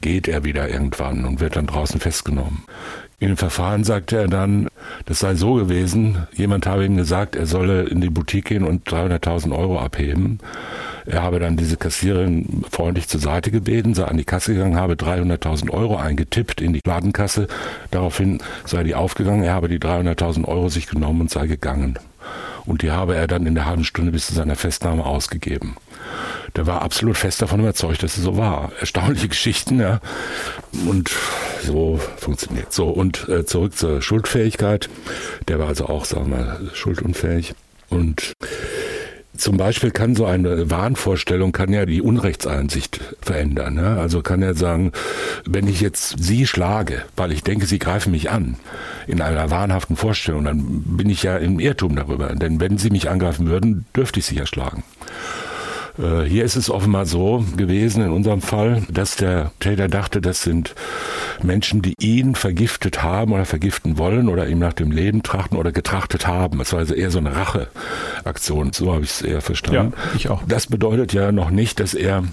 geht 0.00 0.28
er 0.28 0.44
wieder 0.44 0.68
irgendwann 0.68 1.24
und 1.24 1.40
wird 1.40 1.56
dann 1.56 1.66
draußen 1.66 1.98
festgenommen. 1.98 2.62
In 3.24 3.30
dem 3.30 3.36
Verfahren 3.38 3.84
sagte 3.84 4.18
er 4.18 4.28
dann, 4.28 4.68
das 5.06 5.20
sei 5.20 5.34
so 5.34 5.54
gewesen, 5.54 6.26
jemand 6.34 6.66
habe 6.66 6.84
ihm 6.84 6.98
gesagt, 6.98 7.36
er 7.36 7.46
solle 7.46 7.84
in 7.84 8.02
die 8.02 8.10
Boutique 8.10 8.44
gehen 8.44 8.64
und 8.64 8.86
300.000 8.86 9.56
Euro 9.56 9.80
abheben. 9.80 10.40
Er 11.06 11.22
habe 11.22 11.38
dann 11.38 11.56
diese 11.56 11.78
Kassiererin 11.78 12.64
freundlich 12.70 13.08
zur 13.08 13.20
Seite 13.20 13.50
gebeten, 13.50 13.94
sei 13.94 14.04
an 14.04 14.18
die 14.18 14.24
Kasse 14.24 14.52
gegangen, 14.52 14.76
habe 14.76 14.92
300.000 14.92 15.70
Euro 15.70 15.96
eingetippt 15.96 16.60
in 16.60 16.74
die 16.74 16.82
Ladenkasse. 16.84 17.46
Daraufhin 17.90 18.42
sei 18.66 18.82
die 18.82 18.94
aufgegangen, 18.94 19.42
er 19.42 19.54
habe 19.54 19.70
die 19.70 19.78
300.000 19.78 20.44
Euro 20.44 20.68
sich 20.68 20.86
genommen 20.86 21.22
und 21.22 21.30
sei 21.30 21.46
gegangen. 21.46 21.98
Und 22.66 22.82
die 22.82 22.90
habe 22.90 23.16
er 23.16 23.26
dann 23.26 23.46
in 23.46 23.54
der 23.54 23.64
halben 23.64 23.84
Stunde 23.84 24.12
bis 24.12 24.26
zu 24.26 24.34
seiner 24.34 24.56
Festnahme 24.56 25.06
ausgegeben 25.06 25.76
der 26.56 26.66
war 26.66 26.82
absolut 26.82 27.16
fest 27.16 27.42
davon 27.42 27.60
überzeugt, 27.60 28.02
dass 28.02 28.16
es 28.16 28.22
so 28.22 28.36
war. 28.36 28.72
Erstaunliche 28.80 29.28
Geschichten, 29.28 29.80
ja. 29.80 30.00
Und 30.86 31.10
so 31.62 32.00
funktioniert. 32.16 32.72
So, 32.72 32.88
und 32.88 33.28
äh, 33.28 33.44
zurück 33.44 33.76
zur 33.76 34.02
Schuldfähigkeit. 34.02 34.88
Der 35.48 35.58
war 35.58 35.68
also 35.68 35.86
auch, 35.86 36.04
sagen 36.04 36.30
wir 36.30 36.36
mal, 36.36 36.70
schuldunfähig. 36.74 37.54
Und 37.90 38.34
zum 39.36 39.56
Beispiel 39.56 39.90
kann 39.90 40.14
so 40.14 40.26
eine 40.26 40.70
Wahnvorstellung 40.70 41.50
kann 41.50 41.72
ja 41.72 41.86
die 41.86 42.00
Unrechtseinsicht 42.00 43.00
verändern. 43.20 43.76
Ja? 43.76 43.96
Also 43.96 44.22
kann 44.22 44.42
er 44.42 44.54
sagen, 44.54 44.92
wenn 45.44 45.66
ich 45.66 45.80
jetzt 45.80 46.16
Sie 46.22 46.46
schlage, 46.46 47.02
weil 47.16 47.32
ich 47.32 47.42
denke, 47.42 47.66
Sie 47.66 47.80
greifen 47.80 48.12
mich 48.12 48.30
an, 48.30 48.56
in 49.08 49.20
einer 49.20 49.50
wahnhaften 49.50 49.96
Vorstellung, 49.96 50.44
dann 50.44 50.82
bin 50.86 51.10
ich 51.10 51.24
ja 51.24 51.36
im 51.36 51.58
Irrtum 51.58 51.96
darüber. 51.96 52.28
Denn 52.34 52.60
wenn 52.60 52.78
Sie 52.78 52.90
mich 52.90 53.10
angreifen 53.10 53.48
würden, 53.48 53.86
dürfte 53.96 54.20
ich 54.20 54.26
Sie 54.26 54.36
ja 54.36 54.46
schlagen. 54.46 54.84
Äh, 55.98 56.22
hier 56.24 56.44
ist 56.44 56.56
es 56.56 56.70
offenbar 56.70 57.06
so 57.06 57.44
gewesen, 57.56 58.02
in 58.02 58.10
unserem 58.10 58.40
Fall, 58.40 58.82
dass 58.90 59.16
der 59.16 59.52
Täter 59.60 59.88
dachte, 59.88 60.20
das 60.20 60.42
sind 60.42 60.74
Menschen, 61.42 61.82
die 61.82 61.94
ihn 62.00 62.34
vergiftet 62.34 63.02
haben 63.02 63.32
oder 63.32 63.44
vergiften 63.44 63.98
wollen 63.98 64.28
oder 64.28 64.48
ihm 64.48 64.58
nach 64.58 64.72
dem 64.72 64.90
Leben 64.90 65.22
trachten 65.22 65.56
oder 65.56 65.72
getrachtet 65.72 66.26
haben. 66.26 66.60
Es 66.60 66.72
war 66.72 66.80
also 66.80 66.94
eher 66.94 67.10
so 67.10 67.18
eine 67.18 67.32
Racheaktion, 67.36 68.72
so 68.72 68.92
habe 68.92 69.04
ich 69.04 69.10
es 69.10 69.22
eher 69.22 69.40
verstanden. 69.40 69.92
Ja, 69.96 70.10
ich 70.16 70.28
auch. 70.28 70.42
Das 70.46 70.66
bedeutet 70.66 71.12
ja 71.12 71.32
noch 71.32 71.50
nicht, 71.50 71.80
dass 71.80 71.94
er 71.94 72.24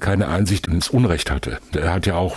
keine 0.00 0.28
Einsicht 0.28 0.66
ins 0.66 0.88
Unrecht 0.88 1.30
hatte. 1.30 1.58
Er 1.74 1.92
hat 1.92 2.06
ja 2.06 2.16
auch 2.16 2.36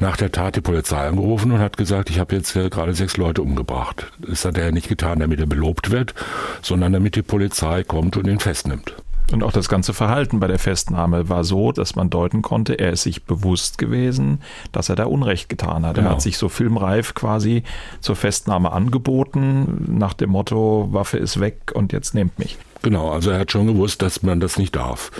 nach 0.00 0.16
der 0.16 0.32
Tat 0.32 0.56
die 0.56 0.60
Polizei 0.60 1.06
angerufen 1.06 1.52
und 1.52 1.60
hat 1.60 1.76
gesagt, 1.76 2.10
ich 2.10 2.18
habe 2.18 2.34
jetzt 2.34 2.54
gerade 2.54 2.94
sechs 2.94 3.16
Leute 3.16 3.42
umgebracht. 3.42 4.10
Das 4.18 4.44
hat 4.44 4.58
er 4.58 4.72
nicht 4.72 4.88
getan, 4.88 5.20
damit 5.20 5.38
er 5.38 5.46
belobt 5.46 5.90
wird, 5.90 6.14
sondern 6.62 6.92
damit 6.92 7.14
die 7.14 7.22
Polizei 7.22 7.84
kommt 7.84 8.16
und 8.16 8.26
ihn 8.26 8.40
festnimmt. 8.40 8.94
Und 9.32 9.42
auch 9.42 9.52
das 9.52 9.68
ganze 9.68 9.94
Verhalten 9.94 10.38
bei 10.38 10.46
der 10.46 10.58
Festnahme 10.58 11.28
war 11.28 11.44
so, 11.44 11.72
dass 11.72 11.96
man 11.96 12.10
deuten 12.10 12.42
konnte, 12.42 12.78
er 12.78 12.92
ist 12.92 13.02
sich 13.02 13.24
bewusst 13.24 13.78
gewesen, 13.78 14.40
dass 14.72 14.88
er 14.88 14.96
da 14.96 15.04
Unrecht 15.04 15.48
getan 15.48 15.86
hat. 15.86 15.96
Genau. 15.96 16.08
Er 16.08 16.12
hat 16.12 16.22
sich 16.22 16.36
so 16.36 16.48
filmreif 16.48 17.14
quasi 17.14 17.62
zur 18.00 18.16
Festnahme 18.16 18.72
angeboten, 18.72 19.86
nach 19.88 20.12
dem 20.12 20.30
Motto, 20.30 20.88
Waffe 20.92 21.18
ist 21.18 21.40
weg 21.40 21.72
und 21.74 21.92
jetzt 21.92 22.14
nehmt 22.14 22.38
mich. 22.38 22.58
Genau, 22.82 23.10
also 23.10 23.30
er 23.30 23.38
hat 23.38 23.50
schon 23.50 23.66
gewusst, 23.66 24.02
dass 24.02 24.22
man 24.22 24.40
das 24.40 24.58
nicht 24.58 24.76
darf. 24.76 25.10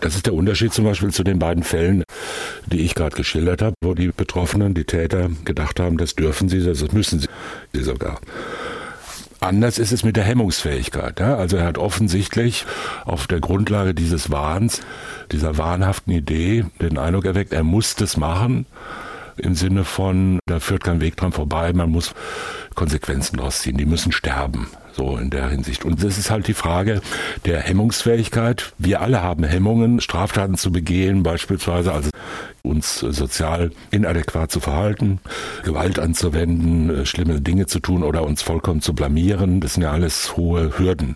Das 0.00 0.14
ist 0.14 0.26
der 0.26 0.34
Unterschied 0.34 0.72
zum 0.72 0.84
Beispiel 0.84 1.10
zu 1.10 1.24
den 1.24 1.40
beiden 1.40 1.64
Fällen, 1.64 2.04
die 2.66 2.82
ich 2.82 2.94
gerade 2.94 3.16
geschildert 3.16 3.62
habe, 3.62 3.74
wo 3.82 3.94
die 3.94 4.12
Betroffenen, 4.12 4.74
die 4.74 4.84
Täter 4.84 5.28
gedacht 5.44 5.80
haben, 5.80 5.98
das 5.98 6.14
dürfen 6.14 6.48
sie, 6.48 6.64
das 6.64 6.92
müssen 6.92 7.26
sie 7.72 7.82
sogar. 7.82 8.20
Anders 9.44 9.78
ist 9.78 9.92
es 9.92 10.04
mit 10.04 10.16
der 10.16 10.24
Hemmungsfähigkeit. 10.24 11.20
Ja? 11.20 11.36
Also 11.36 11.58
er 11.58 11.66
hat 11.66 11.76
offensichtlich 11.76 12.64
auf 13.04 13.26
der 13.26 13.40
Grundlage 13.40 13.92
dieses 13.92 14.30
Wahns, 14.30 14.80
dieser 15.32 15.58
wahnhaften 15.58 16.14
Idee, 16.14 16.64
den 16.80 16.96
Eindruck 16.96 17.26
erweckt, 17.26 17.52
er 17.52 17.62
muss 17.62 17.94
das 17.94 18.16
machen. 18.16 18.64
Im 19.36 19.54
Sinne 19.54 19.84
von, 19.84 20.38
da 20.46 20.60
führt 20.60 20.84
kein 20.84 21.02
Weg 21.02 21.16
dran 21.16 21.32
vorbei, 21.32 21.74
man 21.74 21.90
muss 21.90 22.14
Konsequenzen 22.74 23.36
daraus 23.36 23.60
ziehen, 23.60 23.76
die 23.76 23.84
müssen 23.84 24.12
sterben. 24.12 24.68
So 24.92 25.18
in 25.18 25.28
der 25.28 25.50
Hinsicht. 25.50 25.84
Und 25.84 26.02
das 26.02 26.16
ist 26.16 26.30
halt 26.30 26.46
die 26.46 26.54
Frage 26.54 27.02
der 27.44 27.60
Hemmungsfähigkeit. 27.60 28.72
Wir 28.78 29.02
alle 29.02 29.22
haben 29.22 29.44
Hemmungen, 29.44 30.00
Straftaten 30.00 30.56
zu 30.56 30.72
begehen, 30.72 31.22
beispielsweise, 31.22 31.92
also 31.92 32.08
uns 32.64 33.00
sozial 33.00 33.70
inadäquat 33.90 34.50
zu 34.50 34.58
verhalten, 34.58 35.20
Gewalt 35.64 35.98
anzuwenden, 35.98 36.88
äh, 36.88 37.06
schlimme 37.06 37.42
Dinge 37.42 37.66
zu 37.66 37.78
tun 37.78 38.02
oder 38.02 38.24
uns 38.24 38.40
vollkommen 38.40 38.80
zu 38.80 38.94
blamieren. 38.94 39.60
Das 39.60 39.74
sind 39.74 39.82
ja 39.82 39.92
alles 39.92 40.36
hohe 40.38 40.78
Hürden. 40.78 41.14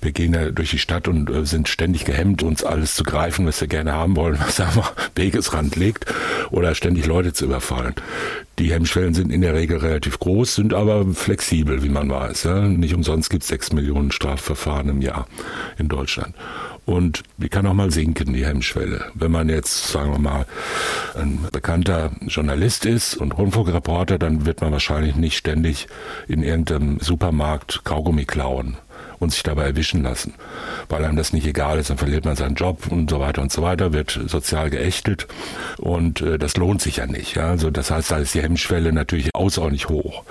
Wir 0.00 0.12
gehen 0.12 0.32
ja 0.32 0.50
durch 0.50 0.70
die 0.70 0.78
Stadt 0.78 1.08
und 1.08 1.28
äh, 1.28 1.44
sind 1.44 1.68
ständig 1.68 2.06
gehemmt, 2.06 2.42
uns 2.42 2.64
alles 2.64 2.94
zu 2.94 3.04
greifen, 3.04 3.46
was 3.46 3.60
wir 3.60 3.68
gerne 3.68 3.92
haben 3.92 4.16
wollen, 4.16 4.38
was 4.44 4.60
einfach 4.60 4.94
Wegesrand 5.14 5.76
liegt 5.76 6.06
oder 6.50 6.74
ständig 6.74 7.04
Leute 7.04 7.34
zu 7.34 7.44
überfallen. 7.44 7.94
Die 8.58 8.72
Hemmschwellen 8.72 9.12
sind 9.12 9.30
in 9.30 9.42
der 9.42 9.54
Regel 9.54 9.78
relativ 9.78 10.18
groß, 10.18 10.54
sind 10.54 10.72
aber 10.72 11.06
flexibel, 11.12 11.82
wie 11.82 11.88
man 11.90 12.08
weiß. 12.08 12.48
Nicht 12.68 12.94
umsonst 12.94 13.28
gibt 13.28 13.42
es 13.42 13.48
sechs 13.48 13.72
Millionen 13.72 14.10
Strafverfahren 14.10 14.88
im 14.88 15.02
Jahr 15.02 15.26
in 15.78 15.88
Deutschland. 15.88 16.34
Und 16.84 17.22
die 17.36 17.48
kann 17.48 17.66
auch 17.66 17.74
mal 17.74 17.90
sinken, 17.90 18.32
die 18.32 18.44
Hemmschwelle. 18.44 19.04
Wenn 19.14 19.30
man 19.30 19.48
jetzt, 19.48 19.88
sagen 19.88 20.10
wir 20.12 20.18
mal, 20.18 20.46
ein 21.14 21.46
bekannter 21.52 22.10
Journalist 22.26 22.86
ist 22.86 23.16
und 23.16 23.36
Rundfunkreporter, 23.38 24.18
dann 24.18 24.46
wird 24.46 24.60
man 24.60 24.72
wahrscheinlich 24.72 25.14
nicht 25.14 25.36
ständig 25.36 25.86
in 26.26 26.42
irgendeinem 26.42 26.98
Supermarkt 26.98 27.84
Kaugummi 27.84 28.24
klauen 28.24 28.76
und 29.22 29.30
sich 29.30 29.42
dabei 29.42 29.64
erwischen 29.64 30.02
lassen. 30.02 30.34
Weil 30.88 31.04
einem 31.04 31.16
das 31.16 31.32
nicht 31.32 31.46
egal 31.46 31.78
ist, 31.78 31.90
dann 31.90 31.98
verliert 31.98 32.24
man 32.24 32.36
seinen 32.36 32.54
Job 32.54 32.86
und 32.90 33.10
so 33.10 33.20
weiter 33.20 33.42
und 33.42 33.52
so 33.52 33.62
weiter, 33.62 33.92
wird 33.92 34.20
sozial 34.26 34.70
geächtet 34.70 35.26
und 35.78 36.20
äh, 36.20 36.38
das 36.38 36.56
lohnt 36.56 36.82
sich 36.82 36.96
ja 36.96 37.06
nicht. 37.06 37.36
Ja? 37.36 37.48
Also 37.50 37.70
das 37.70 37.90
heißt, 37.90 38.10
da 38.10 38.18
ist 38.18 38.34
die 38.34 38.42
Hemmschwelle 38.42 38.92
natürlich 38.92 39.30
außerordentlich 39.34 39.88
hoch. 39.88 40.24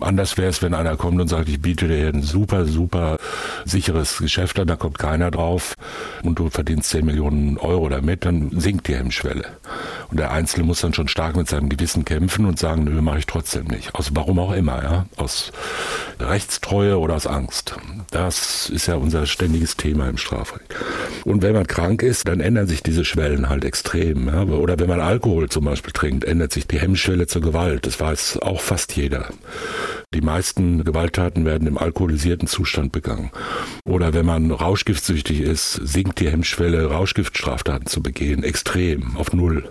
Anders 0.00 0.36
wäre 0.36 0.48
es, 0.48 0.62
wenn 0.62 0.74
einer 0.74 0.96
kommt 0.96 1.20
und 1.20 1.28
sagt, 1.28 1.48
ich 1.48 1.62
biete 1.62 1.88
dir 1.88 2.08
ein 2.08 2.22
super, 2.22 2.66
super 2.66 3.18
sicheres 3.64 4.18
Geschäft 4.18 4.58
an, 4.58 4.66
da 4.66 4.76
kommt 4.76 4.98
keiner 4.98 5.30
drauf 5.30 5.74
und 6.22 6.38
du 6.38 6.50
verdienst 6.50 6.90
10 6.90 7.06
Millionen 7.06 7.58
Euro 7.58 7.88
damit, 7.88 8.24
dann 8.24 8.50
sinkt 8.58 8.88
die 8.88 8.96
Hemmschwelle. 8.96 9.44
Und 10.10 10.18
der 10.18 10.32
Einzelne 10.32 10.66
muss 10.66 10.80
dann 10.80 10.94
schon 10.94 11.08
stark 11.08 11.36
mit 11.36 11.48
seinem 11.48 11.68
Gewissen 11.68 12.04
kämpfen 12.04 12.46
und 12.46 12.58
sagen, 12.58 12.84
nö, 12.84 13.00
mache 13.00 13.18
ich 13.18 13.26
trotzdem 13.26 13.66
nicht. 13.66 13.94
Aus 13.94 14.10
warum 14.14 14.38
auch 14.38 14.52
immer, 14.52 14.82
ja. 14.82 15.06
Aus 15.16 15.52
Rechtstreue 16.20 16.98
oder 16.98 17.14
aus 17.14 17.26
Angst. 17.26 17.76
Das 18.24 18.70
ist 18.70 18.86
ja 18.86 18.94
unser 18.94 19.26
ständiges 19.26 19.76
Thema 19.76 20.08
im 20.08 20.16
Strafrecht. 20.16 20.74
Und 21.26 21.42
wenn 21.42 21.52
man 21.52 21.66
krank 21.66 22.02
ist, 22.02 22.26
dann 22.26 22.40
ändern 22.40 22.66
sich 22.66 22.82
diese 22.82 23.04
Schwellen 23.04 23.50
halt 23.50 23.66
extrem. 23.66 24.28
Ja? 24.28 24.44
Oder 24.44 24.78
wenn 24.78 24.88
man 24.88 25.00
Alkohol 25.00 25.50
zum 25.50 25.66
Beispiel 25.66 25.92
trinkt, 25.92 26.24
ändert 26.24 26.50
sich 26.50 26.66
die 26.66 26.78
Hemmschwelle 26.78 27.26
zur 27.26 27.42
Gewalt. 27.42 27.86
Das 27.86 28.00
weiß 28.00 28.38
auch 28.38 28.62
fast 28.62 28.96
jeder. 28.96 29.28
Die 30.14 30.22
meisten 30.22 30.84
Gewalttaten 30.84 31.44
werden 31.44 31.68
im 31.68 31.76
alkoholisierten 31.76 32.48
Zustand 32.48 32.92
begangen. 32.92 33.30
Oder 33.84 34.14
wenn 34.14 34.24
man 34.24 34.50
rauschgiftsüchtig 34.50 35.40
ist, 35.42 35.74
sinkt 35.82 36.18
die 36.20 36.30
Hemmschwelle, 36.30 36.86
Rauschgiftstraftaten 36.86 37.86
zu 37.86 38.02
begehen, 38.02 38.42
extrem 38.42 39.18
auf 39.18 39.34
Null 39.34 39.70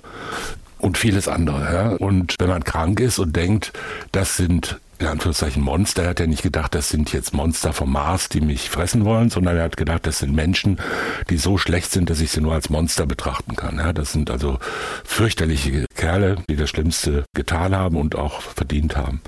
und 0.77 0.99
vieles 0.99 1.27
andere. 1.27 1.73
Ja? 1.73 1.89
Und 1.95 2.35
wenn 2.37 2.49
man 2.49 2.63
krank 2.63 2.99
ist 2.99 3.17
und 3.17 3.35
denkt, 3.35 3.73
das 4.11 4.37
sind 4.37 4.79
in 4.99 5.07
Anführungszeichen 5.07 5.61
Monster. 5.61 6.03
Er 6.03 6.09
hat 6.09 6.19
ja 6.19 6.27
nicht 6.27 6.43
gedacht, 6.43 6.75
das 6.75 6.89
sind 6.89 7.11
jetzt 7.13 7.33
Monster 7.33 7.73
vom 7.73 7.91
Mars, 7.91 8.29
die 8.29 8.41
mich 8.41 8.69
fressen 8.69 9.05
wollen, 9.05 9.29
sondern 9.29 9.57
er 9.57 9.63
hat 9.63 9.77
gedacht, 9.77 10.05
das 10.05 10.19
sind 10.19 10.33
Menschen, 10.33 10.77
die 11.29 11.37
so 11.37 11.57
schlecht 11.57 11.91
sind, 11.91 12.09
dass 12.09 12.21
ich 12.21 12.31
sie 12.31 12.41
nur 12.41 12.53
als 12.53 12.69
Monster 12.69 13.05
betrachten 13.05 13.55
kann. 13.55 13.77
Ja, 13.77 13.93
das 13.93 14.11
sind 14.11 14.29
also 14.29 14.59
fürchterliche 15.03 15.85
Kerle, 15.95 16.37
die 16.49 16.55
das 16.55 16.69
Schlimmste 16.69 17.25
getan 17.35 17.75
haben 17.75 17.97
und 17.97 18.15
auch 18.15 18.41
verdient 18.41 18.95
haben. 18.95 19.21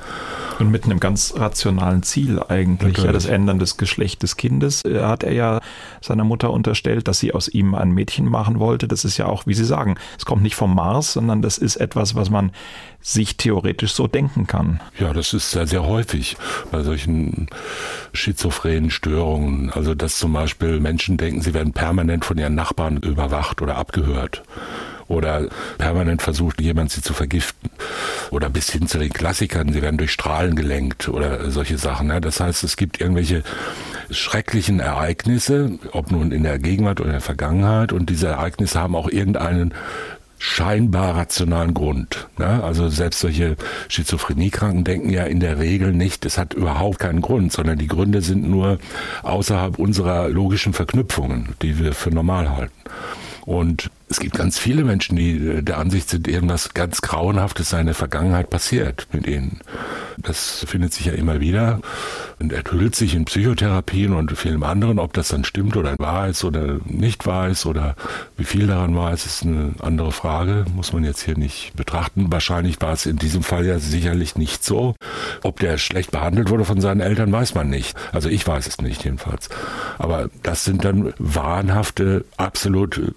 Und 0.60 0.72
mit 0.72 0.86
einem 0.86 1.00
ganz 1.00 1.34
rationalen 1.36 2.04
Ziel 2.04 2.42
eigentlich, 2.48 2.98
ja, 2.98 3.12
das 3.12 3.26
Ändern 3.26 3.60
des 3.60 3.78
Geschlechts 3.78 4.20
des 4.20 4.38
Kindes, 4.38 4.84
äh, 4.86 5.02
hat 5.02 5.24
er 5.24 5.34
ja 5.34 5.60
seiner 6.02 6.24
Mutter 6.24 6.52
unterstellt, 6.52 7.08
dass 7.08 7.20
sie 7.20 7.34
aus 7.34 7.48
ihm 7.48 7.76
ein 7.76 7.92
Mädchen 7.92 8.26
machen 8.26 8.60
wollte. 8.60 8.88
Das 8.88 9.06
ist 9.06 9.18
ja 9.18 9.26
auch, 9.26 9.46
wie 9.48 9.54
Sie 9.54 9.66
sagen, 9.66 9.96
es 10.18 10.26
kommt 10.26 10.44
nicht 10.44 10.56
vom 10.56 10.74
Mars, 10.74 11.14
sondern 11.14 11.42
das 11.42 11.58
ist 11.58 11.76
etwas, 11.76 12.16
was 12.16 12.30
man 12.30 12.52
sich 13.02 13.38
theoretisch 13.38 13.94
so 13.94 14.08
denken 14.08 14.48
kann. 14.48 14.80
Ja, 15.00 15.14
das 15.14 15.34
ist 15.34 15.52
sehr, 15.52 15.68
sehr 15.68 15.86
häufig 15.86 16.38
bei 16.72 16.82
solchen 16.84 17.48
schizophrenen 18.14 18.90
Störungen. 18.90 19.70
Also, 19.72 19.94
dass 19.94 20.18
zum 20.18 20.34
Beispiel 20.34 20.80
Menschen 20.80 21.18
denken, 21.18 21.42
sie 21.42 21.54
werden 21.54 21.74
permanent 21.74 22.26
von 22.26 22.38
ihren 22.38 22.56
Nachbarn 22.56 22.98
überwacht 22.98 23.62
oder 23.62 23.78
abgehört 23.78 24.44
oder 25.08 25.48
permanent 25.78 26.22
versucht, 26.22 26.62
jemand 26.62 26.92
sie 26.92 27.02
zu 27.02 27.14
vergiften 27.14 27.70
oder 28.32 28.50
bis 28.50 28.72
hin 28.72 28.88
zu 28.88 28.98
den 28.98 29.14
Klassikern, 29.14 29.72
sie 29.72 29.82
werden 29.82 29.98
durch 29.98 30.12
Strahlen 30.12 30.56
gelenkt 30.56 31.08
oder 31.10 31.50
solche 31.52 31.78
Sachen. 31.78 32.10
Das 32.22 32.40
heißt, 32.40 32.64
es 32.64 32.78
gibt 32.78 33.00
irgendwelche 33.00 33.44
schrecklichen 34.10 34.80
Ereignisse, 34.80 35.80
ob 35.92 36.12
nun 36.12 36.32
in 36.32 36.44
der 36.44 36.60
Gegenwart 36.60 37.00
oder 37.00 37.10
in 37.10 37.14
der 37.14 37.22
Vergangenheit, 37.22 37.92
und 37.92 38.10
diese 38.10 38.28
Ereignisse 38.28 38.80
haben 38.80 38.96
auch 38.96 39.10
irgendeinen 39.10 39.74
scheinbar 40.38 41.16
rationalen 41.16 41.74
Grund. 41.74 42.28
Ne? 42.38 42.64
Also 42.64 42.90
selbst 42.90 43.20
solche 43.20 43.56
Schizophreniekranken 43.88 44.84
denken 44.84 45.10
ja 45.10 45.24
in 45.24 45.40
der 45.40 45.60
Regel 45.60 45.94
nicht, 45.94 46.26
es 46.26 46.38
hat 46.38 46.54
überhaupt 46.54 47.00
keinen 47.00 47.22
Grund, 47.22 47.52
sondern 47.52 47.78
die 47.78 47.88
Gründe 47.88 48.22
sind 48.22 48.48
nur 48.48 48.80
außerhalb 49.24 49.80
unserer 49.80 50.30
logischen 50.30 50.74
Verknüpfungen, 50.74 51.56
die 51.62 51.80
wir 51.80 51.94
für 51.94 52.12
normal 52.12 52.56
halten. 52.56 52.74
Und 53.46 53.90
es 54.08 54.20
gibt 54.20 54.36
ganz 54.36 54.60
viele 54.60 54.84
Menschen, 54.84 55.16
die 55.16 55.38
äh, 55.38 55.62
der 55.62 55.78
Ansicht 55.78 56.10
sind, 56.10 56.28
irgendwas 56.28 56.74
ganz 56.74 57.02
Grauenhaftes 57.02 57.70
sei 57.70 57.80
in 57.80 57.88
der 57.88 57.96
Vergangenheit 57.96 58.50
passiert 58.50 59.08
mit 59.12 59.28
ihnen. 59.28 59.62
Das 60.18 60.66
findet 60.68 60.94
sich 60.94 61.08
ja 61.08 61.14
immer 61.14 61.40
wieder 61.40 61.82
und 62.40 62.54
enthüllt 62.54 62.96
sich 62.96 63.16
in 63.16 63.26
Psychotherapien 63.26 64.14
und 64.14 64.32
vielen 64.38 64.64
anderen. 64.64 65.00
Ob 65.00 65.14
das 65.14 65.30
dann 65.30 65.44
stimmt 65.44 65.76
oder 65.76 65.98
wahr 66.00 66.28
ist 66.28 66.44
oder 66.44 66.80
nicht 66.86 67.26
wahr 67.26 67.50
ist 67.50 67.66
oder 67.66 67.96
wie 68.38 68.46
viel 68.46 68.68
daran 68.68 68.96
wahr 68.96 69.14
ist, 69.14 69.26
ist 69.26 69.44
eine 69.44 69.74
andere 69.80 70.12
Frage. 70.12 70.66
Muss 70.74 70.94
man 70.94 71.04
jetzt 71.04 71.24
hier 71.24 71.38
nicht 71.38 71.74
betrachten. 71.76 72.32
Wahrscheinlich 72.32 72.82
war 72.82 72.94
es 72.94 73.06
in 73.06 73.18
diesem 73.18 73.44
Fall 73.44 73.66
ja 73.66 73.80
sicherlich 73.80 74.36
nicht 74.36 74.64
so. 74.64 74.96
Ob 75.44 75.60
der 75.60 75.78
schlecht 75.78 76.12
behandelt 76.12 76.50
wurde 76.50 76.66
von 76.66 76.82
seinen 76.82 77.02
Eltern, 77.02 77.32
weiß 77.32 77.56
man 77.56 77.70
nicht. 77.70 77.96
Also 78.12 78.30
ich 78.30 78.46
weiß 78.48 78.68
es 78.68 78.80
nicht 78.80 79.04
jedenfalls. 79.04 79.50
Aber 79.98 80.30
das 80.44 80.64
sind 80.64 80.86
dann 80.86 81.14
wahnhafte, 81.18 82.26
absolute 82.38 83.16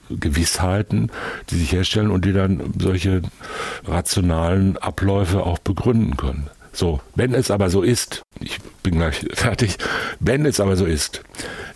Gewissheiten, 0.79 1.11
die 1.51 1.57
sich 1.57 1.73
herstellen 1.73 2.11
und 2.11 2.25
die 2.25 2.33
dann 2.33 2.73
solche 2.79 3.23
rationalen 3.87 4.77
Abläufe 4.77 5.45
auch 5.45 5.59
begründen 5.59 6.17
können. 6.17 6.49
So, 6.73 7.01
wenn 7.15 7.35
es 7.35 7.51
aber 7.51 7.71
so 7.71 7.83
ist, 7.83 8.23
ich 8.41 8.59
bin 8.83 8.97
gleich 8.97 9.25
fertig, 9.33 9.79
wenn 10.21 10.47
es 10.47 10.61
aber 10.61 10.77
so 10.77 10.87
ist, 10.87 11.23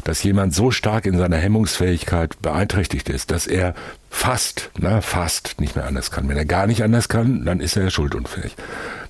dass 0.04 0.22
jemand 0.22 0.54
so 0.54 0.70
stark 0.70 1.06
in 1.06 1.16
seiner 1.16 1.36
Hemmungsfähigkeit 1.36 2.40
beeinträchtigt 2.42 3.08
ist, 3.08 3.30
dass 3.30 3.46
er 3.46 3.74
fast, 4.10 4.70
na, 4.78 5.00
fast 5.00 5.60
nicht 5.60 5.76
mehr 5.76 5.86
anders 5.86 6.10
kann. 6.10 6.28
Wenn 6.28 6.36
er 6.36 6.44
gar 6.44 6.66
nicht 6.66 6.82
anders 6.82 7.08
kann, 7.08 7.44
dann 7.44 7.60
ist 7.60 7.76
er 7.76 7.90
schuldunfähig. 7.90 8.54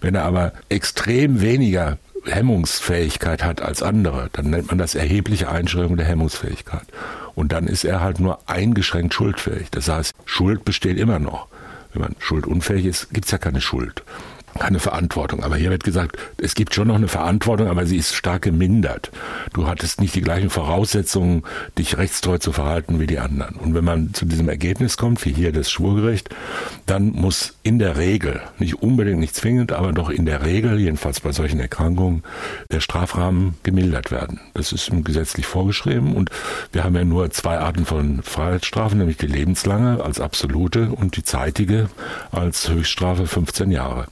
Wenn 0.00 0.14
er 0.14 0.24
aber 0.24 0.52
extrem 0.68 1.40
weniger 1.40 1.98
Hemmungsfähigkeit 2.24 3.42
hat 3.42 3.62
als 3.62 3.82
andere, 3.82 4.30
dann 4.32 4.50
nennt 4.50 4.68
man 4.68 4.78
das 4.78 4.94
erhebliche 4.94 5.50
Einschränkung 5.50 5.96
der 5.96 6.06
Hemmungsfähigkeit. 6.06 6.86
Und 7.34 7.52
dann 7.52 7.66
ist 7.66 7.84
er 7.84 8.00
halt 8.00 8.20
nur 8.20 8.38
eingeschränkt 8.46 9.14
schuldfähig. 9.14 9.70
Das 9.70 9.88
heißt, 9.88 10.14
Schuld 10.24 10.64
besteht 10.64 10.98
immer 10.98 11.18
noch. 11.18 11.48
Wenn 11.92 12.02
man 12.02 12.16
schuldunfähig 12.18 12.86
ist, 12.86 13.10
gibt 13.12 13.26
es 13.26 13.30
ja 13.32 13.38
keine 13.38 13.60
Schuld 13.60 14.02
keine 14.58 14.78
Verantwortung. 14.78 15.42
Aber 15.42 15.56
hier 15.56 15.70
wird 15.70 15.84
gesagt, 15.84 16.16
es 16.38 16.54
gibt 16.54 16.74
schon 16.74 16.88
noch 16.88 16.96
eine 16.96 17.08
Verantwortung, 17.08 17.68
aber 17.68 17.86
sie 17.86 17.96
ist 17.96 18.14
stark 18.14 18.42
gemindert. 18.42 19.10
Du 19.52 19.66
hattest 19.66 20.00
nicht 20.00 20.14
die 20.14 20.20
gleichen 20.20 20.50
Voraussetzungen, 20.50 21.42
dich 21.78 21.98
rechtstreu 21.98 22.38
zu 22.38 22.52
verhalten 22.52 23.00
wie 23.00 23.06
die 23.06 23.18
anderen. 23.18 23.56
Und 23.56 23.74
wenn 23.74 23.84
man 23.84 24.14
zu 24.14 24.24
diesem 24.24 24.48
Ergebnis 24.48 24.96
kommt, 24.96 25.24
wie 25.24 25.32
hier 25.32 25.52
das 25.52 25.70
Schwurgericht, 25.70 26.28
dann 26.86 27.12
muss 27.12 27.54
in 27.62 27.78
der 27.78 27.96
Regel, 27.96 28.40
nicht 28.58 28.82
unbedingt 28.82 29.20
nicht 29.20 29.34
zwingend, 29.34 29.72
aber 29.72 29.92
doch 29.92 30.10
in 30.10 30.26
der 30.26 30.44
Regel, 30.44 30.78
jedenfalls 30.78 31.20
bei 31.20 31.32
solchen 31.32 31.60
Erkrankungen, 31.60 32.22
der 32.70 32.80
Strafrahmen 32.80 33.54
gemildert 33.62 34.10
werden. 34.10 34.40
Das 34.54 34.72
ist 34.72 34.90
gesetzlich 35.04 35.46
vorgeschrieben 35.46 36.14
und 36.14 36.30
wir 36.72 36.84
haben 36.84 36.94
ja 36.94 37.04
nur 37.04 37.30
zwei 37.30 37.58
Arten 37.58 37.84
von 37.84 38.22
Freiheitsstrafen, 38.22 38.98
nämlich 38.98 39.16
die 39.16 39.26
lebenslange 39.26 40.02
als 40.02 40.20
absolute 40.20 40.90
und 40.90 41.16
die 41.16 41.24
zeitige 41.24 41.88
als 42.30 42.68
Höchststrafe 42.68 43.26
15 43.26 43.70
Jahre. 43.70 44.06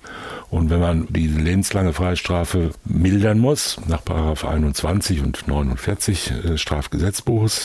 Und 0.51 0.69
wenn 0.69 0.81
man 0.81 1.07
diese 1.11 1.39
lebenslange 1.39 1.93
Freiheitsstrafe 1.93 2.71
mildern 2.85 3.39
muss, 3.39 3.81
nach 3.87 4.03
21 4.07 5.23
und 5.23 5.47
49 5.47 6.33
des 6.43 6.51
äh, 6.51 6.59
Strafgesetzbuches, 6.59 7.65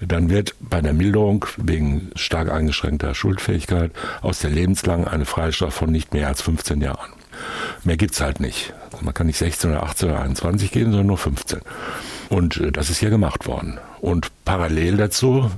dann 0.00 0.28
wird 0.28 0.54
bei 0.60 0.82
der 0.82 0.92
Milderung 0.92 1.46
wegen 1.56 2.10
stark 2.14 2.50
eingeschränkter 2.50 3.14
Schuldfähigkeit 3.14 3.90
aus 4.20 4.40
der 4.40 4.50
lebenslangen 4.50 5.08
eine 5.08 5.24
Freiheitsstrafe 5.24 5.72
von 5.72 5.90
nicht 5.90 6.12
mehr 6.12 6.28
als 6.28 6.42
15 6.42 6.82
Jahren. 6.82 7.12
Mehr 7.84 7.96
gibt's 7.96 8.20
halt 8.20 8.40
nicht. 8.40 8.74
Man 9.00 9.14
kann 9.14 9.26
nicht 9.26 9.38
16 9.38 9.70
oder 9.70 9.82
18 9.84 10.10
oder 10.10 10.20
21 10.20 10.72
gehen, 10.72 10.90
sondern 10.90 11.06
nur 11.06 11.18
15. 11.18 11.60
Und 12.28 12.58
äh, 12.58 12.70
das 12.70 12.90
ist 12.90 12.98
hier 12.98 13.10
gemacht 13.10 13.46
worden. 13.46 13.78
Und 14.00 14.30
parallel 14.44 14.98
dazu 14.98 15.50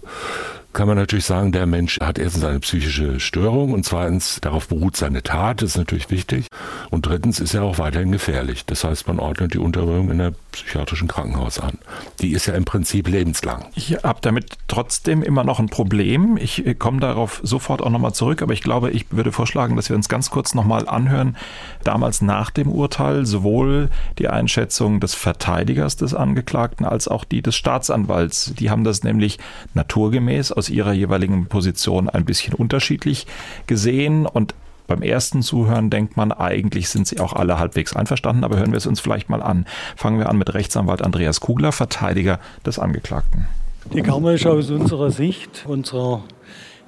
kann 0.79 0.87
man 0.87 0.97
natürlich 0.97 1.25
sagen, 1.25 1.51
der 1.51 1.67
Mensch 1.67 1.99
hat 1.99 2.21
erstens 2.21 2.45
eine 2.45 2.61
psychische 2.61 3.19
Störung 3.19 3.73
und 3.73 3.85
zweitens 3.85 4.39
darauf 4.41 4.69
beruht 4.69 4.97
seine 4.97 5.25
Tat, 5.25 5.61
das 5.61 5.71
ist 5.71 5.77
natürlich 5.77 6.09
wichtig. 6.09 6.47
Und 6.91 7.05
drittens 7.05 7.41
ist 7.41 7.53
er 7.53 7.65
auch 7.65 7.79
weiterhin 7.81 8.13
gefährlich. 8.13 8.65
Das 8.65 8.85
heißt, 8.85 9.09
man 9.09 9.19
ordnet 9.19 9.55
die 9.55 9.59
Unterbringung 9.59 10.09
in 10.13 10.19
der 10.19 10.35
psychiatrischen 10.53 11.09
Krankenhaus 11.09 11.59
an. 11.59 11.79
Die 12.21 12.33
ist 12.33 12.47
ja 12.47 12.55
im 12.55 12.65
Prinzip 12.65 13.09
lebenslang. 13.09 13.67
Ich 13.75 14.03
habe 14.03 14.19
damit 14.23 14.59
trotzdem 14.67 15.23
immer 15.23 15.45
noch 15.45 15.59
ein 15.59 15.69
Problem. 15.69 16.37
Ich 16.37 16.65
komme 16.79 17.01
darauf 17.01 17.41
sofort 17.43 17.83
auch 17.83 17.91
nochmal 17.91 18.15
zurück, 18.15 18.43
aber 18.43 18.53
ich 18.53 18.63
glaube, 18.63 18.91
ich 18.91 19.07
würde 19.11 19.33
vorschlagen, 19.33 19.77
dass 19.77 19.89
wir 19.89 19.97
uns 19.97 20.09
ganz 20.09 20.31
kurz 20.31 20.55
nochmal 20.55 20.89
anhören, 20.89 21.37
damals 21.85 22.23
nach 22.23 22.51
dem 22.51 22.69
Urteil, 22.69 23.27
sowohl 23.27 23.91
die 24.19 24.29
Einschätzung 24.29 25.01
des 25.01 25.15
Verteidigers 25.15 25.97
des 25.97 26.15
Angeklagten 26.15 26.87
als 26.87 27.09
auch 27.09 27.25
die 27.25 27.43
des 27.43 27.57
Staatsanwalts. 27.57 28.55
Die 28.59 28.71
haben 28.71 28.85
das 28.85 29.03
nämlich 29.03 29.39
naturgemäß 29.75 30.53
aus 30.53 30.71
ihrer 30.71 30.93
jeweiligen 30.93 31.47
Position 31.47 32.09
ein 32.09 32.25
bisschen 32.25 32.55
unterschiedlich 32.55 33.27
gesehen 33.67 34.27
und 34.27 34.55
beim 34.89 35.03
ersten 35.03 35.43
Zuhören 35.43 35.91
denkt 35.91 36.17
man, 36.17 36.33
eigentlich 36.33 36.89
sind 36.89 37.07
sie 37.07 37.21
auch 37.21 37.35
alle 37.35 37.61
halbwegs 37.61 37.95
einverstanden, 37.95 38.43
aber 38.43 38.57
hören 38.57 38.73
wir 38.73 38.79
es 38.79 38.87
uns 38.87 38.99
vielleicht 38.99 39.29
mal 39.29 39.43
an. 39.43 39.67
Fangen 39.95 40.19
wir 40.19 40.29
an 40.29 40.39
mit 40.39 40.53
Rechtsanwalt 40.53 41.03
Andreas 41.03 41.41
Kugler, 41.41 41.71
Verteidiger 41.71 42.41
des 42.67 42.81
Angeklagten. 42.81 43.47
Die 43.93 44.03
Kammer 44.03 44.33
ist 44.33 44.47
aus 44.47 44.71
unserer 44.71 45.11
Sicht, 45.11 45.65
unserer 45.67 46.25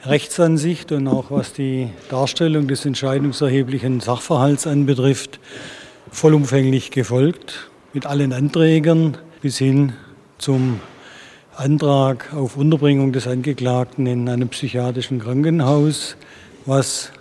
Rechtsansicht 0.04 0.92
und 0.92 1.06
auch 1.08 1.30
was 1.30 1.52
die 1.52 1.90
Darstellung 2.10 2.68
des 2.68 2.84
entscheidungserheblichen 2.86 4.00
Sachverhalts 4.00 4.66
anbetrifft, 4.66 5.38
vollumfänglich 6.10 6.90
gefolgt, 6.90 7.70
mit 7.92 8.06
allen 8.06 8.32
Anträgern 8.32 9.18
bis 9.42 9.58
hin 9.58 9.92
zum 10.38 10.80
Antrag 11.54 12.32
auf 12.32 12.56
Unterbringung 12.56 13.12
des 13.12 13.26
Angeklagten 13.26 14.06
in 14.06 14.28
einem 14.28 14.48
psychiatrischen 14.48 15.18
Krankenhaus, 15.18 16.16
was 16.64 17.12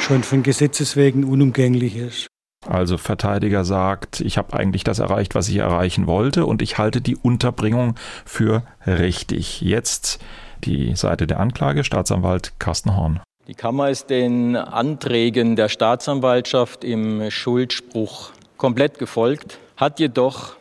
schon 0.00 0.22
von 0.22 0.42
Gesetzes 0.42 0.96
wegen 0.96 1.24
unumgänglich 1.24 1.96
ist. 1.96 2.26
Also 2.66 2.98
Verteidiger 2.98 3.64
sagt, 3.64 4.20
ich 4.20 4.36
habe 4.36 4.54
eigentlich 4.54 4.84
das 4.84 4.98
erreicht, 4.98 5.34
was 5.34 5.48
ich 5.48 5.56
erreichen 5.56 6.06
wollte 6.06 6.44
und 6.44 6.62
ich 6.62 6.78
halte 6.78 7.00
die 7.00 7.16
Unterbringung 7.16 7.94
für 8.24 8.64
richtig. 8.86 9.60
Jetzt 9.60 10.20
die 10.64 10.94
Seite 10.94 11.26
der 11.26 11.40
Anklage, 11.40 11.84
Staatsanwalt 11.84 12.52
Carsten 12.58 12.96
Horn. 12.96 13.20
Die 13.46 13.54
Kammer 13.54 13.90
ist 13.90 14.10
den 14.10 14.56
Anträgen 14.56 15.56
der 15.56 15.68
Staatsanwaltschaft 15.68 16.84
im 16.84 17.30
Schuldspruch 17.30 18.30
komplett 18.58 18.98
gefolgt, 18.98 19.58
hat 19.76 19.98
jedoch 19.98 20.56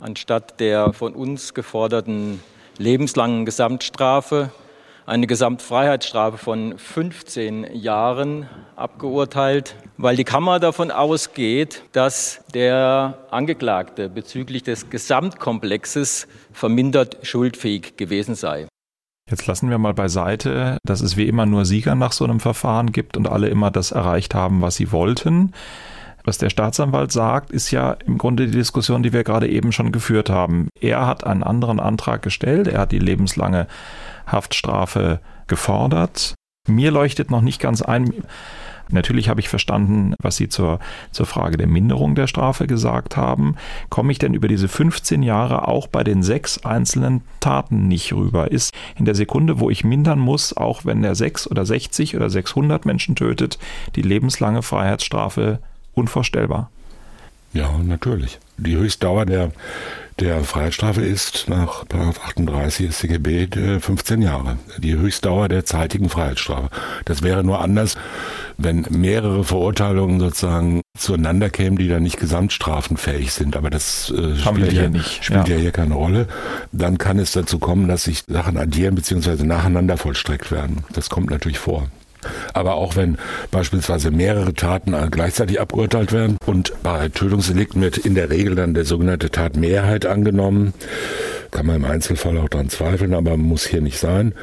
anstatt 0.00 0.60
der 0.60 0.92
von 0.92 1.14
uns 1.14 1.54
geforderten 1.54 2.40
lebenslangen 2.76 3.44
Gesamtstrafe 3.44 4.50
eine 5.08 5.26
Gesamtfreiheitsstrafe 5.26 6.36
von 6.36 6.76
15 6.76 7.74
Jahren 7.74 8.46
abgeurteilt, 8.76 9.74
weil 9.96 10.16
die 10.16 10.24
Kammer 10.24 10.60
davon 10.60 10.90
ausgeht, 10.90 11.82
dass 11.92 12.44
der 12.54 13.18
Angeklagte 13.30 14.10
bezüglich 14.10 14.62
des 14.62 14.90
Gesamtkomplexes 14.90 16.28
vermindert 16.52 17.18
schuldfähig 17.22 17.96
gewesen 17.96 18.34
sei. 18.34 18.68
Jetzt 19.30 19.46
lassen 19.46 19.70
wir 19.70 19.78
mal 19.78 19.94
beiseite, 19.94 20.78
dass 20.84 21.00
es 21.00 21.16
wie 21.16 21.26
immer 21.26 21.46
nur 21.46 21.64
Sieger 21.64 21.94
nach 21.94 22.12
so 22.12 22.24
einem 22.24 22.40
Verfahren 22.40 22.92
gibt 22.92 23.16
und 23.16 23.28
alle 23.28 23.48
immer 23.48 23.70
das 23.70 23.92
erreicht 23.92 24.34
haben, 24.34 24.60
was 24.60 24.76
sie 24.76 24.92
wollten. 24.92 25.52
Was 26.24 26.36
der 26.36 26.50
Staatsanwalt 26.50 27.10
sagt, 27.10 27.50
ist 27.50 27.70
ja 27.70 27.92
im 28.04 28.18
Grunde 28.18 28.46
die 28.46 28.58
Diskussion, 28.58 29.02
die 29.02 29.14
wir 29.14 29.24
gerade 29.24 29.48
eben 29.48 29.72
schon 29.72 29.92
geführt 29.92 30.28
haben. 30.28 30.68
Er 30.78 31.06
hat 31.06 31.24
einen 31.24 31.42
anderen 31.42 31.80
Antrag 31.80 32.20
gestellt, 32.20 32.68
er 32.68 32.80
hat 32.80 32.92
die 32.92 32.98
lebenslange 32.98 33.66
Haftstrafe 34.28 35.20
gefordert. 35.46 36.34
Mir 36.66 36.90
leuchtet 36.90 37.30
noch 37.30 37.40
nicht 37.40 37.60
ganz 37.60 37.82
ein, 37.82 38.12
Natürlich 38.90 39.28
habe 39.28 39.40
ich 39.40 39.48
verstanden, 39.48 40.14
was 40.20 40.36
Sie 40.36 40.48
zur, 40.48 40.78
zur 41.10 41.26
Frage 41.26 41.56
der 41.56 41.66
Minderung 41.66 42.14
der 42.14 42.26
Strafe 42.26 42.66
gesagt 42.66 43.16
haben. 43.16 43.56
Komme 43.90 44.12
ich 44.12 44.18
denn 44.18 44.34
über 44.34 44.48
diese 44.48 44.68
15 44.68 45.22
Jahre 45.22 45.68
auch 45.68 45.86
bei 45.86 46.04
den 46.04 46.22
sechs 46.22 46.64
einzelnen 46.64 47.22
Taten 47.40 47.86
nicht 47.88 48.12
rüber? 48.12 48.50
Ist 48.50 48.72
in 48.96 49.04
der 49.04 49.14
Sekunde, 49.14 49.60
wo 49.60 49.68
ich 49.70 49.84
mindern 49.84 50.18
muss, 50.18 50.56
auch 50.56 50.84
wenn 50.84 51.04
er 51.04 51.14
sechs 51.14 51.50
oder 51.50 51.66
60 51.66 52.16
oder 52.16 52.30
600 52.30 52.86
Menschen 52.86 53.14
tötet, 53.14 53.58
die 53.94 54.02
lebenslange 54.02 54.62
Freiheitsstrafe 54.62 55.58
unvorstellbar? 55.94 56.70
Ja, 57.52 57.76
natürlich. 57.78 58.38
Die 58.58 58.76
Höchstdauer 58.76 59.24
der, 59.24 59.52
der 60.18 60.42
Freiheitsstrafe 60.42 61.00
ist 61.00 61.48
nach 61.48 61.84
38 61.88 62.92
StGB 62.92 63.48
15 63.80 64.20
Jahre. 64.20 64.58
Die 64.78 64.96
Höchstdauer 64.96 65.48
der 65.48 65.64
zeitigen 65.64 66.08
Freiheitsstrafe. 66.08 66.68
Das 67.04 67.22
wäre 67.22 67.44
nur 67.44 67.60
anders, 67.60 67.96
wenn 68.56 68.84
mehrere 68.90 69.44
Verurteilungen 69.44 70.18
sozusagen 70.18 70.82
zueinander 70.96 71.50
kämen, 71.50 71.78
die 71.78 71.88
dann 71.88 72.02
nicht 72.02 72.18
gesamtstrafenfähig 72.18 73.32
sind, 73.32 73.56
aber 73.56 73.70
das 73.70 74.10
äh, 74.10 74.36
spielt, 74.36 74.72
ja, 74.72 74.88
nicht. 74.88 75.24
spielt 75.24 75.46
ja. 75.48 75.54
ja 75.54 75.60
hier 75.60 75.70
keine 75.70 75.94
Rolle, 75.94 76.26
dann 76.72 76.98
kann 76.98 77.20
es 77.20 77.30
dazu 77.30 77.60
kommen, 77.60 77.86
dass 77.86 78.04
sich 78.04 78.24
Sachen 78.26 78.58
addieren 78.58 78.96
bzw. 78.96 79.44
nacheinander 79.44 79.96
vollstreckt 79.96 80.50
werden. 80.50 80.84
Das 80.92 81.08
kommt 81.08 81.30
natürlich 81.30 81.60
vor. 81.60 81.86
Aber 82.52 82.74
auch 82.74 82.96
wenn 82.96 83.18
beispielsweise 83.50 84.10
mehrere 84.10 84.54
Taten 84.54 84.94
gleichzeitig 85.10 85.60
abgeurteilt 85.60 86.12
werden 86.12 86.36
und 86.46 86.72
bei 86.82 87.08
Tötungsdelikten 87.08 87.82
wird 87.82 87.98
in 87.98 88.14
der 88.14 88.30
Regel 88.30 88.54
dann 88.54 88.74
der 88.74 88.84
sogenannte 88.84 89.30
Tatmehrheit 89.30 90.06
angenommen, 90.06 90.74
kann 91.50 91.66
man 91.66 91.76
im 91.76 91.84
Einzelfall 91.84 92.36
auch 92.38 92.48
daran 92.48 92.68
zweifeln, 92.68 93.14
aber 93.14 93.36
muss 93.36 93.66
hier 93.66 93.80
nicht 93.80 93.98
sein, 93.98 94.34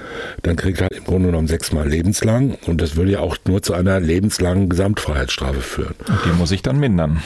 dann 0.41 0.55
kriegt 0.55 0.81
er 0.81 0.91
im 0.91 1.03
Grunde 1.03 1.27
genommen 1.27 1.47
sechsmal 1.47 1.87
lebenslang 1.87 2.57
und 2.65 2.81
das 2.81 2.95
würde 2.95 3.11
ja 3.11 3.19
auch 3.19 3.37
nur 3.45 3.61
zu 3.61 3.73
einer 3.73 3.99
lebenslangen 3.99 4.69
Gesamtfreiheitsstrafe 4.69 5.61
führen. 5.61 5.95
Und 6.07 6.19
die 6.25 6.37
muss 6.37 6.51
ich 6.51 6.61
dann 6.61 6.79
mindern. 6.79 7.21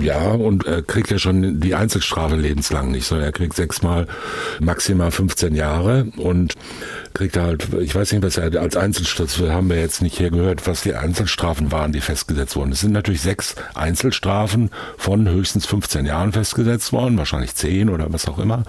Ja, 0.00 0.32
und 0.32 0.66
er 0.66 0.82
kriegt 0.82 1.10
ja 1.10 1.18
schon 1.18 1.60
die 1.60 1.74
Einzelstrafe 1.74 2.36
lebenslang 2.36 2.90
nicht, 2.90 3.06
sondern 3.06 3.26
er 3.26 3.32
kriegt 3.32 3.54
sechsmal 3.54 4.06
maximal 4.60 5.10
15 5.10 5.54
Jahre 5.54 6.06
und 6.16 6.54
kriegt 7.12 7.36
halt, 7.36 7.68
ich 7.80 7.94
weiß 7.94 8.12
nicht, 8.12 8.22
was 8.22 8.36
er 8.36 8.60
als 8.60 8.76
Einzelstrafe, 8.76 9.52
haben 9.52 9.70
wir 9.70 9.78
jetzt 9.78 10.02
nicht 10.02 10.16
hier 10.16 10.30
gehört, 10.30 10.66
was 10.66 10.82
die 10.82 10.94
Einzelstrafen 10.94 11.70
waren, 11.70 11.92
die 11.92 12.00
festgesetzt 12.00 12.56
wurden. 12.56 12.72
Es 12.72 12.80
sind 12.80 12.92
natürlich 12.92 13.20
sechs 13.20 13.54
Einzelstrafen 13.74 14.70
von 14.96 15.28
höchstens 15.28 15.66
15 15.66 16.06
Jahren 16.06 16.32
festgesetzt 16.32 16.92
worden, 16.92 17.16
wahrscheinlich 17.18 17.54
10 17.54 17.88
oder 17.88 18.12
was 18.12 18.26
auch 18.26 18.38
immer. 18.38 18.64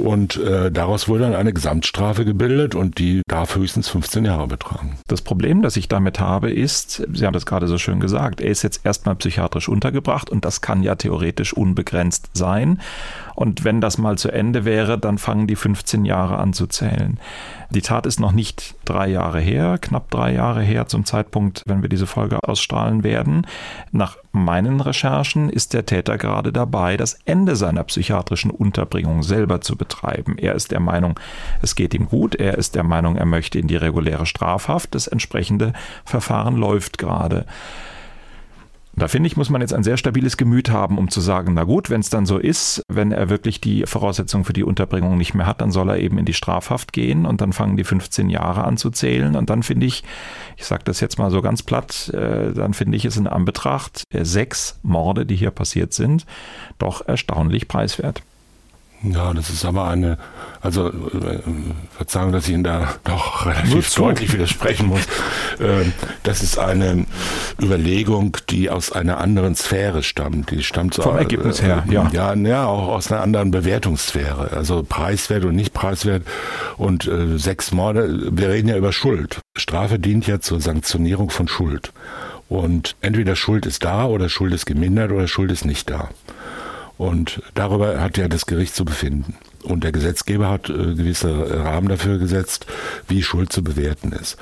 Und 0.00 0.36
äh, 0.36 0.70
daraus 0.70 1.08
wurde 1.08 1.24
dann 1.24 1.34
eine 1.34 1.52
Gesamtstrafe 1.52 2.24
gebildet 2.24 2.74
und 2.74 2.98
die 2.98 3.22
darf 3.28 3.56
höchstens 3.56 3.88
15 3.88 4.24
Jahre 4.24 4.46
betragen. 4.46 4.98
Das 5.08 5.20
Problem, 5.20 5.62
das 5.62 5.76
ich 5.76 5.88
damit 5.88 6.18
habe, 6.20 6.50
ist, 6.50 7.06
Sie 7.12 7.26
haben 7.26 7.34
das 7.34 7.46
gerade 7.46 7.66
so 7.66 7.76
schön 7.76 8.00
gesagt, 8.00 8.40
er 8.40 8.50
ist 8.50 8.62
jetzt 8.62 8.84
erstmal 8.84 9.14
psychiatrisch 9.16 9.68
untergebracht 9.68 10.30
und 10.30 10.44
das 10.44 10.62
kann 10.62 10.82
ja 10.82 10.94
theoretisch 10.94 11.52
unbegrenzt 11.52 12.30
sein. 12.32 12.80
Und 13.40 13.64
wenn 13.64 13.80
das 13.80 13.96
mal 13.96 14.18
zu 14.18 14.30
Ende 14.30 14.66
wäre, 14.66 14.98
dann 14.98 15.16
fangen 15.16 15.46
die 15.46 15.56
15 15.56 16.04
Jahre 16.04 16.36
an 16.36 16.52
zu 16.52 16.66
zählen. 16.66 17.18
Die 17.70 17.80
Tat 17.80 18.04
ist 18.04 18.20
noch 18.20 18.32
nicht 18.32 18.74
drei 18.84 19.08
Jahre 19.08 19.40
her, 19.40 19.78
knapp 19.80 20.10
drei 20.10 20.34
Jahre 20.34 20.60
her 20.60 20.88
zum 20.88 21.06
Zeitpunkt, 21.06 21.62
wenn 21.64 21.80
wir 21.80 21.88
diese 21.88 22.06
Folge 22.06 22.38
ausstrahlen 22.46 23.02
werden. 23.02 23.46
Nach 23.92 24.18
meinen 24.32 24.82
Recherchen 24.82 25.48
ist 25.48 25.72
der 25.72 25.86
Täter 25.86 26.18
gerade 26.18 26.52
dabei, 26.52 26.98
das 26.98 27.18
Ende 27.24 27.56
seiner 27.56 27.82
psychiatrischen 27.84 28.50
Unterbringung 28.50 29.22
selber 29.22 29.62
zu 29.62 29.74
betreiben. 29.74 30.36
Er 30.36 30.54
ist 30.54 30.70
der 30.70 30.80
Meinung, 30.80 31.18
es 31.62 31.74
geht 31.74 31.94
ihm 31.94 32.10
gut. 32.10 32.34
Er 32.34 32.58
ist 32.58 32.74
der 32.74 32.84
Meinung, 32.84 33.16
er 33.16 33.24
möchte 33.24 33.58
in 33.58 33.68
die 33.68 33.76
reguläre 33.76 34.26
Strafhaft. 34.26 34.94
Das 34.94 35.06
entsprechende 35.06 35.72
Verfahren 36.04 36.56
läuft 36.56 36.98
gerade. 36.98 37.46
Da 38.96 39.08
finde 39.08 39.28
ich, 39.28 39.36
muss 39.36 39.50
man 39.50 39.60
jetzt 39.60 39.72
ein 39.72 39.84
sehr 39.84 39.96
stabiles 39.96 40.36
Gemüt 40.36 40.70
haben, 40.70 40.98
um 40.98 41.08
zu 41.08 41.20
sagen, 41.20 41.54
na 41.54 41.64
gut, 41.64 41.90
wenn 41.90 42.00
es 42.00 42.10
dann 42.10 42.26
so 42.26 42.38
ist, 42.38 42.82
wenn 42.88 43.12
er 43.12 43.30
wirklich 43.30 43.60
die 43.60 43.84
Voraussetzungen 43.86 44.44
für 44.44 44.52
die 44.52 44.64
Unterbringung 44.64 45.16
nicht 45.16 45.32
mehr 45.32 45.46
hat, 45.46 45.60
dann 45.60 45.70
soll 45.70 45.88
er 45.90 45.98
eben 45.98 46.18
in 46.18 46.24
die 46.24 46.34
Strafhaft 46.34 46.92
gehen 46.92 47.24
und 47.24 47.40
dann 47.40 47.52
fangen 47.52 47.76
die 47.76 47.84
15 47.84 48.28
Jahre 48.28 48.64
an 48.64 48.76
zu 48.76 48.90
zählen. 48.90 49.36
Und 49.36 49.48
dann 49.48 49.62
finde 49.62 49.86
ich, 49.86 50.02
ich 50.56 50.64
sage 50.64 50.82
das 50.84 51.00
jetzt 51.00 51.18
mal 51.18 51.30
so 51.30 51.40
ganz 51.40 51.62
platt, 51.62 52.08
äh, 52.12 52.52
dann 52.52 52.74
finde 52.74 52.96
ich 52.96 53.04
es 53.04 53.16
in 53.16 53.28
Anbetracht 53.28 54.02
der 54.12 54.24
sechs 54.24 54.78
Morde, 54.82 55.24
die 55.24 55.36
hier 55.36 55.52
passiert 55.52 55.92
sind, 55.92 56.26
doch 56.78 57.06
erstaunlich 57.06 57.68
preiswert. 57.68 58.22
Ja, 59.02 59.32
das 59.32 59.48
ist 59.48 59.64
aber 59.64 59.88
eine, 59.88 60.18
also 60.60 60.88
äh, 60.88 61.38
Verzeihung, 61.96 62.32
dass 62.32 62.46
ich 62.46 62.54
Ihnen 62.54 62.64
da 62.64 62.94
doch 63.04 63.46
relativ 63.46 63.94
deutlich 63.94 64.32
widersprechen 64.32 64.88
muss. 64.88 65.04
Äh, 65.58 65.86
das 66.22 66.42
ist 66.42 66.58
eine 66.58 67.06
Überlegung, 67.60 68.36
die 68.50 68.68
aus 68.68 68.92
einer 68.92 69.18
anderen 69.18 69.54
Sphäre 69.54 70.02
stammt. 70.02 70.50
Die 70.50 70.62
stammt 70.62 70.96
vom 70.96 71.16
äh, 71.16 71.20
Ergebnis 71.20 71.62
her, 71.62 71.84
ja. 71.90 72.10
Ja, 72.12 72.34
ja, 72.34 72.66
auch 72.66 72.88
aus 72.88 73.10
einer 73.10 73.22
anderen 73.22 73.50
Bewertungssphäre. 73.50 74.50
Also 74.52 74.84
preiswert 74.86 75.46
und 75.46 75.56
nicht 75.56 75.72
preiswert. 75.72 76.22
Und 76.76 77.06
äh, 77.06 77.38
sechs 77.38 77.72
Morde, 77.72 78.36
wir 78.36 78.50
reden 78.50 78.68
ja 78.68 78.76
über 78.76 78.92
Schuld. 78.92 79.40
Strafe 79.56 79.98
dient 79.98 80.26
ja 80.26 80.40
zur 80.40 80.60
Sanktionierung 80.60 81.30
von 81.30 81.48
Schuld. 81.48 81.92
Und 82.50 82.96
entweder 83.00 83.34
Schuld 83.36 83.64
ist 83.64 83.84
da 83.84 84.04
oder 84.06 84.28
Schuld 84.28 84.52
ist 84.52 84.66
gemindert 84.66 85.12
oder 85.12 85.26
Schuld 85.28 85.52
ist 85.52 85.64
nicht 85.64 85.88
da. 85.88 86.10
Und 87.00 87.40
darüber 87.54 87.98
hat 87.98 88.18
ja 88.18 88.28
das 88.28 88.44
Gericht 88.44 88.74
zu 88.74 88.84
befinden. 88.84 89.34
Und 89.62 89.84
der 89.84 89.90
Gesetzgeber 89.90 90.50
hat 90.50 90.68
äh, 90.68 90.94
gewisse 90.94 91.64
Rahmen 91.64 91.88
dafür 91.88 92.18
gesetzt, 92.18 92.66
wie 93.08 93.22
Schuld 93.22 93.54
zu 93.54 93.64
bewerten 93.64 94.12
ist. 94.12 94.36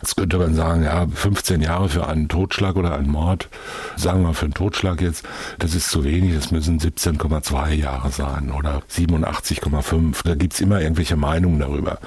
Jetzt 0.00 0.16
könnte 0.16 0.38
man 0.38 0.54
sagen, 0.54 0.84
ja, 0.84 1.06
15 1.06 1.60
Jahre 1.60 1.90
für 1.90 2.08
einen 2.08 2.30
Totschlag 2.30 2.76
oder 2.76 2.96
einen 2.96 3.10
Mord, 3.10 3.50
sagen 3.96 4.22
wir 4.22 4.28
mal 4.28 4.32
für 4.32 4.46
einen 4.46 4.54
Totschlag 4.54 5.02
jetzt, 5.02 5.28
das 5.58 5.74
ist 5.74 5.90
zu 5.90 6.02
wenig, 6.02 6.34
das 6.34 6.50
müssen 6.50 6.80
17,2 6.80 7.72
Jahre 7.72 8.10
sein 8.10 8.50
oder 8.50 8.82
87,5. 8.90 10.24
Da 10.24 10.34
gibt's 10.34 10.62
immer 10.62 10.80
irgendwelche 10.80 11.16
Meinungen 11.16 11.58
darüber. 11.58 11.98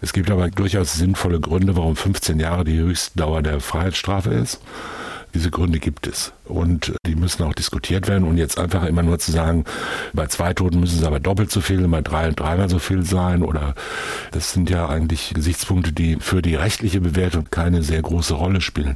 Es 0.00 0.14
gibt 0.14 0.30
aber 0.30 0.48
durchaus 0.48 0.94
sinnvolle 0.94 1.40
Gründe, 1.40 1.76
warum 1.76 1.94
15 1.94 2.40
Jahre 2.40 2.64
die 2.64 2.78
Höchstdauer 2.78 3.42
der 3.42 3.60
Freiheitsstrafe 3.60 4.30
ist. 4.30 4.62
Diese 5.36 5.50
Gründe 5.50 5.80
gibt 5.80 6.06
es. 6.06 6.32
Und 6.46 6.94
die 7.06 7.14
müssen 7.14 7.42
auch 7.42 7.52
diskutiert 7.52 8.08
werden. 8.08 8.26
Und 8.26 8.38
jetzt 8.38 8.58
einfach 8.58 8.84
immer 8.84 9.02
nur 9.02 9.18
zu 9.18 9.32
sagen, 9.32 9.66
bei 10.14 10.28
zwei 10.28 10.54
Toten 10.54 10.80
müssen 10.80 10.98
es 10.98 11.04
aber 11.04 11.20
doppelt 11.20 11.50
so 11.50 11.60
viel, 11.60 11.86
bei 11.88 12.00
drei 12.00 12.30
dreimal 12.30 12.70
so 12.70 12.78
viel 12.78 13.04
sein. 13.04 13.42
Oder 13.42 13.74
das 14.32 14.54
sind 14.54 14.70
ja 14.70 14.88
eigentlich 14.88 15.34
Gesichtspunkte, 15.34 15.92
die 15.92 16.16
für 16.20 16.40
die 16.40 16.54
rechtliche 16.54 17.02
Bewertung 17.02 17.48
keine 17.50 17.82
sehr 17.82 18.00
große 18.00 18.32
Rolle 18.32 18.62
spielen. 18.62 18.94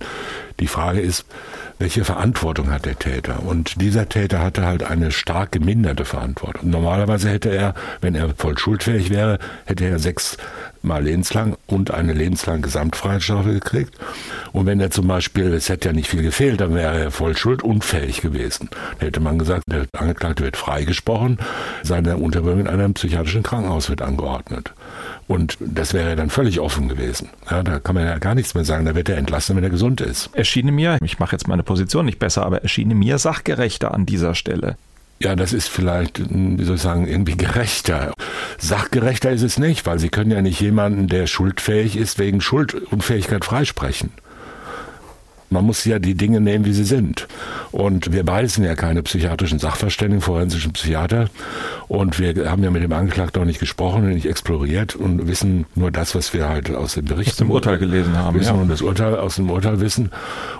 Die 0.61 0.66
Frage 0.66 1.00
ist, 1.00 1.26
welche 1.81 2.05
Verantwortung 2.05 2.71
hat 2.71 2.85
der 2.85 2.99
Täter? 2.99 3.43
Und 3.43 3.81
dieser 3.81 4.07
Täter 4.07 4.40
hatte 4.40 4.66
halt 4.66 4.83
eine 4.85 5.11
stark 5.11 5.53
geminderte 5.53 6.05
Verantwortung. 6.05 6.69
Normalerweise 6.69 7.31
hätte 7.31 7.49
er, 7.49 7.75
wenn 8.03 8.14
er 8.14 8.35
voll 8.37 8.59
schuldfähig 8.59 9.09
wäre, 9.09 9.38
hätte 9.64 9.87
er 9.87 9.99
sechs 9.99 10.37
mal 10.83 11.03
lebenslang 11.03 11.57
und 11.66 11.90
eine 11.90 12.12
lebenslange 12.12 12.61
Gesamtfreiheitsstrafe 12.61 13.55
gekriegt. 13.55 13.95
Und 14.53 14.66
wenn 14.66 14.79
er 14.79 14.90
zum 14.90 15.09
Beispiel, 15.09 15.55
es 15.55 15.71
hätte 15.71 15.88
ja 15.88 15.95
nicht 15.95 16.09
viel 16.09 16.23
gefehlt, 16.23 16.61
dann 16.61 16.75
wäre 16.75 16.99
er 16.99 17.11
voll 17.11 17.35
schuldunfähig 17.35 18.21
gewesen. 18.21 18.69
Da 18.99 19.07
hätte 19.07 19.21
man 19.21 19.38
gesagt, 19.38 19.64
der 19.66 19.87
Angeklagte 19.97 20.45
wird 20.45 20.59
freigesprochen, 20.59 21.38
seine 21.83 22.19
Unterbringung 22.19 22.61
in 22.61 22.69
einem 22.69 22.93
psychiatrischen 22.93 23.43
Krankenhaus 23.43 23.88
wird 23.88 24.03
angeordnet. 24.03 24.75
Und 25.31 25.59
das 25.61 25.95
wäre 25.95 26.16
dann 26.16 26.29
völlig 26.29 26.59
offen 26.59 26.88
gewesen. 26.88 27.29
Ja, 27.49 27.62
da 27.62 27.79
kann 27.79 27.95
man 27.95 28.05
ja 28.05 28.19
gar 28.19 28.35
nichts 28.35 28.55
mehr 28.55 28.64
sagen. 28.64 28.85
Da 28.85 28.97
wird 28.97 29.09
er 29.09 29.16
entlassen, 29.16 29.55
wenn 29.55 29.62
er 29.62 29.71
gesund 29.71 30.01
ist. 30.01 30.29
Erschiene 30.33 30.73
mir, 30.73 30.99
ich 31.05 31.21
mache 31.21 31.37
jetzt 31.37 31.47
meine 31.47 31.62
Position 31.62 32.05
nicht 32.05 32.19
besser, 32.19 32.45
aber 32.45 32.62
erschiene 32.62 32.97
mir 32.97 33.16
sachgerechter 33.19 33.95
an 33.95 34.07
dieser 34.07 34.35
Stelle. 34.35 34.75
Ja, 35.21 35.37
das 35.37 35.53
ist 35.53 35.69
vielleicht, 35.69 36.19
wie 36.19 36.64
soll 36.64 36.75
ich 36.75 36.83
sagen, 36.83 37.07
irgendwie 37.07 37.37
gerechter. 37.37 38.12
Sachgerechter 38.59 39.31
ist 39.31 39.43
es 39.43 39.57
nicht, 39.57 39.87
weil 39.87 40.01
Sie 40.01 40.09
können 40.09 40.33
ja 40.33 40.43
nicht 40.43 40.61
jemanden, 40.61 41.07
der 41.07 41.29
schuldfähig 41.29 41.97
ist, 41.97 42.19
wegen 42.19 42.40
Schuldunfähigkeit 42.40 43.45
freisprechen. 43.45 44.11
Man 45.51 45.67
muss 45.67 45.85
ja 45.85 45.99
die 45.99 46.15
Dinge 46.15 46.41
nehmen, 46.41 46.65
wie 46.65 46.73
sie 46.73 46.85
sind. 46.85 47.27
Und 47.73 48.13
wir 48.13 48.25
beide 48.25 48.49
sind 48.49 48.65
ja 48.65 48.77
keine 48.77 49.03
psychiatrischen 49.03 49.59
Sachverständigen, 49.59 50.23
forensischen 50.23 50.73
Psychiater. 50.73 51.29
Und 51.89 52.21
wir 52.21 52.49
haben 52.49 52.63
ja 52.63 52.71
mit 52.71 52.85
dem 52.85 52.93
Angeklagten 52.93 53.43
auch 53.43 53.47
nicht 53.47 53.59
gesprochen 53.59 54.05
und 54.05 54.11
nicht 54.11 54.27
exploriert 54.27 54.95
und 54.95 55.27
wissen 55.27 55.67
nur 55.75 55.91
das, 55.91 56.15
was 56.15 56.33
wir 56.33 56.49
halt 56.49 56.73
aus 56.73 56.95
dem 56.95 57.05
Bericht, 57.05 57.33
aus 57.33 57.37
dem 57.37 57.51
Urteil 57.51 57.79
gelesen 57.79 58.17
haben, 58.17 58.39
wissen 58.39 58.55
ja. 58.55 58.61
und 58.61 58.69
das 58.69 58.81
Urteil 58.81 59.17
aus 59.17 59.37
dem 59.37 59.51
Urteil 59.51 59.81
wissen. 59.81 60.11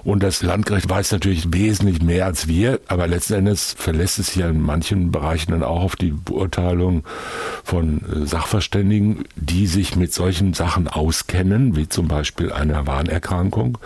Und 0.03 0.25
das 0.25 0.43
Landgericht 0.43 0.89
weiß 0.89 1.13
natürlich 1.13 1.53
wesentlich 1.53 2.03
mehr 2.03 2.27
als 2.27 2.49
wir, 2.49 2.81
aber 2.89 3.07
letzten 3.07 3.35
Endes 3.35 3.77
verlässt 3.79 4.19
es 4.19 4.35
ja 4.35 4.49
in 4.49 4.61
manchen 4.61 5.13
Bereichen 5.13 5.53
dann 5.53 5.63
auch 5.63 5.83
auf 5.83 5.97
die 5.97 6.11
Beurteilung 6.11 7.05
von 7.63 8.01
äh, 8.01 8.27
Sachverständigen, 8.27 9.25
die 9.37 9.69
sich 9.69 9.95
mit 9.95 10.13
solchen 10.13 10.53
Sachen 10.53 10.89
auskennen, 10.89 11.77
wie 11.77 11.89
zum 11.89 12.09
Beispiel 12.09 12.53
einer 12.53 12.89
Warnerkrankung 12.89 13.79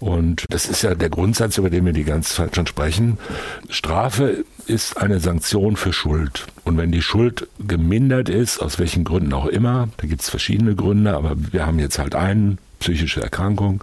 und 0.00 0.44
das 0.48 0.66
ist 0.66 0.82
ja 0.82 0.94
der 0.94 1.10
Grundsatz, 1.10 1.58
über 1.58 1.70
den 1.70 1.84
wir 1.84 1.92
die 1.92 2.04
ganze 2.04 2.34
Zeit 2.34 2.54
schon 2.54 2.66
sprechen. 2.66 3.18
Strafe 3.68 4.44
ist 4.66 4.96
eine 4.96 5.20
Sanktion 5.20 5.76
für 5.76 5.92
Schuld. 5.92 6.46
Und 6.64 6.76
wenn 6.76 6.92
die 6.92 7.02
Schuld 7.02 7.48
gemindert 7.58 8.28
ist, 8.28 8.60
aus 8.60 8.78
welchen 8.78 9.04
Gründen 9.04 9.32
auch 9.32 9.46
immer, 9.46 9.88
da 9.96 10.06
gibt 10.06 10.22
es 10.22 10.30
verschiedene 10.30 10.74
Gründe, 10.74 11.16
aber 11.16 11.34
wir 11.52 11.66
haben 11.66 11.78
jetzt 11.78 11.98
halt 11.98 12.14
einen, 12.14 12.58
psychische 12.78 13.20
Erkrankung, 13.20 13.82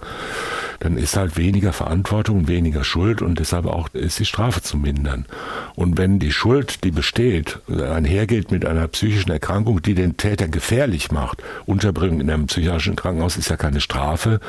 dann 0.80 0.96
ist 0.96 1.16
halt 1.16 1.36
weniger 1.36 1.72
Verantwortung, 1.72 2.48
weniger 2.48 2.84
Schuld 2.84 3.22
und 3.22 3.38
deshalb 3.38 3.66
auch 3.66 3.88
ist 3.92 4.18
die 4.18 4.24
Strafe 4.24 4.62
zu 4.62 4.76
mindern. 4.76 5.26
Und 5.74 5.98
wenn 5.98 6.18
die 6.18 6.32
Schuld, 6.32 6.84
die 6.84 6.90
besteht, 6.90 7.60
einhergeht 7.68 8.50
mit 8.50 8.64
einer 8.64 8.88
psychischen 8.88 9.30
Erkrankung, 9.30 9.82
die 9.82 9.94
den 9.94 10.16
Täter 10.16 10.48
gefährlich 10.48 11.10
macht, 11.10 11.42
Unterbringung 11.66 12.20
in 12.20 12.30
einem 12.30 12.46
psychiatrischen 12.46 12.96
Krankenhaus 12.96 13.36
ist 13.36 13.50
ja 13.50 13.56
keine 13.56 13.80
Strafe, 13.80 14.40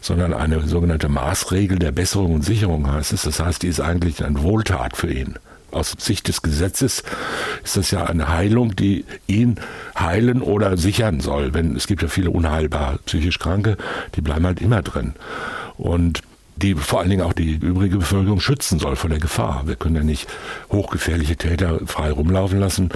sondern 0.00 0.34
eine 0.34 0.60
sogenannte 0.66 1.08
Maßregel 1.08 1.78
der 1.78 1.92
Besserung 1.92 2.34
und 2.34 2.44
Sicherung 2.44 2.90
heißt 2.90 3.12
es. 3.12 3.22
Das 3.22 3.40
heißt, 3.40 3.62
die 3.62 3.68
ist 3.68 3.80
eigentlich 3.80 4.24
eine 4.24 4.42
Wohltat 4.42 4.96
für 4.96 5.12
ihn 5.12 5.36
aus 5.72 5.94
Sicht 5.98 6.28
des 6.28 6.42
Gesetzes 6.42 7.02
ist 7.64 7.76
das 7.76 7.90
ja 7.90 8.04
eine 8.04 8.28
Heilung, 8.28 8.76
die 8.76 9.04
ihn 9.26 9.56
heilen 9.98 10.42
oder 10.42 10.76
sichern 10.76 11.20
soll. 11.20 11.54
Wenn 11.54 11.76
es 11.76 11.86
gibt 11.86 12.02
ja 12.02 12.08
viele 12.08 12.30
unheilbar 12.30 12.98
psychisch 13.06 13.38
Kranke, 13.38 13.76
die 14.14 14.20
bleiben 14.20 14.46
halt 14.46 14.60
immer 14.60 14.82
drin. 14.82 15.14
Und 15.76 16.22
die 16.56 16.74
vor 16.74 17.00
allen 17.00 17.10
Dingen 17.10 17.22
auch 17.22 17.32
die 17.32 17.54
übrige 17.54 17.98
Bevölkerung 17.98 18.40
schützen 18.40 18.78
soll 18.78 18.96
vor 18.96 19.10
der 19.10 19.18
Gefahr. 19.18 19.62
Wir 19.66 19.76
können 19.76 19.96
ja 19.96 20.02
nicht 20.02 20.28
hochgefährliche 20.70 21.36
Täter 21.36 21.80
frei 21.86 22.10
rumlaufen 22.10 22.60
lassen, 22.60 22.90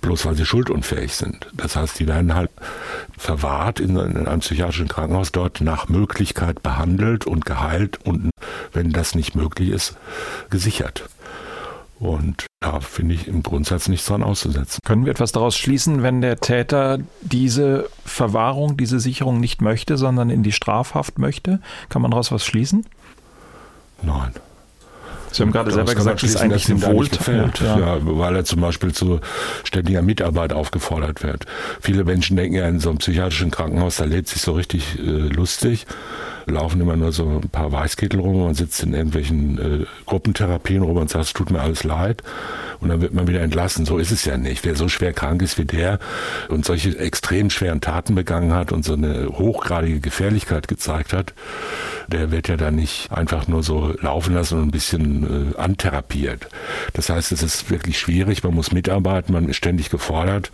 bloß 0.00 0.26
weil 0.26 0.34
sie 0.34 0.46
schuldunfähig 0.46 1.14
sind. 1.14 1.46
Das 1.52 1.76
heißt, 1.76 1.98
die 1.98 2.08
werden 2.08 2.34
halt 2.34 2.50
verwahrt 3.16 3.80
in, 3.80 3.98
einem 3.98 4.40
psychiatrischen 4.40 4.88
Krankenhaus, 4.88 5.30
dort 5.30 5.60
nach 5.60 5.88
Möglichkeit 5.88 6.62
behandelt 6.62 7.26
und 7.26 7.44
geheilt 7.44 7.98
und 8.04 8.30
wenn 8.72 8.92
das 8.92 9.14
nicht 9.14 9.34
möglich 9.34 9.70
ist, 9.70 9.96
gesichert. 10.50 11.04
Und 12.02 12.46
da 12.58 12.80
finde 12.80 13.14
ich 13.14 13.28
im 13.28 13.44
Grundsatz 13.44 13.86
nichts 13.86 14.06
dran 14.06 14.24
auszusetzen. 14.24 14.80
Können 14.84 15.04
wir 15.04 15.12
etwas 15.12 15.30
daraus 15.30 15.56
schließen, 15.56 16.02
wenn 16.02 16.20
der 16.20 16.40
Täter 16.40 16.98
diese 17.20 17.88
Verwahrung, 18.04 18.76
diese 18.76 18.98
Sicherung 18.98 19.38
nicht 19.38 19.62
möchte, 19.62 19.96
sondern 19.96 20.28
in 20.28 20.42
die 20.42 20.50
Strafhaft 20.50 21.20
möchte? 21.20 21.60
Kann 21.90 22.02
man 22.02 22.10
daraus 22.10 22.32
was 22.32 22.44
schließen? 22.44 22.86
Nein. 24.02 24.32
Sie 25.30 25.42
haben 25.42 25.52
gerade 25.52 25.70
selber 25.70 25.94
gesagt, 25.94 26.24
das 26.24 26.30
ist 26.30 26.36
eigentlich 26.38 26.68
ihm 26.68 26.82
wohl 26.82 27.06
gefällt, 27.06 27.60
ja. 27.60 27.78
ja. 27.78 27.98
weil 28.00 28.34
er 28.34 28.44
zum 28.44 28.60
Beispiel 28.60 28.92
zu 28.92 29.20
ständiger 29.62 30.02
Mitarbeit 30.02 30.52
aufgefordert 30.52 31.22
wird. 31.22 31.46
Viele 31.80 32.02
Menschen 32.02 32.36
denken 32.36 32.56
ja 32.56 32.66
in 32.66 32.80
so 32.80 32.88
einem 32.88 32.98
psychiatrischen 32.98 33.52
Krankenhaus, 33.52 33.96
da 33.96 34.04
lebt 34.06 34.26
sich 34.26 34.42
so 34.42 34.52
richtig 34.52 34.98
äh, 34.98 35.02
lustig 35.02 35.86
laufen 36.46 36.80
immer 36.80 36.96
nur 36.96 37.12
so 37.12 37.40
ein 37.42 37.48
paar 37.48 37.72
Weißkittel 37.72 38.20
rum, 38.20 38.42
man 38.42 38.54
sitzt 38.54 38.82
in 38.82 38.94
irgendwelchen 38.94 39.58
äh, 39.58 39.86
Gruppentherapien 40.06 40.82
rum 40.82 40.96
und 40.96 41.10
sagt, 41.10 41.24
es 41.24 41.32
tut 41.32 41.50
mir 41.50 41.60
alles 41.60 41.84
leid 41.84 42.22
und 42.82 42.88
dann 42.88 43.00
wird 43.00 43.14
man 43.14 43.28
wieder 43.28 43.40
entlassen. 43.40 43.86
So 43.86 43.98
ist 43.98 44.10
es 44.10 44.24
ja 44.24 44.36
nicht. 44.36 44.64
Wer 44.64 44.74
so 44.74 44.88
schwer 44.88 45.12
krank 45.12 45.40
ist 45.40 45.56
wie 45.56 45.64
der 45.64 46.00
und 46.48 46.64
solche 46.64 46.98
extrem 46.98 47.48
schweren 47.48 47.80
Taten 47.80 48.14
begangen 48.14 48.52
hat 48.52 48.72
und 48.72 48.84
so 48.84 48.94
eine 48.94 49.28
hochgradige 49.28 50.00
Gefährlichkeit 50.00 50.68
gezeigt 50.68 51.12
hat, 51.12 51.32
der 52.08 52.30
wird 52.30 52.48
ja 52.48 52.56
dann 52.56 52.74
nicht 52.74 53.10
einfach 53.12 53.46
nur 53.46 53.62
so 53.62 53.94
laufen 54.00 54.34
lassen 54.34 54.58
und 54.58 54.68
ein 54.68 54.70
bisschen 54.70 55.52
äh, 55.52 55.56
antherapiert. 55.56 56.48
Das 56.92 57.08
heißt, 57.08 57.32
es 57.32 57.42
ist 57.42 57.70
wirklich 57.70 57.98
schwierig, 57.98 58.42
man 58.42 58.54
muss 58.54 58.72
mitarbeiten, 58.72 59.32
man 59.32 59.48
ist 59.48 59.56
ständig 59.56 59.90
gefordert, 59.90 60.50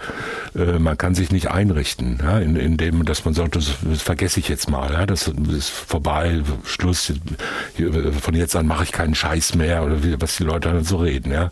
äh, 0.55 0.79
man 0.79 0.99
kann 0.99 1.15
sich 1.15 1.33
nicht 1.33 1.51
einrichten, 1.51 2.19
ja, 2.23 2.39
in, 2.39 2.57
in 2.57 2.77
man 2.99 3.35
sagt, 3.35 3.57
das, 3.57 3.77
das 3.83 4.03
vergesse 4.03 4.41
ich 4.41 4.49
jetzt 4.49 4.71
mal, 4.71 4.93
ja, 4.93 5.07
das, 5.07 5.31
das 5.37 5.78
vorbei, 5.79 6.43
Schluss, 6.65 7.13
von 8.21 8.35
jetzt 8.35 8.57
an 8.57 8.67
mache 8.67 8.85
ich 8.85 8.93
keinen 8.93 9.15
Scheiß 9.15 9.55
mehr 9.55 9.85
oder 9.85 10.03
wie, 10.03 10.21
was 10.21 10.37
die 10.37 10.45
Leute 10.45 10.69
dann 10.69 10.85
so 10.85 10.99
reden, 10.99 11.33
ja. 11.33 11.51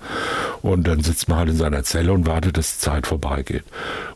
Und 0.63 0.87
dann 0.87 1.03
sitzt 1.03 1.29
man 1.29 1.39
halt 1.39 1.49
in 1.51 1.57
seiner 1.57 1.83
Zelle 1.85 2.13
und 2.13 2.27
wartet, 2.27 2.57
dass 2.57 2.75
die 2.75 2.85
Zeit 2.85 3.07
vorbeigeht 3.07 3.65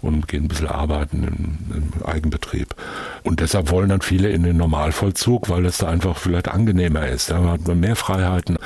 und 0.01 0.29
geht 0.29 0.43
ein 0.43 0.49
bisschen 0.49 0.69
arbeiten 0.69 1.25
im, 1.25 1.77
im 1.77 2.07
Eigenbetrieb. 2.07 2.75
Und 3.23 3.41
deshalb 3.41 3.71
wollen 3.71 3.89
dann 3.89 4.01
viele 4.01 4.31
in 4.31 4.43
den 4.43 4.57
Normalvollzug, 4.57 5.49
weil 5.49 5.63
das 5.63 5.79
da 5.79 5.89
einfach 5.89 6.17
vielleicht 6.17 6.49
angenehmer 6.49 7.07
ist. 7.09 7.31
Da 7.31 7.43
hat 7.45 7.67
man 7.67 7.81
mehr 7.81 7.97
Freiheiten 7.97 8.59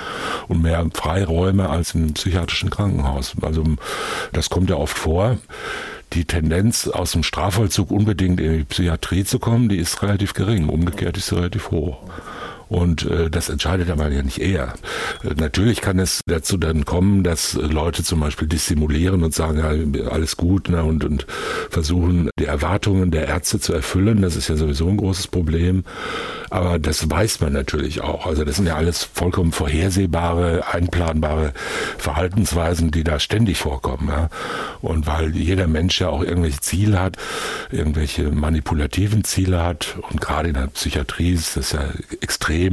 und 0.49 0.63
mehr 0.63 0.85
Freiräume 0.95 1.69
als 1.69 1.95
im 1.95 2.15
psychiatrischen 2.15 2.71
Krankenhaus. 2.71 3.35
Also 3.43 3.65
das 4.33 4.51
kommt 4.51 4.71
ja 4.71 4.77
oft 4.77 4.97
vor 4.97 5.39
die 6.15 6.25
Tendenz, 6.25 6.89
aus 6.89 7.13
dem 7.13 7.23
Strafvollzug 7.23 7.91
unbedingt 7.91 8.41
in 8.41 8.59
die 8.59 8.65
Psychiatrie 8.65 9.25
zu 9.25 9.39
kommen, 9.39 9.69
die 9.69 9.79
ist 9.79 10.03
relativ 10.03 10.33
gering. 10.35 10.69
Umgekehrt 10.69 11.17
ist 11.17 11.27
sie 11.27 11.37
relativ 11.37 11.71
hoch. 11.71 12.03
Und 12.75 13.09
äh, 13.09 13.31
das 13.31 13.51
entscheidet 13.51 13.89
aber 13.89 14.11
ja 14.11 14.25
nicht 14.25 14.41
er. 14.41 14.75
Äh, 15.23 15.35
natürlich 15.37 15.81
kann 15.81 16.01
es 16.01 16.23
dazu 16.27 16.57
dann 16.57 16.85
kommen, 16.85 17.23
dass 17.23 17.55
Leute 17.55 18.03
zum 18.03 18.19
Beispiel 18.19 18.49
dissimulieren 18.49 19.23
und 19.23 19.33
sagen, 19.33 19.95
ja, 19.95 20.09
alles 20.11 20.37
gut 20.37 20.69
ne, 20.69 20.83
und, 20.83 21.05
und 21.05 21.25
versuchen, 21.71 22.31
die 22.37 22.47
Erwartungen 22.47 23.13
der 23.13 23.29
Ärzte 23.29 23.61
zu 23.61 23.73
erfüllen. 23.73 24.23
Das 24.23 24.35
ist 24.35 24.49
ja 24.49 24.57
sowieso 24.57 24.89
ein 24.89 24.97
großes 24.97 25.29
Problem. 25.29 25.85
Aber 26.51 26.81
das 26.81 27.09
weiß 27.09 27.41
man 27.41 27.53
natürlich 27.53 28.01
auch. 28.01 28.27
Also 28.27 28.45
das 28.45 28.57
sind 28.57 28.67
ja 28.67 28.75
alles 28.75 29.05
vollkommen 29.05 29.53
vorhersehbare, 29.53 30.65
einplanbare 30.73 31.53
Verhaltensweisen, 31.99 32.91
die 32.91 33.05
da 33.05 33.21
ständig 33.21 33.59
vorkommen. 33.59 34.09
Ja? 34.09 34.31
Und 34.81 35.07
weil 35.07 35.37
jeder 35.37 35.69
Mensch 35.69 36.01
ja 36.01 36.09
auch 36.09 36.25
irgendwelche 36.25 36.61
Ziele 36.61 37.01
hat, 37.01 37.19
irgendwelche 37.71 38.31
manipulativen 38.31 39.23
Ziele 39.23 39.63
hat 39.63 39.97
und 40.11 40.21
gerade 40.21 40.49
in 40.49 40.55
der 40.55 40.67
Psychiatrie 40.67 41.33
ist 41.33 41.57
das 41.57 41.71
ja 41.71 41.85
extrem 42.21 42.64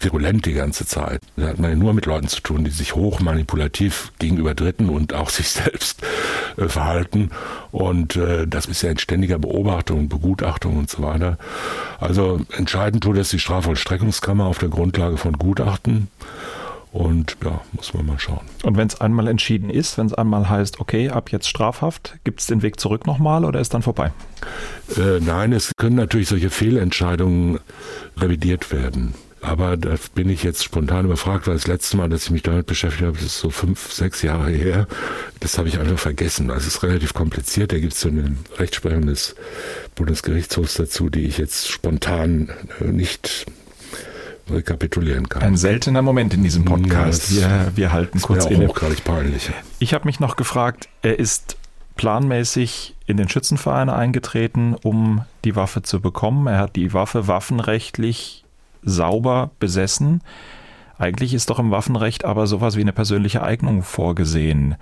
virulent 0.00 0.46
die 0.46 0.52
ganze 0.52 0.86
Zeit. 0.86 1.20
Da 1.36 1.48
hat 1.48 1.58
man 1.58 1.70
ja 1.70 1.76
nur 1.76 1.94
mit 1.94 2.06
Leuten 2.06 2.28
zu 2.28 2.40
tun, 2.40 2.64
die 2.64 2.70
sich 2.70 2.94
hoch 2.94 3.20
manipulativ 3.20 4.12
gegenüber 4.18 4.54
Dritten 4.54 4.88
und 4.88 5.14
auch 5.14 5.30
sich 5.38 5.48
selbst 5.50 6.02
äh, 6.56 6.68
verhalten. 6.68 7.30
Und 7.70 8.16
äh, 8.16 8.46
das 8.46 8.66
ist 8.66 8.82
ja 8.82 8.90
in 8.90 8.98
ständiger 8.98 9.38
Beobachtung, 9.38 10.08
Begutachtung 10.08 10.76
und 10.76 10.90
so 10.90 11.02
weiter. 11.02 11.38
Also 11.98 12.40
entscheidend 12.56 13.02
tut 13.02 13.16
es 13.18 13.30
die 13.30 13.38
Strafvollstreckungskammer 13.38 14.44
auf 14.44 14.58
der 14.58 14.68
Grundlage 14.68 15.16
von 15.16 15.34
Gutachten. 15.34 16.08
Und 16.92 17.36
ja, 17.44 17.60
muss 17.72 17.92
man 17.92 18.06
mal 18.06 18.18
schauen. 18.18 18.40
Und 18.62 18.76
wenn 18.76 18.88
es 18.88 19.00
einmal 19.00 19.28
entschieden 19.28 19.68
ist, 19.68 19.98
wenn 19.98 20.06
es 20.06 20.14
einmal 20.14 20.48
heißt, 20.48 20.80
okay, 20.80 21.10
ab 21.10 21.30
jetzt 21.30 21.48
strafhaft, 21.48 22.18
gibt 22.24 22.40
es 22.40 22.46
den 22.46 22.62
Weg 22.62 22.80
zurück 22.80 23.06
nochmal 23.06 23.44
oder 23.44 23.60
ist 23.60 23.74
dann 23.74 23.82
vorbei? 23.82 24.12
Äh, 24.96 25.20
nein, 25.20 25.52
es 25.52 25.72
können 25.76 25.96
natürlich 25.96 26.28
solche 26.28 26.50
Fehlentscheidungen 26.50 27.58
revidiert 28.16 28.72
werden. 28.72 29.14
Aber 29.40 29.76
da 29.76 29.94
bin 30.14 30.28
ich 30.30 30.42
jetzt 30.42 30.64
spontan 30.64 31.04
überfragt, 31.04 31.46
weil 31.46 31.54
das 31.54 31.68
letzte 31.68 31.96
Mal, 31.96 32.08
dass 32.08 32.24
ich 32.24 32.30
mich 32.30 32.42
damit 32.42 32.66
beschäftigt 32.66 33.04
habe, 33.04 33.16
das 33.16 33.26
ist 33.26 33.38
so 33.38 33.50
fünf, 33.50 33.92
sechs 33.92 34.22
Jahre 34.22 34.50
her. 34.50 34.88
Das 35.40 35.58
habe 35.58 35.68
ich 35.68 35.78
einfach 35.78 35.98
vergessen. 35.98 36.48
Das 36.48 36.66
ist 36.66 36.82
relativ 36.82 37.14
kompliziert. 37.14 37.72
Da 37.72 37.78
gibt 37.78 37.92
es 37.92 38.00
so 38.00 38.08
eine 38.08 38.36
Rechtsprechung 38.56 39.06
des 39.06 39.36
Bundesgerichtshofs 39.94 40.74
dazu, 40.74 41.08
die 41.08 41.26
ich 41.26 41.38
jetzt 41.38 41.68
spontan 41.68 42.50
äh, 42.80 42.84
nicht 42.84 43.46
rekapitulieren 44.50 45.28
kann. 45.28 45.42
Ein 45.42 45.56
seltener 45.56 46.02
Moment 46.02 46.34
in 46.34 46.42
diesem 46.42 46.64
Podcast. 46.64 47.30
Ja, 47.32 47.66
wir, 47.66 47.76
wir 47.76 47.92
halten 47.92 48.20
kurz 48.20 48.46
inne. 48.46 48.68
Hochgradig 48.68 49.04
peinlich. 49.04 49.50
Ich 49.78 49.94
habe 49.94 50.06
mich 50.06 50.20
noch 50.20 50.36
gefragt, 50.36 50.88
er 51.02 51.18
ist 51.18 51.56
planmäßig 51.96 52.94
in 53.06 53.16
den 53.16 53.28
Schützenverein 53.28 53.90
eingetreten, 53.90 54.74
um 54.74 55.24
die 55.44 55.56
Waffe 55.56 55.82
zu 55.82 56.00
bekommen. 56.00 56.46
Er 56.46 56.58
hat 56.58 56.76
die 56.76 56.94
Waffe 56.94 57.26
waffenrechtlich 57.26 58.44
sauber 58.82 59.50
besessen. 59.58 60.22
Eigentlich 60.98 61.34
ist 61.34 61.50
doch 61.50 61.58
im 61.58 61.70
Waffenrecht 61.70 62.24
aber 62.24 62.46
sowas 62.46 62.76
wie 62.76 62.80
eine 62.80 62.92
persönliche 62.92 63.42
Eignung 63.42 63.82
vorgesehen. 63.82 64.76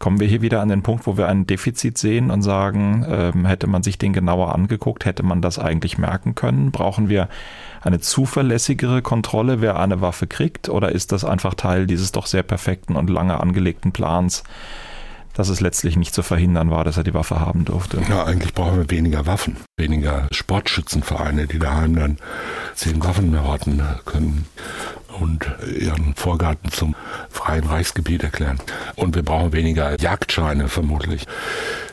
Kommen 0.00 0.18
wir 0.18 0.26
hier 0.26 0.40
wieder 0.40 0.62
an 0.62 0.70
den 0.70 0.82
Punkt, 0.82 1.06
wo 1.06 1.18
wir 1.18 1.28
ein 1.28 1.46
Defizit 1.46 1.98
sehen 1.98 2.30
und 2.30 2.40
sagen, 2.40 3.04
ähm, 3.06 3.44
hätte 3.44 3.66
man 3.66 3.82
sich 3.82 3.98
den 3.98 4.14
genauer 4.14 4.54
angeguckt, 4.54 5.04
hätte 5.04 5.22
man 5.22 5.42
das 5.42 5.58
eigentlich 5.58 5.98
merken 5.98 6.34
können? 6.34 6.70
Brauchen 6.70 7.10
wir 7.10 7.28
eine 7.82 8.00
zuverlässigere 8.00 9.02
Kontrolle, 9.02 9.60
wer 9.60 9.78
eine 9.78 10.00
Waffe 10.00 10.26
kriegt? 10.26 10.70
Oder 10.70 10.92
ist 10.92 11.12
das 11.12 11.26
einfach 11.26 11.52
Teil 11.52 11.86
dieses 11.86 12.12
doch 12.12 12.24
sehr 12.24 12.42
perfekten 12.42 12.96
und 12.96 13.10
lange 13.10 13.40
angelegten 13.40 13.92
Plans, 13.92 14.42
dass 15.34 15.50
es 15.50 15.60
letztlich 15.60 15.96
nicht 15.96 16.14
zu 16.14 16.22
verhindern 16.22 16.70
war, 16.70 16.82
dass 16.84 16.96
er 16.96 17.04
die 17.04 17.12
Waffe 17.12 17.38
haben 17.38 17.66
durfte. 17.66 18.02
Ja, 18.08 18.24
eigentlich 18.24 18.54
brauchen 18.54 18.78
wir 18.78 18.90
weniger 18.90 19.26
Waffen, 19.26 19.58
weniger 19.76 20.28
Sportschützenvereine, 20.32 21.46
die 21.46 21.58
daheim 21.58 21.94
dann 21.94 22.16
zehn 22.74 23.04
Waffen 23.04 23.38
horten 23.42 23.82
können 24.06 24.46
und 25.20 25.46
ihren 25.78 26.14
Vorgarten 26.14 26.70
zum 26.70 26.94
freien 27.40 27.64
Reichsgebiet 27.64 28.22
erklären. 28.22 28.58
Und 28.96 29.14
wir 29.14 29.22
brauchen 29.22 29.52
weniger 29.52 29.98
Jagdscheine 29.98 30.68
vermutlich. 30.68 31.26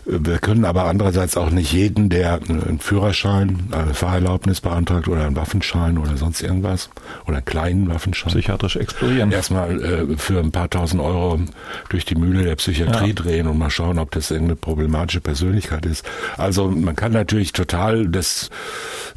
Wir 0.09 0.39
können 0.39 0.63
aber 0.63 0.85
andererseits 0.85 1.35
auch 1.35 1.49
nicht 1.49 1.73
jeden, 1.73 2.09
der 2.09 2.39
einen 2.47 2.79
Führerschein, 2.79 3.67
eine 3.71 3.93
Fahrerlaubnis 3.93 4.61
beantragt 4.61 5.09
oder 5.09 5.25
einen 5.25 5.35
Waffenschein 5.35 5.97
oder 5.97 6.15
sonst 6.15 6.41
irgendwas 6.41 6.89
oder 7.25 7.37
einen 7.37 7.45
kleinen 7.45 7.89
Waffenschein. 7.89 8.31
Psychiatrisch 8.31 8.77
explorieren. 8.77 9.33
Erstmal 9.33 9.83
äh, 9.83 10.17
für 10.17 10.39
ein 10.39 10.53
paar 10.53 10.69
tausend 10.69 11.01
Euro 11.01 11.41
durch 11.89 12.05
die 12.05 12.15
Mühle 12.15 12.43
der 12.43 12.55
Psychiatrie 12.55 13.09
ja. 13.09 13.13
drehen 13.13 13.47
und 13.47 13.57
mal 13.57 13.69
schauen, 13.69 13.99
ob 13.99 14.11
das 14.11 14.31
irgendeine 14.31 14.55
problematische 14.55 15.19
Persönlichkeit 15.19 15.85
ist. 15.85 16.05
Also 16.37 16.69
man 16.69 16.95
kann 16.95 17.11
natürlich 17.11 17.51
total 17.51 18.07
das 18.07 18.49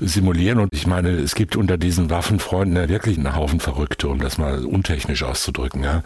simulieren 0.01 0.59
und 0.59 0.70
ich 0.72 0.88
meine, 0.88 1.11
es 1.11 1.36
gibt 1.36 1.55
unter 1.55 1.78
diesen 1.78 2.11
Waffenfreunden 2.11 2.76
ja 2.76 2.88
wirklich 2.88 3.16
einen 3.16 3.36
Haufen 3.36 3.61
Verrückte, 3.61 4.09
um 4.09 4.20
das 4.20 4.38
mal 4.38 4.64
untechnisch 4.64 5.22
auszudrücken. 5.22 5.84
Ja. 5.84 6.03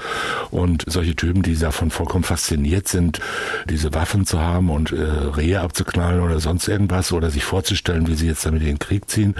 Und 0.50 0.84
solche 0.86 1.16
Typen, 1.16 1.42
die 1.42 1.56
davon 1.56 1.90
vollkommen 1.90 2.24
fasziniert 2.24 2.86
sind, 2.88 3.20
diese 3.70 3.94
Waffen 3.94 4.26
zu 4.26 4.40
haben 4.40 4.73
und 4.74 4.92
äh, 4.92 5.02
Rehe 5.02 5.60
abzuknallen 5.60 6.20
oder 6.20 6.40
sonst 6.40 6.68
irgendwas 6.68 7.12
oder 7.12 7.30
sich 7.30 7.44
vorzustellen, 7.44 8.06
wie 8.08 8.14
sie 8.14 8.26
jetzt 8.26 8.44
damit 8.44 8.62
in 8.62 8.68
den 8.68 8.78
Krieg 8.78 9.08
ziehen. 9.08 9.34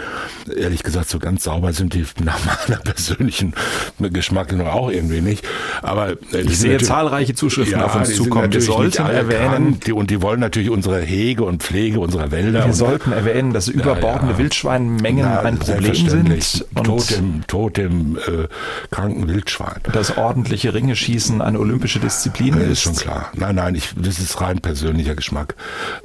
Ehrlich 0.57 0.83
gesagt, 0.83 1.09
so 1.09 1.19
ganz 1.19 1.45
sauber 1.45 1.73
sind 1.73 1.95
die 1.95 2.05
nach 2.25 2.39
meiner 2.45 2.81
persönlichen 2.81 3.55
Geschmack 3.99 4.53
noch 4.53 4.67
auch 4.67 4.91
irgendwie 4.91 5.21
nicht. 5.21 5.45
Aber 5.83 6.11
äh, 6.33 6.41
ich 6.43 6.59
sehe 6.59 6.79
zahlreiche 6.79 7.35
Zuschriften 7.35 7.81
ja, 7.81 7.87
auf 7.87 7.97
uns 7.97 8.15
zukommen. 8.15 8.53
Wir 8.53 8.61
sollten 8.61 9.07
erwähnen, 9.07 9.81
die, 9.81 9.93
und 9.93 10.11
die 10.11 10.23
wollen 10.23 10.41
natürlich 10.41 10.71
unsere 10.71 11.01
Hege 11.01 11.45
und 11.45 11.63
Pflege 11.63 12.01
unserer 12.01 12.31
Wälder. 12.31 12.65
Wir 12.67 12.73
sollten 12.73 13.13
erwähnen, 13.13 13.53
dass 13.53 13.69
überbordende 13.69 14.27
ja, 14.27 14.33
ja. 14.33 14.39
Wildschweinmengen 14.39 15.25
Na, 15.25 15.41
ein 15.41 15.59
Problem 15.59 15.95
sind. 15.95 16.67
Und 16.75 16.85
totem, 16.85 17.47
totem 17.47 18.17
äh, 18.19 18.49
kranken 18.91 19.29
Wildschwein. 19.29 19.81
Das 19.93 20.17
ordentliche 20.17 20.75
Ringeschießen 20.75 21.43
eine 21.43 21.59
olympische 21.59 21.99
Disziplin 21.99 22.55
ist. 22.55 22.71
Ist 22.71 22.83
schon 22.83 22.97
klar. 22.97 23.31
Nein, 23.35 23.57
nein, 23.57 23.75
ich, 23.75 23.91
das 23.97 24.19
ist 24.19 24.41
rein 24.41 24.61
persönlicher 24.61 25.15
Geschmack. 25.15 25.24
Beigeschmack. 25.25 25.55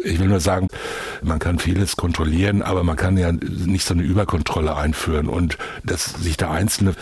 Ich 0.03 0.19
will 0.19 0.27
nur 0.27 0.39
sagen, 0.39 0.67
man 1.21 1.39
kann 1.39 1.59
vieles 1.59 1.97
kontrollieren, 1.97 2.61
aber 2.61 2.83
man 2.83 2.95
kann 2.95 3.17
ja 3.17 3.31
nicht 3.31 3.85
so 3.85 3.93
eine 3.93 4.03
Überkontrolle 4.03 4.75
einführen 4.75 5.27
und 5.27 5.57
dass 5.83 6.05
sich 6.05 6.37
da 6.37 6.51
einzelne, 6.51 6.93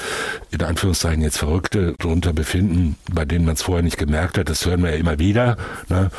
in 0.51 0.61
Anführungszeichen 0.61 1.22
jetzt 1.22 1.38
Verrückte 1.38 1.95
darunter 1.99 2.34
befinden, 2.34 2.95
bei 3.11 3.26
denen 3.26 3.45
man 3.45 3.55
es 3.55 3.61
vorher 3.61 3.84
nicht 3.84 3.97
gemerkt 3.97 4.38
hat, 4.38 4.49
das 4.49 4.65
hören 4.65 4.84
wir 4.84 4.91
ja 4.91 4.97
immer 4.97 5.20
wieder. 5.20 5.57
Ne? 5.89 6.09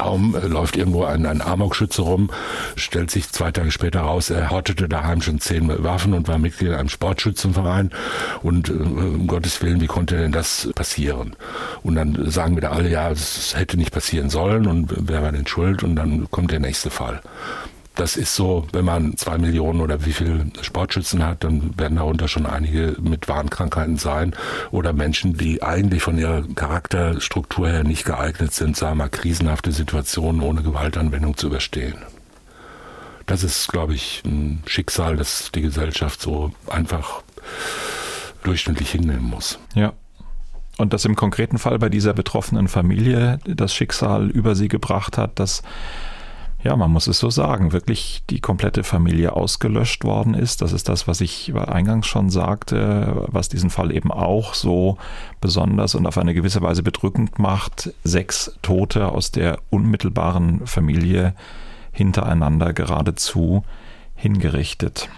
Kaum 0.00 0.34
äh, 0.34 0.46
läuft 0.46 0.78
irgendwo 0.78 1.04
ein, 1.04 1.26
ein 1.26 1.42
Amokschütze 1.42 2.00
rum, 2.00 2.30
stellt 2.74 3.10
sich 3.10 3.30
zwei 3.30 3.52
Tage 3.52 3.70
später 3.70 4.00
raus, 4.00 4.30
er 4.30 4.48
hortete 4.48 4.88
daheim 4.88 5.20
schon 5.20 5.40
zehn 5.40 5.68
Waffen 5.84 6.14
und 6.14 6.26
war 6.26 6.38
Mitglied 6.38 6.70
in 6.70 6.74
einem 6.74 6.88
Sportschützenverein. 6.88 7.90
Und 8.42 8.70
äh, 8.70 8.72
um 8.72 9.26
Gottes 9.26 9.60
Willen, 9.60 9.82
wie 9.82 9.86
konnte 9.86 10.16
denn 10.16 10.32
das 10.32 10.70
passieren? 10.74 11.36
Und 11.82 11.96
dann 11.96 12.30
sagen 12.30 12.56
wieder 12.56 12.72
alle, 12.72 12.88
ja, 12.88 13.10
es 13.10 13.54
hätte 13.54 13.76
nicht 13.76 13.92
passieren 13.92 14.30
sollen 14.30 14.66
und 14.66 14.94
wer 14.96 15.22
war 15.22 15.32
denn 15.32 15.46
schuld? 15.46 15.82
Und 15.82 15.96
dann 15.96 16.30
kommt 16.30 16.50
der 16.50 16.60
nächste 16.60 16.88
Fall. 16.88 17.20
Das 18.00 18.16
ist 18.16 18.34
so, 18.34 18.66
wenn 18.72 18.86
man 18.86 19.18
zwei 19.18 19.36
Millionen 19.36 19.82
oder 19.82 20.06
wie 20.06 20.14
viel 20.14 20.50
Sportschützen 20.62 21.22
hat, 21.22 21.44
dann 21.44 21.78
werden 21.78 21.98
darunter 21.98 22.28
schon 22.28 22.46
einige 22.46 22.96
mit 22.98 23.28
Warnkrankheiten 23.28 23.98
sein 23.98 24.34
oder 24.70 24.94
Menschen, 24.94 25.36
die 25.36 25.62
eigentlich 25.62 26.02
von 26.02 26.16
ihrer 26.16 26.42
Charakterstruktur 26.54 27.68
her 27.68 27.84
nicht 27.84 28.06
geeignet 28.06 28.54
sind, 28.54 28.74
sagen 28.74 28.92
wir 28.92 29.04
mal, 29.04 29.10
krisenhafte 29.10 29.70
Situationen 29.70 30.40
ohne 30.40 30.62
Gewaltanwendung 30.62 31.36
zu 31.36 31.48
überstehen. 31.48 31.96
Das 33.26 33.44
ist, 33.44 33.68
glaube 33.68 33.92
ich, 33.92 34.22
ein 34.24 34.62
Schicksal, 34.64 35.18
das 35.18 35.52
die 35.54 35.60
Gesellschaft 35.60 36.22
so 36.22 36.52
einfach 36.70 37.22
durchschnittlich 38.44 38.92
hinnehmen 38.92 39.24
muss. 39.24 39.58
Ja. 39.74 39.92
Und 40.78 40.94
das 40.94 41.04
im 41.04 41.16
konkreten 41.16 41.58
Fall 41.58 41.78
bei 41.78 41.90
dieser 41.90 42.14
betroffenen 42.14 42.68
Familie 42.68 43.40
das 43.44 43.74
Schicksal 43.74 44.30
über 44.30 44.54
sie 44.54 44.68
gebracht 44.68 45.18
hat, 45.18 45.38
dass 45.38 45.62
ja, 46.62 46.76
man 46.76 46.90
muss 46.90 47.06
es 47.06 47.18
so 47.18 47.30
sagen, 47.30 47.72
wirklich 47.72 48.22
die 48.28 48.40
komplette 48.40 48.84
Familie 48.84 49.32
ausgelöscht 49.32 50.04
worden 50.04 50.34
ist. 50.34 50.60
Das 50.60 50.72
ist 50.72 50.88
das, 50.88 51.08
was 51.08 51.22
ich 51.22 51.54
eingangs 51.54 52.06
schon 52.06 52.28
sagte, 52.28 53.24
was 53.28 53.48
diesen 53.48 53.70
Fall 53.70 53.94
eben 53.94 54.12
auch 54.12 54.52
so 54.52 54.98
besonders 55.40 55.94
und 55.94 56.06
auf 56.06 56.18
eine 56.18 56.34
gewisse 56.34 56.60
Weise 56.60 56.82
bedrückend 56.82 57.38
macht. 57.38 57.94
Sechs 58.04 58.58
Tote 58.60 59.08
aus 59.08 59.30
der 59.30 59.58
unmittelbaren 59.70 60.66
Familie 60.66 61.34
hintereinander 61.92 62.74
geradezu 62.74 63.64
hingerichtet. 64.14 65.08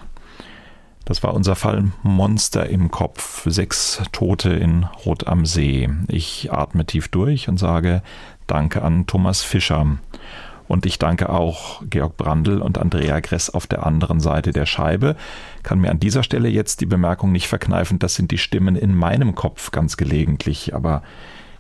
Das 1.05 1.25
war 1.25 1.35
unser 1.35 1.57
Fall 1.57 1.91
Monster 2.05 2.69
im 2.69 2.93
Kopf. 2.93 3.43
Sechs 3.51 4.01
Tote 4.13 4.51
in 4.51 4.85
Rot 5.05 5.27
am 5.27 5.45
See. 5.45 5.91
Ich 6.07 6.53
atme 6.53 6.87
tief 6.87 7.09
durch 7.09 7.49
und 7.49 7.59
sage 7.59 8.03
Danke 8.47 8.83
an 8.83 9.07
Thomas 9.07 9.43
Fischer. 9.43 9.99
Und 10.69 10.87
ich 10.87 10.99
danke 10.99 11.29
auch 11.29 11.83
Georg 11.89 12.17
Brandl 12.17 12.61
und 12.61 12.79
Andrea 12.79 13.21
Gress 13.21 13.51
auf 13.51 13.67
der 13.67 13.87
anderen 13.87 14.21
Seite 14.21 14.53
der 14.53 14.67
Scheibe. 14.67 15.17
Kann 15.63 15.81
mir 15.81 15.91
an 15.91 16.01
dieser 16.01 16.23
Stelle 16.23 16.49
jetzt 16.49 16.81
die 16.81 16.87
Bemerkung 16.87 17.33
nicht 17.33 17.49
verkneifen, 17.49 17.99
das 17.99 18.15
sind 18.15 18.31
die 18.31 18.39
Stimmen 18.39 18.77
in 18.77 18.95
meinem 18.95 19.35
Kopf 19.35 19.71
ganz 19.71 19.97
gelegentlich, 19.97 20.75
aber 20.75 21.03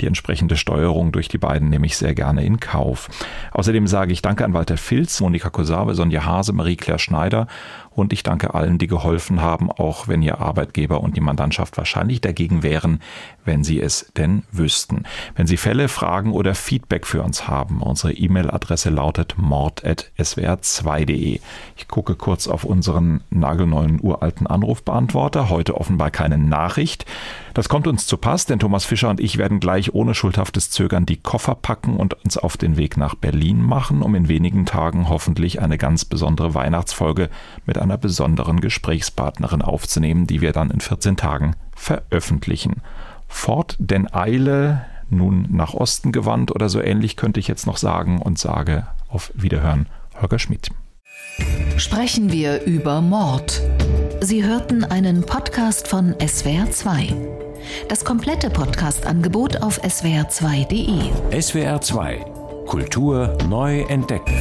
die 0.03 0.07
entsprechende 0.07 0.57
Steuerung 0.57 1.12
durch 1.12 1.28
die 1.28 1.38
beiden 1.38 1.68
nehme 1.68 1.86
ich 1.86 1.96
sehr 1.96 2.14
gerne 2.14 2.44
in 2.44 2.59
Kauf. 2.59 3.09
Außerdem 3.53 3.86
sage 3.86 4.12
ich 4.12 4.20
Danke 4.20 4.44
an 4.44 4.53
Walter 4.53 4.76
Filz, 4.76 5.20
Monika 5.20 5.48
Kosabe, 5.48 5.94
Sonja 5.94 6.24
Hase, 6.24 6.53
Marie-Claire 6.53 6.98
Schneider 6.98 7.46
und 7.95 8.12
ich 8.12 8.22
danke 8.22 8.55
allen, 8.55 8.78
die 8.78 8.86
geholfen 8.86 9.40
haben, 9.40 9.70
auch 9.70 10.09
wenn 10.09 10.22
ihr 10.22 10.40
Arbeitgeber 10.40 11.01
und 11.01 11.16
die 11.16 11.20
Mandantschaft 11.20 11.76
wahrscheinlich 11.76 12.20
dagegen 12.20 12.62
wären, 12.62 13.01
wenn 13.45 13.64
sie 13.64 13.80
es 13.80 14.12
denn 14.16 14.45
wüssten. 14.53 15.05
Wenn 15.34 15.47
Sie 15.47 15.57
Fälle, 15.57 15.88
Fragen 15.88 16.32
oder 16.32 16.55
Feedback 16.55 17.07
für 17.07 17.22
uns 17.22 17.49
haben, 17.49 17.82
unsere 17.82 18.12
E-Mail-Adresse 18.12 18.90
lautet 18.90 19.34
mord.swr2.de. 19.36 21.40
Ich 21.76 21.88
gucke 21.88 22.14
kurz 22.14 22.49
auf 22.49 22.64
unseren 22.64 23.22
nagelneuen 23.30 24.01
uralten 24.01 24.47
Anrufbeantworter. 24.47 25.51
Heute 25.51 25.76
offenbar 25.76 26.11
keine 26.11 26.38
Nachricht. 26.38 27.07
Das 27.55 27.68
kommt 27.68 27.86
uns 27.86 28.07
zu 28.07 28.16
Pass, 28.16 28.47
denn 28.47 28.59
Thomas 28.59 28.84
Fischer 28.84 29.11
und 29.11 29.20
ich 29.20 29.36
werden 29.36 29.61
gleich 29.61 29.95
ohne 29.95 30.14
schuldhaftes 30.14 30.70
Zögern 30.70 31.05
die 31.05 31.18
Koffer 31.18 31.55
packen 31.55 31.97
und 31.97 32.14
uns 32.24 32.38
auf 32.38 32.57
den 32.57 32.76
Weg 32.76 32.97
nach 32.97 33.14
Berlin 33.14 33.61
machen, 33.61 34.03
um 34.03 34.14
in 34.14 34.28
wenigen 34.28 34.64
Tagen 34.64 35.09
hoffentlich 35.09 35.61
eine 35.61 35.76
ganz 35.76 36.05
besondere 36.05 36.55
Weihnachtsfolge 36.55 37.28
mit 37.66 37.78
einer 37.82 37.98
besonderen 37.98 38.60
Gesprächspartnerin 38.60 39.62
aufzunehmen, 39.62 40.26
die 40.26 40.40
wir 40.40 40.52
dann 40.52 40.70
in 40.70 40.80
14 40.80 41.16
Tagen 41.16 41.56
veröffentlichen. 41.76 42.82
Fort 43.28 43.76
denn 43.78 44.12
Eile, 44.12 44.84
nun 45.10 45.46
nach 45.50 45.74
Osten 45.74 46.12
gewandt 46.12 46.50
oder 46.50 46.68
so 46.68 46.80
ähnlich 46.80 47.16
könnte 47.16 47.40
ich 47.40 47.48
jetzt 47.48 47.66
noch 47.66 47.76
sagen 47.76 48.22
und 48.22 48.38
sage 48.38 48.86
auf 49.08 49.32
Wiederhören, 49.34 49.86
Holger 50.20 50.38
Schmidt. 50.38 50.70
Sprechen 51.76 52.30
wir 52.32 52.62
über 52.62 53.00
Mord. 53.00 53.60
Sie 54.20 54.44
hörten 54.44 54.84
einen 54.84 55.26
Podcast 55.26 55.88
von 55.88 56.14
SWR2. 56.14 57.14
Das 57.88 58.04
komplette 58.04 58.50
Podcast-Angebot 58.50 59.62
auf 59.62 59.82
swr2.de. 59.82 61.10
SWR2 61.30 62.42
Kultur 62.66 63.36
neu 63.48 63.82
entdecken. 63.82 64.32